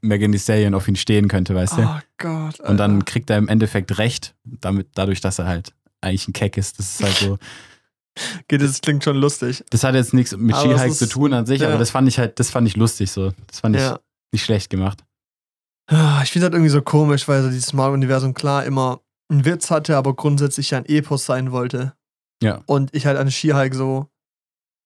[0.02, 1.82] Megan Thee Stallion auf ihn stehen könnte, weißt du?
[1.84, 2.60] oh Gott.
[2.62, 3.06] Und dann Alter.
[3.06, 6.80] kriegt er im Endeffekt recht, damit, dadurch, dass er halt eigentlich ein Keck ist.
[6.80, 7.38] Das ist halt so.
[8.50, 9.64] Geht, das klingt schon lustig.
[9.70, 11.70] Das hat jetzt nichts mit Skihike zu tun an sich, ja.
[11.70, 13.32] aber das fand ich halt, das fand ich lustig so.
[13.48, 14.00] Das fand ich Ja.
[14.34, 15.04] nicht schlecht gemacht.
[15.88, 19.00] Ah, Ich finde das irgendwie so komisch, weil so dieses Marvel-Universum klar immer
[19.32, 21.94] einen Witz hatte, aber grundsätzlich ja ein Epos sein wollte.
[22.44, 22.62] Ja.
[22.66, 24.08] Und ich halt an Skihike so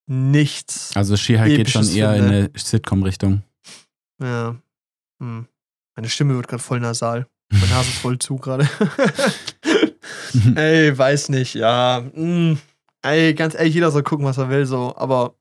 [0.07, 0.91] nichts.
[0.95, 2.37] Also Skihike geht schon eher in finde.
[2.37, 3.43] eine Sitcom-Richtung.
[4.21, 4.55] Ja.
[5.19, 5.47] Hm.
[5.95, 7.27] Meine Stimme wird gerade voll nasal.
[7.51, 8.67] Mein Nase ist voll zu gerade.
[10.55, 12.03] Ey, weiß nicht, ja.
[12.13, 12.59] Hm.
[13.01, 15.35] Ey, ganz ehrlich, jeder soll gucken, was er will, so, aber.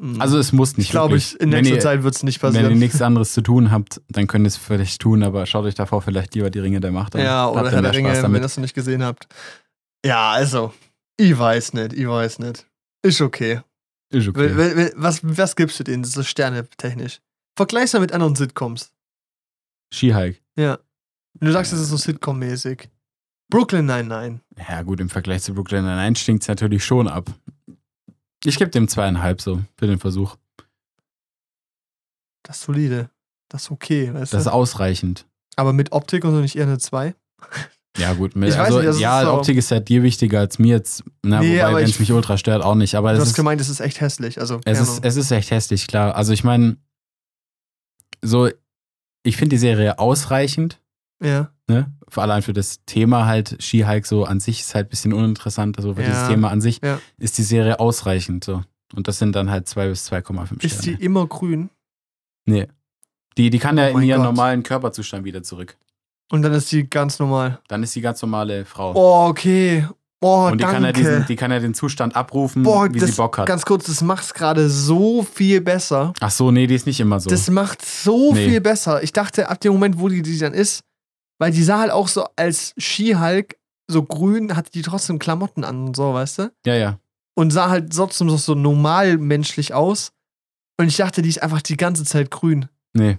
[0.00, 0.20] Hm.
[0.20, 2.60] Also es muss nicht ich glaube, in nächster ihr- Zeit wird es nicht Wenn ihr
[2.62, 2.78] passieren.
[2.78, 6.00] nichts anderes zu tun habt, dann könnt ihr es vielleicht tun, aber schaut euch davor
[6.02, 7.22] vielleicht lieber die Ringe der Macht an.
[7.22, 8.38] Ja, oder Herr der Ringe, Spaß wenn damit.
[8.38, 9.28] ihr das noch nicht gesehen habt.
[10.04, 10.72] Ja, also,
[11.18, 12.66] ich weiß nicht, ich weiß nicht.
[13.02, 13.60] Ist okay.
[14.12, 14.90] Ist okay.
[14.96, 17.20] Was, was gibst du denen, so sternetechnisch?
[17.56, 18.90] Vergleich's mal mit anderen Sitcoms.
[19.92, 20.38] Skihike.
[20.56, 22.88] Wenn du sagst, es ist so Sitcom-mäßig.
[23.50, 24.40] Brooklyn Nine-Nine.
[24.68, 27.30] Ja, gut, im Vergleich zu Brooklyn Nine-Nine stinkt es natürlich schon ab.
[28.44, 30.36] Ich gebe dem zweieinhalb so für den Versuch.
[32.42, 33.10] Das ist solide.
[33.48, 34.52] Das ist okay, weißt Das ist du?
[34.52, 35.26] ausreichend.
[35.56, 37.14] Aber mit Optik und so nicht eher eine 2?
[37.98, 38.36] Ja, gut.
[38.36, 41.02] Mit, also, nicht, ist ja, so- Optik ist ja dir wichtiger als mir jetzt.
[41.22, 42.94] Na, Nee, aber wobei, wenn ich- es mich ultra stört, auch nicht.
[42.94, 44.38] Aber Du hast ist, gemeint, es ist echt hässlich.
[44.40, 46.14] Also, es, ist, es ist echt hässlich, klar.
[46.14, 46.76] Also, ich meine,
[48.22, 48.48] so,
[49.24, 50.80] ich finde die Serie ausreichend.
[51.22, 51.52] ja.
[51.70, 51.92] Ne?
[52.08, 55.78] Vor allem für das Thema halt, Skihike so an sich ist halt ein bisschen uninteressant.
[55.78, 56.98] Also für Ja, dieses Thema an sich ja.
[57.18, 58.62] ist die Serie ausreichend so.
[58.94, 60.98] Und das sind dann halt 2 bis 2,5 Ist die Sterne.
[61.00, 61.70] immer grün?
[62.46, 62.66] Nee.
[63.38, 64.26] Die, die kann ja Oh in ihren Gott.
[64.34, 65.76] normalen Körperzustand wieder zurück.
[66.32, 67.60] Und dann ist die ganz normal.
[67.68, 68.92] Dann ist die ganz normale Frau.
[68.94, 69.86] Oh, okay.
[70.22, 70.74] Oh, Und die danke.
[70.74, 73.46] kann, ja diesen, die kann ja den Zustand abrufen, Boah, wie das, sie Bock hat.
[73.46, 76.12] ganz kurz, das macht's gerade so viel besser.
[76.20, 77.30] Ach so, nee, die ist nicht immer so.
[77.30, 78.48] Das macht so Nee.
[78.50, 79.02] viel besser.
[79.02, 80.82] Ich dachte, ab dem Moment, wo die, die dann ist,
[81.40, 83.56] weil die sah halt auch so als Skihulk,
[83.90, 86.52] so grün, hatte die trotzdem Klamotten an und so, weißt du?
[86.66, 86.98] ja, ja.
[87.34, 90.12] Und sah halt trotzdem so, so normal menschlich aus.
[90.78, 92.66] Und ich dachte, die ist einfach die ganze Zeit grün.
[92.92, 93.18] Nee.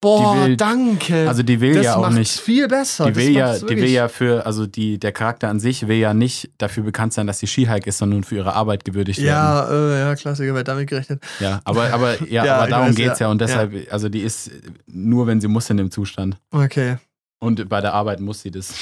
[0.00, 1.26] Boah, will- danke.
[1.28, 2.38] Also die will das ja auch nicht.
[2.38, 3.06] viel besser.
[3.06, 5.88] Die Das will ja, macht's die will ja für, also die, der Charakter an sich
[5.88, 9.18] will ja nicht dafür bekannt sein, dass sie Skihike ist, sondern für ihre Arbeit gewürdigt
[9.20, 9.28] werden.
[9.28, 11.20] Ja, äh, ja, Klassiker, wer damit gerechnet.
[11.40, 13.26] Ja, aber, aber, ja, Ja, aber darum weiß, geht's ja.
[13.26, 13.30] ja.
[13.32, 14.52] Und deshalb, also die ist
[14.86, 16.36] nur, wenn sie muss in dem Zustand.
[16.52, 16.98] Okay.
[17.40, 18.74] Und bei der Arbeit muss sie das.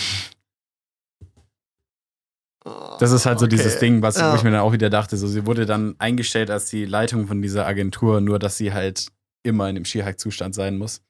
[2.98, 3.54] Das ist halt so Okay.
[3.57, 4.32] dieses Ding, was Ja.
[4.32, 5.16] wo ich mir dann auch wieder dachte.
[5.16, 9.09] So, sie wurde dann eingestellt als die Leitung von dieser Agentur, nur dass sie halt
[9.44, 11.00] immer in dem Skihike-Zustand sein muss.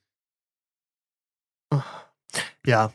[2.66, 2.92] Ja,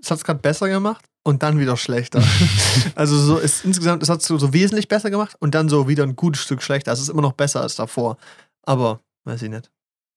[0.00, 2.22] es hat es gerade besser gemacht und dann wieder schlechter.
[2.94, 5.88] also so ist insgesamt, es hat es so, so wesentlich besser gemacht und dann so
[5.88, 6.90] wieder ein gutes Stück schlechter.
[6.90, 8.18] Also es ist immer noch besser als davor.
[8.62, 9.70] Aber weiß ich nicht.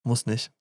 [0.04, 0.52] Muss nicht.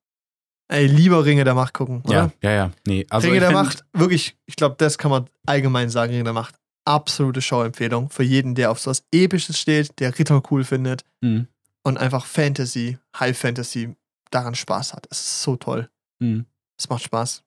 [0.69, 2.31] Ey, lieber Ringe der Macht gucken, oder?
[2.43, 2.71] Ja, ja, ja.
[2.87, 6.33] Nee, also Ringe der Macht, wirklich, ich glaube, das kann man allgemein sagen, Ringe der
[6.35, 6.55] Macht.
[6.85, 11.47] absolute Showempfehlung für jeden, der auf sowas Episches steht, der Ritter cool findet Mhm.
[11.85, 13.95] und einfach Fantasy, High Fantasy
[14.31, 15.07] daran Spaß hat.
[15.11, 15.91] Es ist so toll.
[16.19, 16.47] Mhm.
[16.79, 17.43] Es macht Spaß.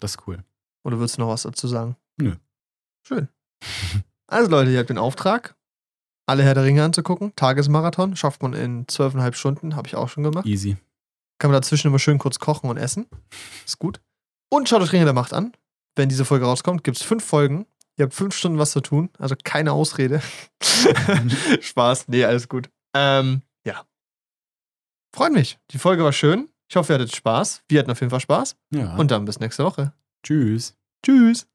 [0.00, 0.42] Das ist cool.
[0.84, 1.96] Oder würdest du noch was dazu sagen?
[2.20, 2.34] Nö.
[3.06, 3.28] Schön.
[4.28, 5.54] Also Leute, ihr habt den Auftrag,
[6.26, 7.36] alle Herr der Ringe anzugucken.
[7.36, 10.46] Tagesmarathon schafft man in zwölfeinhalb Stunden, habe ich auch schon gemacht.
[10.46, 10.78] Easy.
[11.42, 13.08] Kann man dazwischen immer schön kurz kochen und essen.
[13.66, 14.00] Ist gut.
[14.48, 15.50] Und schaut euch Ringe der Macht an.
[15.96, 17.66] Wenn diese Folge rauskommt, gibt es fünf Folgen.
[17.96, 20.22] Ihr habt fünf Stunden was zu tun, also keine Ausrede.
[21.60, 22.70] Spaß, nee, alles gut.
[22.94, 23.84] Ähm, ja.
[25.12, 25.58] Freut mich.
[25.72, 26.48] Die Folge war schön.
[26.68, 27.64] Ich hoffe, ihr hattet Spaß.
[27.68, 28.54] Wir hatten auf jeden Fall Spaß.
[28.70, 28.94] Ja.
[28.94, 29.92] Und dann bis nächste Woche.
[30.22, 30.76] tschüss.
[31.04, 31.48] Tschüss.